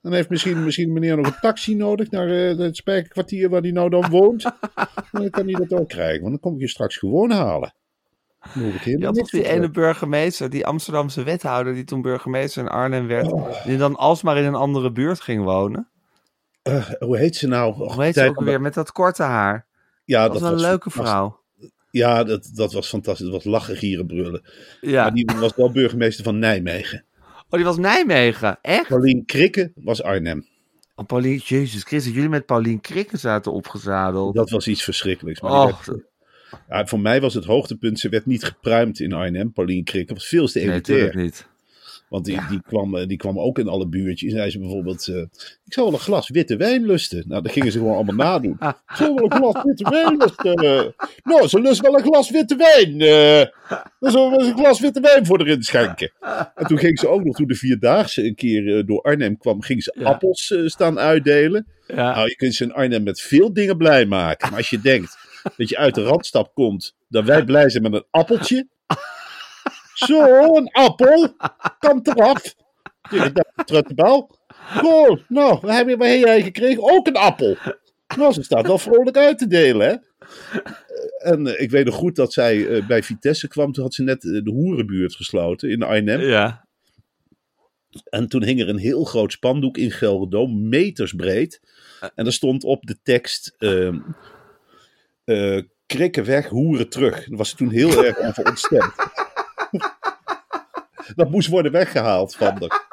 Dan 0.08 0.16
heeft 0.16 0.30
misschien, 0.30 0.64
misschien 0.64 0.92
meneer 0.92 1.16
nog 1.16 1.26
een 1.26 1.40
taxi 1.40 1.74
nodig 1.74 2.10
naar 2.10 2.28
eh, 2.28 2.58
het 2.58 2.76
spijkerkwartier 2.76 3.48
waar 3.48 3.60
hij 3.60 3.70
nou 3.70 3.90
dan 3.90 4.10
woont. 4.10 4.42
Dan 5.12 5.30
kan 5.30 5.48
hij 5.48 5.66
dat 5.66 5.80
ook 5.80 5.88
krijgen, 5.88 6.20
want 6.20 6.30
dan 6.30 6.40
kom 6.40 6.54
ik 6.54 6.60
je 6.60 6.68
straks 6.68 6.96
gewoon 6.96 7.30
halen. 7.30 7.74
Je 8.84 8.98
had 9.04 9.14
toch 9.14 9.30
die 9.30 9.48
ene 9.48 9.70
burgemeester, 9.70 10.50
die 10.50 10.66
Amsterdamse 10.66 11.22
wethouder, 11.22 11.74
die 11.74 11.84
toen 11.84 12.02
burgemeester 12.02 12.62
in 12.62 12.68
Arnhem 12.68 13.06
werd, 13.06 13.32
Oh. 13.32 13.64
die 13.64 13.76
dan 13.76 13.96
alsmaar 13.96 14.38
in 14.38 14.44
een 14.44 14.54
andere 14.54 14.92
buurt 14.92 15.20
ging 15.20 15.44
wonen. 15.44 15.88
Eh, 16.62 16.90
hoe 16.98 17.16
heet 17.18 17.36
ze 17.36 17.46
nou? 17.48 17.80
Och, 17.80 17.94
Hoe 17.94 18.04
heet 18.04 18.14
ze 18.14 18.28
ook 18.28 18.40
weer 18.40 18.60
met 18.60 18.74
dat 18.74 18.92
korte 18.92 19.22
haar? 19.22 19.66
Ja, 20.04 20.28
Dat 20.28 20.40
was 20.40 20.50
een 20.50 20.60
leuke 20.60 20.90
vrouw. 20.90 21.40
Ja, 21.90 22.24
dat, 22.24 22.50
dat 22.54 22.72
was 22.72 22.88
fantastisch. 22.88 23.24
Dat 23.24 23.34
was 23.34 23.44
lachen, 23.44 23.76
gieren, 23.76 24.06
brullen. 24.06 24.42
Ja. 24.80 25.02
Maar 25.02 25.14
die 25.14 25.30
was 25.40 25.54
wel 25.56 25.70
burgemeester 25.70 26.24
van 26.24 26.38
Nijmegen. 26.38 27.04
Oh, 27.50 27.56
die 27.56 27.64
was 27.64 27.76
Nijmegen. 27.76 28.58
Echt? 28.62 28.88
Paulien 28.88 29.24
Krikke 29.24 29.72
was 29.74 30.02
Arnhem. 30.02 30.46
Oh, 30.94 31.06
Paulien, 31.06 31.36
Jezus 31.36 31.82
Christus, 31.82 32.14
jullie 32.14 32.28
met 32.28 32.46
Paulien 32.46 32.80
Krikken 32.80 33.18
zaten 33.18 33.52
opgezadeld. 33.52 34.34
Dat 34.34 34.50
was 34.50 34.68
iets 34.68 34.84
verschrikkelijks. 34.84 35.40
Maar 35.40 35.64
werd- 35.64 36.06
ja, 36.68 36.86
voor 36.86 37.00
mij 37.00 37.20
was 37.20 37.34
het 37.34 37.44
hoogtepunt, 37.44 37.98
ze 37.98 38.08
werd 38.08 38.26
niet 38.26 38.44
gepruimd 38.44 39.00
in 39.00 39.12
Arnhem. 39.12 39.52
Paulien 39.52 39.84
Krikke 39.84 40.14
was 40.14 40.26
veel 40.26 40.46
te 40.46 40.58
nee, 40.58 40.68
natuurlijk 40.68 41.14
niet. 41.14 41.48
Want 42.08 42.24
die, 42.24 42.40
die, 42.48 42.60
kwam, 42.66 42.96
eh, 42.96 43.06
die 43.06 43.16
kwam 43.16 43.38
ook 43.38 43.58
in 43.58 43.68
alle 43.68 43.86
buurtjes. 43.88 44.30
En 44.32 44.36
zei 44.38 44.50
ze 44.50 44.58
bijvoorbeeld, 44.58 45.08
eh, 45.08 45.16
ik 45.64 45.72
zou 45.72 45.86
wel 45.86 45.94
een 45.94 46.04
glas 46.04 46.28
witte 46.28 46.56
wijn 46.56 46.86
lusten. 46.86 47.24
Nou, 47.26 47.42
dat 47.42 47.52
gingen 47.52 47.72
ze 47.72 47.78
gewoon 47.78 47.94
allemaal 47.94 48.14
nadoen. 48.14 48.56
Ik 48.88 48.96
zou 48.96 49.14
wel 49.14 49.24
een 49.24 49.30
glas 49.36 49.62
witte 49.64 49.90
wijn 49.90 50.16
lusten. 50.16 50.94
nou, 51.22 51.48
ze 51.48 51.60
lust 51.60 51.80
wel 51.80 51.94
een 51.94 52.02
glas 52.04 52.30
witte 52.30 52.56
wijn. 52.56 53.00
eh. 53.00 53.46
dan 54.00 54.10
zullen 54.10 54.30
we 54.30 54.38
eens 54.38 54.48
een 54.48 54.56
glas 54.58 54.80
witte 54.80 55.00
wijn 55.00 55.26
voor 55.26 55.40
erin 55.40 55.62
schenken. 55.62 56.12
En 56.54 56.66
toen 56.66 56.78
ging 56.78 56.98
ze 56.98 57.08
ook 57.08 57.24
nog, 57.24 57.36
toen 57.36 57.46
de 57.46 57.54
Vierdaagse 57.54 58.24
een 58.24 58.34
keer 58.34 58.86
door 58.86 59.02
Arnhem 59.02 59.38
kwam, 59.38 59.62
ging 59.62 59.82
ze 59.82 59.94
Ja. 59.98 60.04
appels 60.04 60.54
staan 60.64 60.98
uitdelen. 60.98 61.66
Ja. 61.86 62.14
Nou, 62.14 62.28
je 62.28 62.36
kunt 62.36 62.54
ze 62.54 62.64
in 62.64 62.72
Arnhem 62.72 63.02
met 63.02 63.20
veel 63.20 63.52
dingen 63.52 63.76
blij 63.76 64.06
maken. 64.06 64.48
Maar 64.48 64.58
als 64.58 64.70
je 64.70 64.80
denkt 64.80 65.16
dat 65.56 65.68
je 65.68 65.76
uit 65.78 65.94
de 65.94 66.02
Randstad 66.02 66.50
komt, 66.54 66.94
dat 67.08 67.24
wij 67.24 67.44
blij 67.44 67.70
zijn 67.70 67.82
met 67.82 67.92
een 67.92 68.04
appeltje. 68.10 68.66
Zo, 70.06 70.56
een 70.56 70.70
appel. 70.72 71.34
Kan 71.78 72.00
eraf. 72.02 72.54
Truttenbel. 73.64 74.36
Goh, 74.48 75.18
nou, 75.28 75.58
wat 75.60 75.70
heb, 75.70 75.88
je, 75.88 75.96
wat 75.96 76.08
heb 76.08 76.18
jij 76.18 76.42
gekregen? 76.42 76.82
Ook 76.82 77.06
een 77.06 77.16
appel. 77.16 77.56
Nou, 78.16 78.32
ze 78.32 78.42
staat 78.42 78.66
wel 78.66 78.78
vrolijk 78.78 79.16
uit 79.16 79.38
te 79.38 79.46
delen, 79.46 79.88
hè. 79.88 79.96
En 81.18 81.46
eh, 81.46 81.62
ik 81.62 81.70
weet 81.70 81.84
nog 81.84 81.94
goed 81.94 82.16
dat 82.16 82.32
zij 82.32 82.68
eh, 82.68 82.86
bij 82.86 83.02
Vitesse 83.02 83.48
kwam. 83.48 83.72
Toen 83.72 83.84
had 83.84 83.94
ze 83.94 84.02
net 84.02 84.24
eh, 84.24 84.30
de 84.30 84.50
hoerenbuurt 84.50 85.14
gesloten 85.14 85.70
in 85.70 85.82
Arnhem. 85.82 86.20
Ja. 86.20 86.66
En 88.04 88.28
toen 88.28 88.42
hing 88.42 88.60
er 88.60 88.68
een 88.68 88.78
heel 88.78 89.04
groot 89.04 89.32
spandoek 89.32 89.76
in 89.76 89.90
Gelderdoom, 89.90 90.68
meters 90.68 91.12
breed. 91.12 91.60
En 92.14 92.26
er 92.26 92.32
stond 92.32 92.64
op 92.64 92.86
de 92.86 92.98
tekst: 93.02 93.54
ehm 93.58 93.98
eh, 95.28 95.62
krikken 95.86 96.24
weg, 96.24 96.48
hoeren 96.48 96.88
terug. 96.88 97.24
Daar 97.24 97.38
was 97.38 97.48
ze 97.48 97.56
toen 97.56 97.70
heel 97.70 98.04
erg 98.04 98.18
over 98.18 98.48
ontstemd. 98.48 98.92
Dat 101.16 101.30
moest 101.30 101.48
worden 101.48 101.72
weggehaald 101.72 102.36
van 102.36 102.46
haar. 102.60 102.86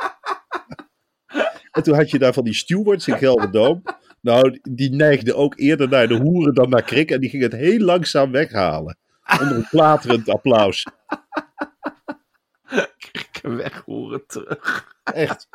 En 1.72 1.84
toen 1.84 1.96
had 1.96 2.10
je 2.10 2.20
daar 2.20 2.34
van 2.34 2.44
die 2.44 2.54
stewards 2.54 3.08
in 3.08 3.18
Gelderdoom. 3.18 3.84
Nou, 4.22 4.60
die 4.64 4.92
neigden 4.92 5.36
ook 5.36 5.58
eerder 5.58 5.90
naar 5.90 6.08
de 6.08 6.16
hoeren 6.16 6.54
dan 6.54 6.70
naar 6.70 6.84
krik. 6.84 7.12
En 7.12 7.20
die 7.20 7.30
gingen 7.30 7.52
het 7.52 7.60
heel 7.60 7.80
langzaam 7.80 8.32
weghalen. 8.32 8.98
Onder 9.42 9.56
een 9.56 9.68
klaterend 9.68 10.30
applaus. 10.30 10.88
Krikken 12.98 13.56
weg, 13.56 13.82
horen 13.86 14.24
terug. 14.28 14.96
Echt. 15.04 15.48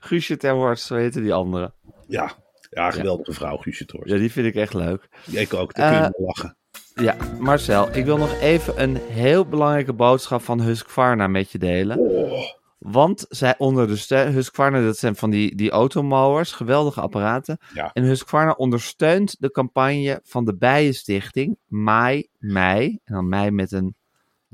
Guusje 0.00 0.36
Terhorst, 0.36 0.84
zo 0.84 0.94
heette 0.94 1.20
die 1.20 1.32
andere. 1.32 1.72
Ja, 2.08 2.32
ja 2.70 2.90
geweldige 2.90 3.32
vrouw, 3.32 3.56
Guusje 3.56 3.84
Torst. 3.84 4.10
Ja, 4.10 4.18
die 4.18 4.32
vind 4.32 4.46
ik 4.46 4.54
echt 4.54 4.74
leuk. 4.74 5.08
Ik 5.30 5.54
ook, 5.54 5.74
daar 5.74 5.90
kun 5.90 6.00
je 6.00 6.04
Eh, 6.04 6.10
wel 6.10 6.26
lachen. 6.26 6.56
Ja, 6.94 7.16
Marcel, 7.38 7.96
ik 7.96 8.04
wil 8.04 8.16
nog 8.16 8.40
even 8.40 8.82
een 8.82 8.96
heel 8.96 9.46
belangrijke 9.46 9.92
boodschap 9.92 10.42
van 10.42 10.60
Husqvarna 10.60 11.26
met 11.26 11.50
je 11.50 11.58
delen. 11.58 11.98
Oh, 11.98 12.42
Want 12.78 13.26
zij 13.28 13.54
ondersteunen, 13.58 14.32
Husqvarna, 14.32 14.82
dat 14.82 14.98
zijn 14.98 15.16
van 15.16 15.30
die, 15.30 15.56
die 15.56 15.70
automowers, 15.70 16.52
geweldige 16.52 17.00
apparaten. 17.00 17.58
Ja. 17.74 17.90
En 17.92 18.02
Husqvarna 18.02 18.52
ondersteunt 18.52 19.36
de 19.38 19.50
campagne 19.50 20.20
van 20.24 20.44
de 20.44 20.56
Bijenstichting 20.56 21.58
Maai 21.66 22.28
Mei. 22.38 22.98
En 23.04 23.14
dan 23.14 23.28
mei 23.28 23.50
met 23.50 23.72
een 23.72 23.94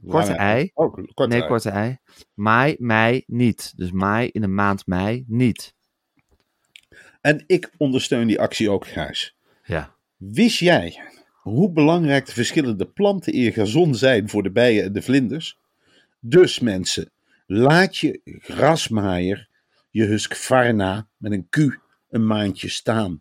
korte 0.06 0.32
ei. 0.32 0.70
Oh, 0.74 0.94
korte 0.94 1.32
nee, 1.32 1.40
ei. 1.40 1.48
korte 1.48 1.70
ei. 1.70 1.98
Maai, 2.34 2.76
mei, 2.78 3.22
niet. 3.26 3.72
Dus 3.76 3.90
maai 3.92 4.28
in 4.28 4.40
de 4.40 4.48
maand 4.48 4.86
mei, 4.86 5.24
niet. 5.26 5.74
En 7.20 7.44
ik 7.46 7.70
ondersteun 7.76 8.26
die 8.26 8.40
actie 8.40 8.70
ook, 8.70 8.86
Gijs. 8.86 9.36
Ja. 9.64 9.94
Wist 10.16 10.58
jij 10.58 11.00
hoe 11.48 11.72
belangrijk 11.72 12.26
de 12.26 12.32
verschillende 12.32 12.86
planten 12.86 13.32
in 13.32 13.40
je 13.40 13.52
gazon 13.52 13.94
zijn 13.94 14.28
voor 14.28 14.42
de 14.42 14.50
bijen 14.50 14.84
en 14.84 14.92
de 14.92 15.02
vlinders? 15.02 15.58
Dus 16.20 16.58
mensen, 16.58 17.10
laat 17.46 17.96
je 17.96 18.20
grasmaaier, 18.24 19.48
je 19.90 20.04
Husqvarna 20.04 21.06
met 21.16 21.32
een 21.32 21.46
Q, 21.48 21.56
een 22.10 22.26
maandje 22.26 22.68
staan. 22.68 23.20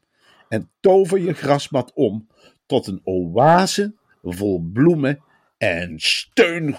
En 0.49 0.69
tover 0.79 1.19
je 1.19 1.33
grasmat 1.33 1.91
om 1.93 2.27
tot 2.65 2.87
een 2.87 3.01
oase 3.03 3.95
vol 4.21 4.69
bloemen 4.73 5.23
en 5.57 5.99
steun 5.99 6.75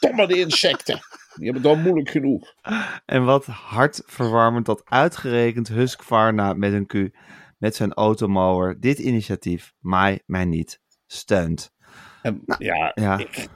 domme 0.00 0.26
insecten. 0.26 1.00
Die 1.34 1.44
hebben 1.44 1.62
het 1.62 1.70
al 1.70 1.82
moeilijk 1.82 2.10
genoeg. 2.10 2.54
En 3.06 3.24
wat 3.24 3.46
hartverwarmend 3.46 4.66
dat 4.66 4.82
uitgerekend 4.84 5.68
Husqvarna 5.68 6.52
met 6.52 6.72
een 6.72 6.86
Q, 6.86 7.16
met 7.58 7.74
zijn 7.76 7.92
automower, 7.92 8.80
dit 8.80 8.98
initiatief, 8.98 9.72
Maai, 9.80 10.18
mij 10.26 10.44
niet, 10.44 10.80
steunt. 11.12 11.72
En, 12.22 12.42
ja, 12.58 12.92
ja. 12.94 13.18
Ik, 13.18 13.46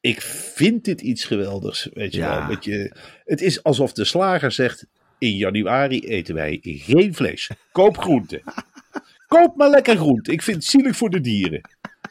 ik 0.00 0.20
vind 0.20 0.84
dit 0.84 1.00
iets 1.00 1.24
geweldigs, 1.24 1.88
weet 1.92 2.12
je 2.12 2.18
Ja. 2.18 2.46
wel. 2.48 2.56
Je, 2.60 2.96
het 3.24 3.40
is 3.40 3.62
alsof 3.62 3.92
de 3.92 4.04
slager 4.04 4.52
zegt, 4.52 4.86
in 5.18 5.36
januari 5.36 6.00
eten 6.00 6.34
wij 6.34 6.58
geen 6.62 7.14
vlees. 7.14 7.50
Koop 7.72 7.98
groente. 7.98 8.42
Koop 9.26 9.56
maar 9.56 9.70
lekker 9.70 9.96
groente. 9.96 10.32
Ik 10.32 10.42
vind 10.42 10.56
het 10.56 10.66
zielig 10.66 10.96
voor 10.96 11.10
de 11.10 11.20
dieren. 11.20 11.60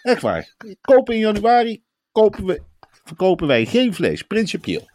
Echt 0.01 0.21
waar. 0.21 0.55
Kopen 0.81 1.13
in 1.13 1.19
januari, 1.19 1.83
kopen 2.11 2.45
we, 2.45 2.61
verkopen 3.03 3.47
wij 3.47 3.65
geen 3.65 3.93
vlees, 3.93 4.21
principieel. 4.21 4.89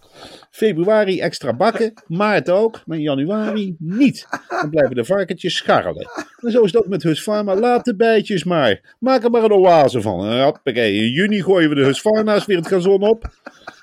Februari 0.51 1.21
extra 1.21 1.53
bakken, 1.53 1.93
maart 2.07 2.51
ook, 2.51 2.83
maar 2.87 2.99
januari 2.99 3.77
niet. 3.79 4.27
Dan 4.49 4.71
blijven 4.71 4.95
de 4.95 5.05
varkentjes 5.05 5.57
scharrelen. 5.57 6.07
En 6.41 6.51
zo 6.51 6.63
is 6.63 6.73
het 6.73 6.83
ook 6.83 6.89
met 6.89 7.03
Husqvarna. 7.03 7.55
Laat 7.55 7.85
de 7.85 7.97
bijtjes 7.97 8.45
maar. 8.45 8.97
Maak 8.99 9.25
er 9.25 9.31
maar 9.31 9.43
een 9.43 9.53
oase 9.53 10.03
van. 10.03 10.43
Hoppakee, 10.43 10.95
in 10.95 11.11
juni 11.11 11.43
gooien 11.43 11.69
we 11.69 11.75
de 11.75 11.85
Husqvarna's 11.85 12.47
weer 12.47 12.57
het 12.57 12.67
gazon 12.67 13.03
op. 13.03 13.31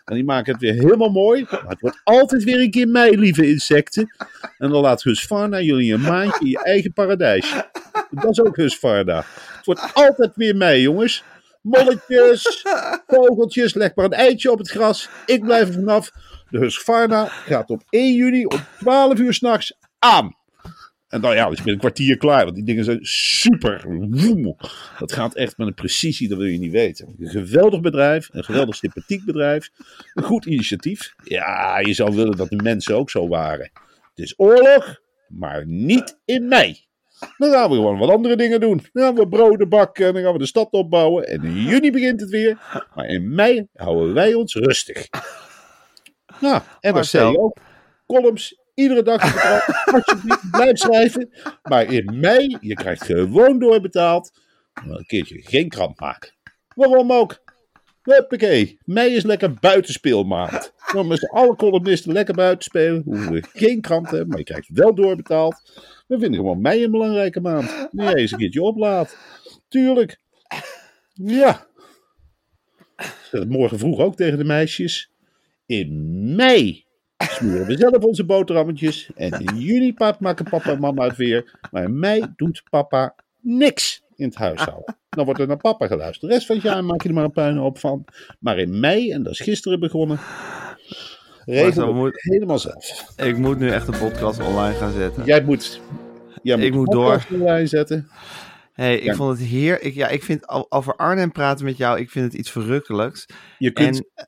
En 0.06 0.16
die 0.16 0.24
maken 0.24 0.52
het 0.52 0.62
weer 0.62 0.74
helemaal 0.74 1.10
mooi. 1.10 1.46
Maar 1.50 1.66
het 1.68 1.82
wordt 1.82 2.02
altijd 2.04 2.44
weer 2.44 2.60
een 2.60 2.72
keer 2.72 2.88
mei, 2.88 3.18
lieve 3.18 3.50
insecten. 3.50 4.16
En 4.58 4.70
dan 4.70 4.82
laat 4.82 5.04
Husqvarna 5.04 5.62
jullie 5.62 5.94
een 5.94 6.02
maandje 6.02 6.46
in 6.46 6.50
je 6.50 6.64
eigen 6.64 6.94
paradijsje. 6.94 7.70
Dat 8.10 8.32
is 8.32 8.42
ook 8.42 8.56
Husqvarna. 8.56 9.18
Het 9.18 9.66
wordt 9.66 9.92
altijd 9.94 10.32
weer 10.36 10.56
mei, 10.56 10.82
jongens. 10.82 11.24
Molletjes, 11.66 12.66
vogeltjes, 13.08 13.74
leg 13.74 13.96
maar 13.96 14.06
een 14.06 14.14
eitje 14.14 14.52
op 14.52 14.58
het 14.58 14.70
gras. 14.70 15.10
Ik 15.26 15.42
blijf 15.42 15.68
er 15.68 15.74
vanaf. 15.74 16.12
De 16.50 16.58
Husqvarna 16.58 17.26
gaat 17.26 17.70
op 17.70 17.84
1 17.90 18.16
juni 18.16 18.46
om 18.46 18.60
12 18.80 19.20
uur 19.20 19.34
s'nachts 19.34 19.78
aan. 20.00 20.36
En 21.08 21.22
dan 21.22 21.36
ja, 21.36 21.50
dus 21.50 21.62
ben 21.62 21.74
een 21.74 21.80
kwartier 21.80 22.18
klaar. 22.18 22.44
Want 22.44 22.56
die 22.56 22.64
dingen 22.64 22.84
zijn 22.84 23.00
super. 23.06 23.84
Woem. 24.10 24.56
Dat 25.00 25.12
gaat 25.12 25.36
echt 25.36 25.58
met 25.58 25.68
een 25.68 25.74
precisie, 25.74 26.28
dat 26.28 26.38
wil 26.38 26.48
je 26.48 26.58
niet 26.58 26.72
weten. 26.72 27.16
Een 27.20 27.30
geweldig 27.30 27.82
bedrijf, 27.82 28.30
een 28.32 28.44
geweldig 28.44 28.76
sympathiek 28.76 29.26
bedrijf. 29.26 29.70
Een 30.14 30.24
goed 30.24 30.46
initiatief. 30.46 31.16
Ja, 31.24 31.80
je 31.80 31.94
zou 31.94 32.16
willen 32.16 32.38
dat 32.38 32.50
de 32.50 32.64
mensen 32.64 32.96
ook 32.96 33.10
zo 33.10 33.28
waren. 33.28 33.72
Het 34.10 34.26
is 34.26 34.34
oorlog, 34.38 35.02
maar 35.28 35.68
niet 35.68 36.20
in 36.26 36.48
mei. 36.48 36.85
Dan 37.38 37.52
gaan 37.52 37.70
we 37.70 37.76
gewoon 37.76 37.98
wat 37.98 38.10
andere 38.10 38.36
dingen 38.36 38.60
doen. 38.60 38.82
Dan 38.94 39.04
gaan 39.04 39.16
we 39.16 39.28
broden 39.28 39.70
bakken 39.70 40.08
en 40.08 40.14
dan 40.14 40.24
gaan 40.24 40.34
we 40.34 40.40
de 40.40 40.46
stad 40.46 40.72
opbouwen. 40.72 41.28
En 41.28 41.44
in 41.44 41.54
juni 41.54 41.92
begint 41.92 42.22
het 42.22 42.30
weer. 42.30 42.58
Maar 42.96 43.06
in 43.06 43.36
mei 43.36 43.68
houden 43.74 44.14
wij 44.14 44.34
ons 44.34 44.54
rustig. 44.54 45.08
Nou, 46.40 46.62
NRC 46.82 46.94
Marcel. 46.94 47.38
ook. 47.38 47.58
Columns, 48.08 48.60
iedere 48.74 49.04
dag. 49.04 49.22
Alsjeblieft, 49.94 50.52
blijf 50.52 50.78
schrijven. 50.78 51.30
Maar 51.64 51.92
in 51.92 52.20
mei, 52.20 52.58
je 52.62 52.74
krijgt 52.74 53.04
gewoon 53.04 53.60
doorbetaald. 53.60 54.32
Een 54.74 55.06
keertje 55.06 55.42
geen 55.42 55.70
krant 55.70 56.00
maken. 56.00 56.34
Waarom 56.76 57.12
ook? 57.12 57.44
Huppakee, 58.02 58.78
mei 58.84 59.16
is 59.16 59.24
lekker 59.24 59.54
buitenspeelmaand. 59.54 60.74
Dan 60.94 61.08
met 61.08 61.30
alle 61.30 61.56
columnisten 61.56 62.14
lekker 62.14 62.36
buiten 62.36 62.64
spelen. 62.64 63.02
Hoeven 63.06 63.32
we 63.32 63.44
geen 63.54 63.82
krant 63.82 64.04
te 64.04 64.10
hebben, 64.10 64.30
maar 64.30 64.38
je 64.38 64.44
krijgt 64.44 64.70
wel 64.74 64.96
doorbetaald. 64.96 65.62
We 66.06 66.20
vinden 66.20 66.40
gewoon 66.40 66.62
mei 66.62 66.84
een 66.84 66.92
belangrijke 66.92 67.42
maand. 67.42 67.88
Nee, 67.92 68.16
eens 68.16 68.32
een 68.32 68.38
keertje 68.38 68.62
oplaat. 68.62 69.18
Tuurlijk. 69.68 70.20
Ja. 71.14 71.68
Morgen 73.48 73.80
vroeg 73.80 74.00
ook 74.00 74.16
tegen 74.16 74.38
de 74.38 74.44
meisjes. 74.44 75.12
In 75.66 76.36
mei 76.36 76.86
smoren 77.18 77.66
we 77.66 77.78
zelf 77.78 78.04
onze 78.04 78.26
boterhammetjes. 78.26 79.10
En 79.16 79.32
in 79.40 79.58
juni 79.58 79.94
maken 80.20 80.50
papa 80.50 80.72
en 80.72 80.80
mama 80.80 81.08
het 81.08 81.18
weer. 81.18 81.60
Maar 81.72 81.84
in 81.84 82.00
mei 82.00 82.34
doet 82.36 82.64
papa 82.70 83.16
niks 83.42 84.04
in 84.16 84.26
het 84.26 84.36
huishouden. 84.36 84.98
Dan 85.10 85.26
wordt 85.26 85.40
er 85.40 85.48
naar 85.48 85.58
papa 85.58 85.88
geluisterd. 85.88 86.32
De 86.32 86.38
rest 86.38 86.48
van 86.48 86.56
het 86.56 86.66
jaar 86.66 86.84
maak 86.84 87.02
je 87.02 87.08
er 87.08 87.16
maar 87.16 87.24
een 87.24 87.32
puinhoop 87.32 87.78
van. 87.78 88.06
Maar 88.40 88.58
in 88.58 88.80
mei, 88.80 89.12
en 89.12 89.24
dat 89.24 89.34
is 89.34 89.40
gisteren 89.40 89.80
begonnen, 89.80 90.20
moet- 91.46 92.06
het 92.14 92.22
helemaal 92.22 92.60
zelf. 92.60 93.14
Ik 93.18 93.38
moet 93.38 93.60
nu 93.60 93.70
echt 93.70 93.88
een 93.88 93.98
podcast 94.00 94.40
online 94.40 94.78
gaan 94.78 94.92
zetten. 94.92 95.26
Jij 95.26 95.44
moet, 95.44 95.82
jij 96.44 96.58
Ik 96.60 96.74
moet 96.74 96.86
podcast 96.90 97.32
online 97.32 97.68
zetten. 97.68 98.08
Hey, 98.74 98.98
ik 98.98 99.04
Ja. 99.04 99.14
vond 99.16 99.38
het 99.40 99.48
heer. 99.48 99.82
Ik, 99.82 99.94
ja, 99.94 100.08
ik 100.08 100.24
vind 100.24 100.50
over 100.72 100.96
Arnhem 100.96 101.32
praten 101.32 101.66
met 101.66 101.78
jou, 101.78 102.00
ik 102.00 102.10
vind 102.10 102.26
het 102.26 102.34
iets 102.34 102.52
verrukkelijks. 102.52 103.26
Je 103.58 103.72
kunt, 103.72 104.04
En 104.16 104.28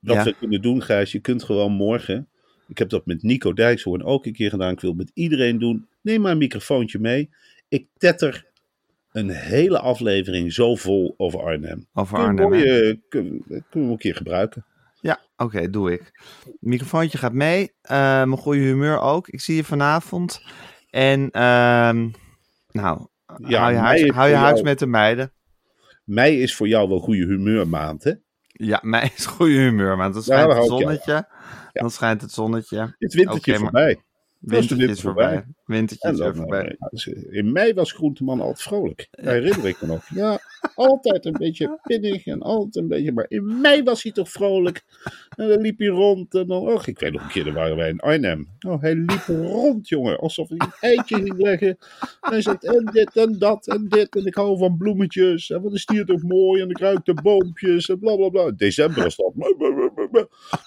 wat 0.00 0.16
ja. 0.16 0.24
we 0.24 0.34
kunnen 0.38 0.62
doen, 0.62 0.82
Gijs, 0.82 1.12
je 1.12 1.18
kunt 1.20 1.42
gewoon 1.42 1.72
morgen. 1.72 2.28
Ik 2.68 2.78
heb 2.78 2.88
dat 2.88 3.06
met 3.06 3.22
Nico 3.22 3.52
Dijkshoorn 3.52 4.04
ook 4.04 4.26
een 4.26 4.32
keer 4.32 4.50
gedaan. 4.50 4.72
Ik 4.72 4.80
wil 4.80 4.90
het 4.90 4.98
met 4.98 5.10
iedereen 5.14 5.58
doen. 5.58 5.88
Neem 6.02 6.20
maar 6.20 6.32
een 6.32 6.38
microfoontje 6.38 6.98
mee. 6.98 7.30
Ik 7.68 7.86
tetter 7.96 8.46
een 9.12 9.28
hele 9.30 9.78
aflevering 9.78 10.52
zo 10.52 10.74
vol 10.74 11.14
over 11.16 11.40
Arnhem. 11.42 11.86
over 11.94 12.14
Kun 12.34 12.34
je 12.36 12.42
Arnhem. 12.42 13.02
kun- 13.08 13.44
kunnen 13.70 13.88
we 13.88 13.94
een 13.94 13.98
keer 13.98 14.14
gebruiken. 14.16 14.64
Ja, 15.00 15.20
oké, 15.36 15.70
doe 15.70 15.92
ik. 15.92 16.20
Microfoontje 16.60 17.18
gaat 17.18 17.32
mee. 17.32 17.72
eh, 17.82 17.96
mijn 17.98 18.36
goede 18.36 18.60
humeur 18.60 19.00
ook. 19.00 19.28
Ik 19.28 19.40
zie 19.40 19.56
je 19.56 19.64
vanavond. 19.64 20.42
En, 20.90 21.30
ehm, 21.30 22.08
nou, 22.70 23.06
Ja, 23.46 23.60
hou 23.60 23.72
je, 23.72 23.76
mei 23.80 23.86
huis, 23.86 24.08
hou 24.10 24.28
je 24.28 24.34
huis 24.34 24.62
met 24.62 24.78
de 24.78 24.86
meiden. 24.86 25.32
Mei 26.04 26.42
is 26.42 26.56
voor 26.56 26.68
jou 26.68 26.88
wel 26.88 26.98
goede 26.98 27.24
humeurmaand, 27.26 28.04
hè? 28.04 28.12
Ja, 28.46 28.80
mij 28.94 29.12
is 29.16 29.26
goede 29.26 29.54
humeur, 29.54 29.96
maar 29.96 30.12
dan 30.12 30.22
schijnt 30.22 30.52
het 30.52 30.66
zonnetje. 30.66 31.28
Dan 31.72 31.90
schijnt 31.90 32.20
het 32.20 32.32
zonnetje. 32.32 32.94
Het 32.98 33.14
wintertje 33.14 33.52
maar- 33.52 33.60
voorbij. 33.60 34.02
Wintertje 34.38 34.86
is 34.88 35.00
voorbij. 35.00 35.44
Wintertje 35.70 36.12
dan, 36.12 36.34
voorbij. 36.34 36.76
eh, 36.78 36.88
dus, 36.90 37.08
eh, 37.08 37.36
in 37.36 37.52
mei 37.52 37.74
was 37.74 37.92
Groenteman 37.92 38.40
altijd 38.40 38.62
vrolijk. 38.62 39.08
Dat 39.10 39.24
herinner 39.24 39.68
ik 39.68 39.80
me 39.80 39.86
nog. 39.86 40.04
Ja, 40.14 40.40
altijd 40.74 41.24
een 41.24 41.36
beetje 41.38 41.78
pinnig 41.82 42.26
en 42.26 42.42
altijd 42.42 42.76
een 42.76 42.88
beetje... 42.88 43.12
Maar 43.12 43.26
in 43.28 43.60
mei 43.60 43.82
was 43.82 44.02
hij 44.02 44.12
toch 44.12 44.30
vrolijk. 44.30 44.84
En 45.36 45.48
dan 45.48 45.60
liep 45.60 45.78
hij 45.78 45.88
rond 45.88 46.34
en 46.34 46.46
dan... 46.46 46.68
Och, 46.68 46.86
ik 46.86 46.98
weet 46.98 47.12
nog 47.12 47.22
een 47.22 47.28
keer, 47.28 47.44
dan 47.44 47.54
waren 47.54 47.76
wij 47.76 47.88
in 47.88 48.00
Arnhem. 48.00 48.48
Oh, 48.66 48.80
hij 48.80 48.94
liep 48.94 49.24
rond, 49.26 49.88
jongen. 49.88 50.18
Alsof 50.18 50.48
hij 50.48 50.58
een 50.58 50.72
eitje 50.80 51.16
ging 51.16 51.38
leggen. 51.38 51.68
En 52.20 52.30
hij 52.30 52.42
zegt, 52.42 52.64
en 52.64 52.84
dit 52.84 53.16
en 53.16 53.38
dat 53.38 53.66
en 53.66 53.88
dit. 53.88 54.16
En 54.16 54.26
ik 54.26 54.34
hou 54.34 54.58
van 54.58 54.76
bloemetjes. 54.76 55.50
En 55.50 55.62
wat 55.62 55.72
is 55.72 55.84
die 55.84 56.04
toch 56.04 56.22
mooi. 56.22 56.62
En 56.62 56.70
ik 56.70 56.78
ruik 56.78 57.04
de 57.04 57.14
boompjes. 57.14 57.88
En 57.88 57.98
bla, 57.98 58.16
bla, 58.16 58.28
bla. 58.28 58.46
In 58.46 58.54
december 58.56 59.02
was 59.02 59.16
dat... 59.16 59.32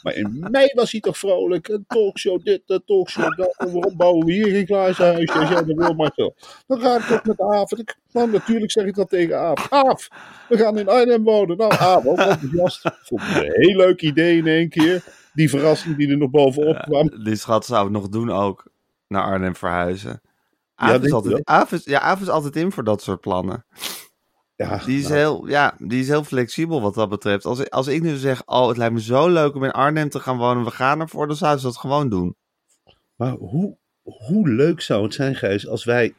Maar 0.03 0.15
in 0.15 0.47
mei 0.51 0.71
was 0.73 0.91
hij 0.91 1.01
toch 1.01 1.17
vrolijk. 1.17 1.67
Een 1.67 1.85
talkshow 1.87 2.43
dit, 2.43 2.61
een 2.65 2.83
talkshow 2.85 3.37
dat. 3.37 3.55
En 3.57 3.71
waarom 3.71 3.97
bouwen 3.97 4.25
we 4.25 4.31
hier 4.31 4.49
geen 4.49 4.65
huisje? 4.97 5.39
Jij 5.39 5.63
dat 5.63 5.65
wil, 5.65 5.93
maar 5.93 6.11
zo. 6.15 6.33
Dan 6.67 6.79
ga 6.79 6.95
ik 6.97 7.01
toch 7.03 7.23
met 7.23 7.39
Aaf. 7.41 7.71
En 7.71 7.77
ik- 7.77 7.97
Nou, 8.11 8.31
natuurlijk 8.31 8.71
zeg 8.71 8.85
ik 8.85 8.95
dat 8.95 9.09
tegen 9.09 9.39
Aaf. 9.39 9.67
Aaf, 9.71 10.07
we 10.49 10.57
gaan 10.57 10.77
in 10.77 10.87
Arnhem 10.89 11.23
wonen. 11.23 11.57
Nou, 11.57 11.71
Aaf, 11.77 12.05
ook 12.05 12.17
enthousiast. 12.17 12.81
Vond 13.03 13.21
ik 13.21 13.27
een 13.35 13.51
heel 13.61 13.75
leuk 13.77 14.01
idee 14.01 14.37
in 14.37 14.47
één 14.47 14.69
keer. 14.69 15.03
Die 15.33 15.49
verrassing 15.49 15.95
die 15.97 16.09
er 16.09 16.17
nog 16.17 16.29
bovenop 16.29 16.77
kwam. 16.81 17.23
Die 17.23 17.35
schat 17.35 17.65
zou 17.65 17.83
het 17.83 17.93
nog 17.93 18.09
doen 18.09 18.29
ook. 18.31 18.71
Naar 19.07 19.23
Arnhem 19.23 19.55
verhuizen. 19.55 20.21
Ja, 20.21 20.29
Aaf, 20.75 20.91
denk 20.91 21.03
is, 21.03 21.11
altijd? 21.11 21.45
Aaf, 21.45 21.71
is, 21.71 21.83
ja, 21.83 21.99
Aaf 21.99 22.21
is 22.21 22.29
altijd 22.29 22.55
in 22.55 22.71
voor 22.71 22.83
dat 22.83 23.01
soort 23.01 23.19
plannen. 23.21 23.65
Ja, 24.55 24.77
Die 24.85 24.97
is, 24.99 25.03
nou, 25.07 25.15
heel, 25.17 25.47
ja, 25.47 25.75
die 25.77 25.99
is 26.01 26.07
heel 26.07 26.23
flexibel 26.23 26.81
wat 26.81 26.93
dat 26.93 27.09
betreft. 27.09 27.45
Als, 27.45 27.69
als 27.69 27.87
ik 27.87 28.01
nu 28.01 28.15
zeg, 28.15 28.41
oh, 28.45 28.67
het 28.67 28.77
lijkt 28.77 28.93
me 28.93 29.01
zo 29.01 29.27
leuk 29.29 29.55
om 29.55 29.63
in 29.63 29.71
Arnhem 29.71 30.09
te 30.09 30.19
gaan 30.19 30.37
wonen, 30.37 30.63
we 30.63 30.71
gaan 30.71 30.99
ervoor, 30.99 31.27
dan 31.27 31.35
zou 31.35 31.57
ze 31.57 31.63
dat 31.65 31.77
gewoon 31.77 32.09
doen. 32.09 32.35
Maar 33.15 33.31
hoe, 33.31 33.77
hoe 34.03 34.49
leuk 34.49 34.81
zou 34.81 35.03
het 35.03 35.13
zijn, 35.13 35.35
Gijs, 35.35 35.67
als 35.67 35.83
wij 35.83 36.13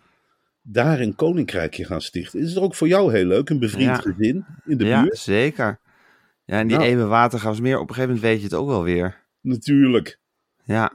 daar 0.62 1.00
een 1.00 1.14
koninkrijkje 1.14 1.84
gaan 1.84 2.00
stichten? 2.00 2.40
Is 2.40 2.48
het 2.54 2.58
ook 2.62 2.74
voor 2.74 2.88
jou 2.88 3.12
heel 3.12 3.24
leuk, 3.24 3.50
een 3.50 3.58
bevriend 3.58 3.90
Ja. 3.90 4.12
gezin 4.12 4.44
in 4.66 4.76
de 4.78 4.84
ja, 4.84 5.02
buurt? 5.02 5.18
zeker. 5.18 5.78
Ja, 6.44 6.58
en 6.58 6.66
die 6.66 6.76
Nou. 6.76 6.88
Ewe 6.88 7.04
Watergraafsmeer, 7.04 7.74
op 7.78 7.88
een 7.88 7.94
gegeven 7.94 8.14
moment 8.14 8.30
weet 8.32 8.38
je 8.38 8.44
het 8.44 8.54
ook 8.54 8.68
wel 8.68 8.82
weer. 8.82 9.22
Natuurlijk. 9.40 10.18
Ja, 10.64 10.92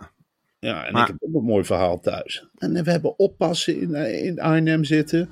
Ja, 0.62 0.86
en 0.86 0.94
Maar- 0.94 1.02
ik 1.02 1.08
heb 1.08 1.18
ook 1.22 1.42
een 1.42 1.48
mooi 1.48 1.66
verhaal 1.66 2.00
thuis. 2.00 2.48
En 2.58 2.84
we 2.84 2.92
hebben 2.92 3.20
oppassen 3.20 3.82
in, 3.82 3.96
eh, 3.96 4.26
in 4.26 4.40
Arnhem 4.40 4.84
zitten. 4.84 5.30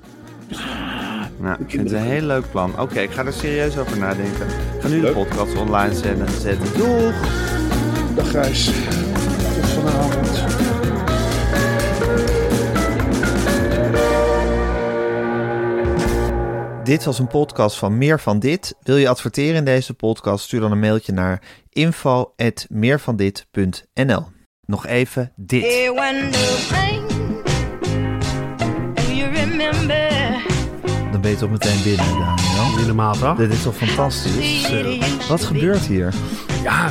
nou, 1.40 1.62
ik 1.62 1.70
vind 1.70 1.90
het 1.90 1.92
een 2.00 2.06
heel 2.06 2.22
leuk 2.22 2.50
plan. 2.50 2.80
Oké, 2.80 3.00
ik 3.00 3.10
ga 3.10 3.24
er 3.24 3.32
serieus 3.32 3.78
over 3.78 3.98
nadenken. 3.98 4.46
Ik 4.46 4.80
ga 4.80 4.88
nu 4.88 5.00
Leuk. 5.00 5.06
de 5.14 5.20
podcast 5.20 5.56
online 5.56 5.94
zetten. 5.94 6.28
zetten. 6.28 6.78
Doeg! 6.78 7.14
Dag 8.16 8.30
Gijs. 8.30 8.64
Tot 8.64 9.68
vanavond. 9.68 10.67
Dit 16.88 17.04
was 17.04 17.18
een 17.18 17.26
podcast 17.26 17.76
van 17.78 17.98
Meer 17.98 18.20
van 18.20 18.38
Dit. 18.38 18.74
Wil 18.82 18.96
je 18.96 19.08
adverteren 19.08 19.54
in 19.56 19.64
deze 19.64 19.94
podcast? 19.94 20.44
Stuur 20.44 20.60
dan 20.60 20.72
een 20.72 20.78
mailtje 20.78 21.12
naar 21.12 21.42
info.meervandit.nl 21.72 24.26
Nog 24.66 24.86
even 24.86 25.32
dit. 25.36 25.62
Hey, 25.62 25.92
Dan 31.12 31.20
ben 31.20 31.30
je 31.30 31.36
toch 31.36 31.50
meteen 31.50 31.82
binnen, 31.82 32.06
Daniel. 32.06 33.12
Toch? 33.12 33.36
Dit 33.36 33.52
is 33.52 33.62
toch 33.62 33.76
fantastisch? 33.76 34.70
Wat 35.28 35.44
gebeurt 35.44 35.86
hier? 35.86 36.14
Ja. 36.62 36.90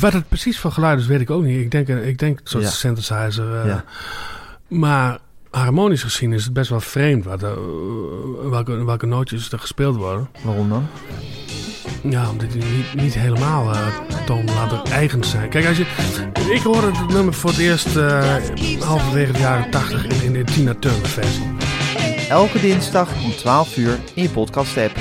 Wat 0.00 0.12
het 0.12 0.28
precies 0.28 0.58
voor 0.58 0.72
geluid 0.72 0.98
is, 1.00 1.06
weet 1.06 1.20
ik 1.20 1.30
ook 1.30 1.42
niet. 1.42 1.60
Ik 1.60 1.70
denk, 1.70 1.88
ik 1.88 2.18
denk 2.18 2.38
een 2.40 2.46
soort 2.46 2.64
Ja. 2.64 2.70
synthesizer. 2.70 3.60
eh, 3.60 3.66
Ja. 3.66 3.84
Maar 4.68 5.18
harmonisch 5.50 6.02
gezien 6.02 6.32
is 6.32 6.44
het 6.44 6.52
best 6.52 6.70
wel 6.70 6.80
vreemd 6.80 7.24
wat, 7.24 7.42
eh, 7.42 7.52
welke, 8.42 8.84
welke 8.84 9.06
nootjes 9.06 9.52
er 9.52 9.58
gespeeld 9.58 9.96
worden. 9.96 10.28
Waarom 10.42 10.68
dan? 10.68 10.86
Ja, 12.02 12.30
omdat 12.30 12.50
die 12.50 12.64
niet, 12.64 12.94
niet 12.94 13.14
helemaal 13.14 13.72
eh 13.72 13.86
toonladder 14.26 14.82
eigen 14.82 15.24
zijn. 15.24 15.48
Kijk, 15.48 15.66
als 15.66 15.76
je, 15.76 15.86
ik 16.52 16.62
hoorde 16.62 16.86
het 16.86 17.08
nummer 17.08 17.34
voor 17.34 17.50
het 17.50 17.58
eerst 17.58 17.96
eh, 17.96 18.36
halverwege 18.80 19.32
de 19.32 19.38
jaren 19.38 19.70
80 19.70 20.06
in, 20.06 20.22
in 20.22 20.32
de 20.32 20.44
Tina 20.44 20.74
Turner 20.74 21.08
versie. 21.08 21.56
Elke 22.28 22.60
dinsdag 22.60 23.24
om 23.24 23.30
12 23.30 23.76
uur 23.76 23.98
in 24.14 24.22
je 24.22 24.30
podcast 24.30 24.76
app. 24.76 24.96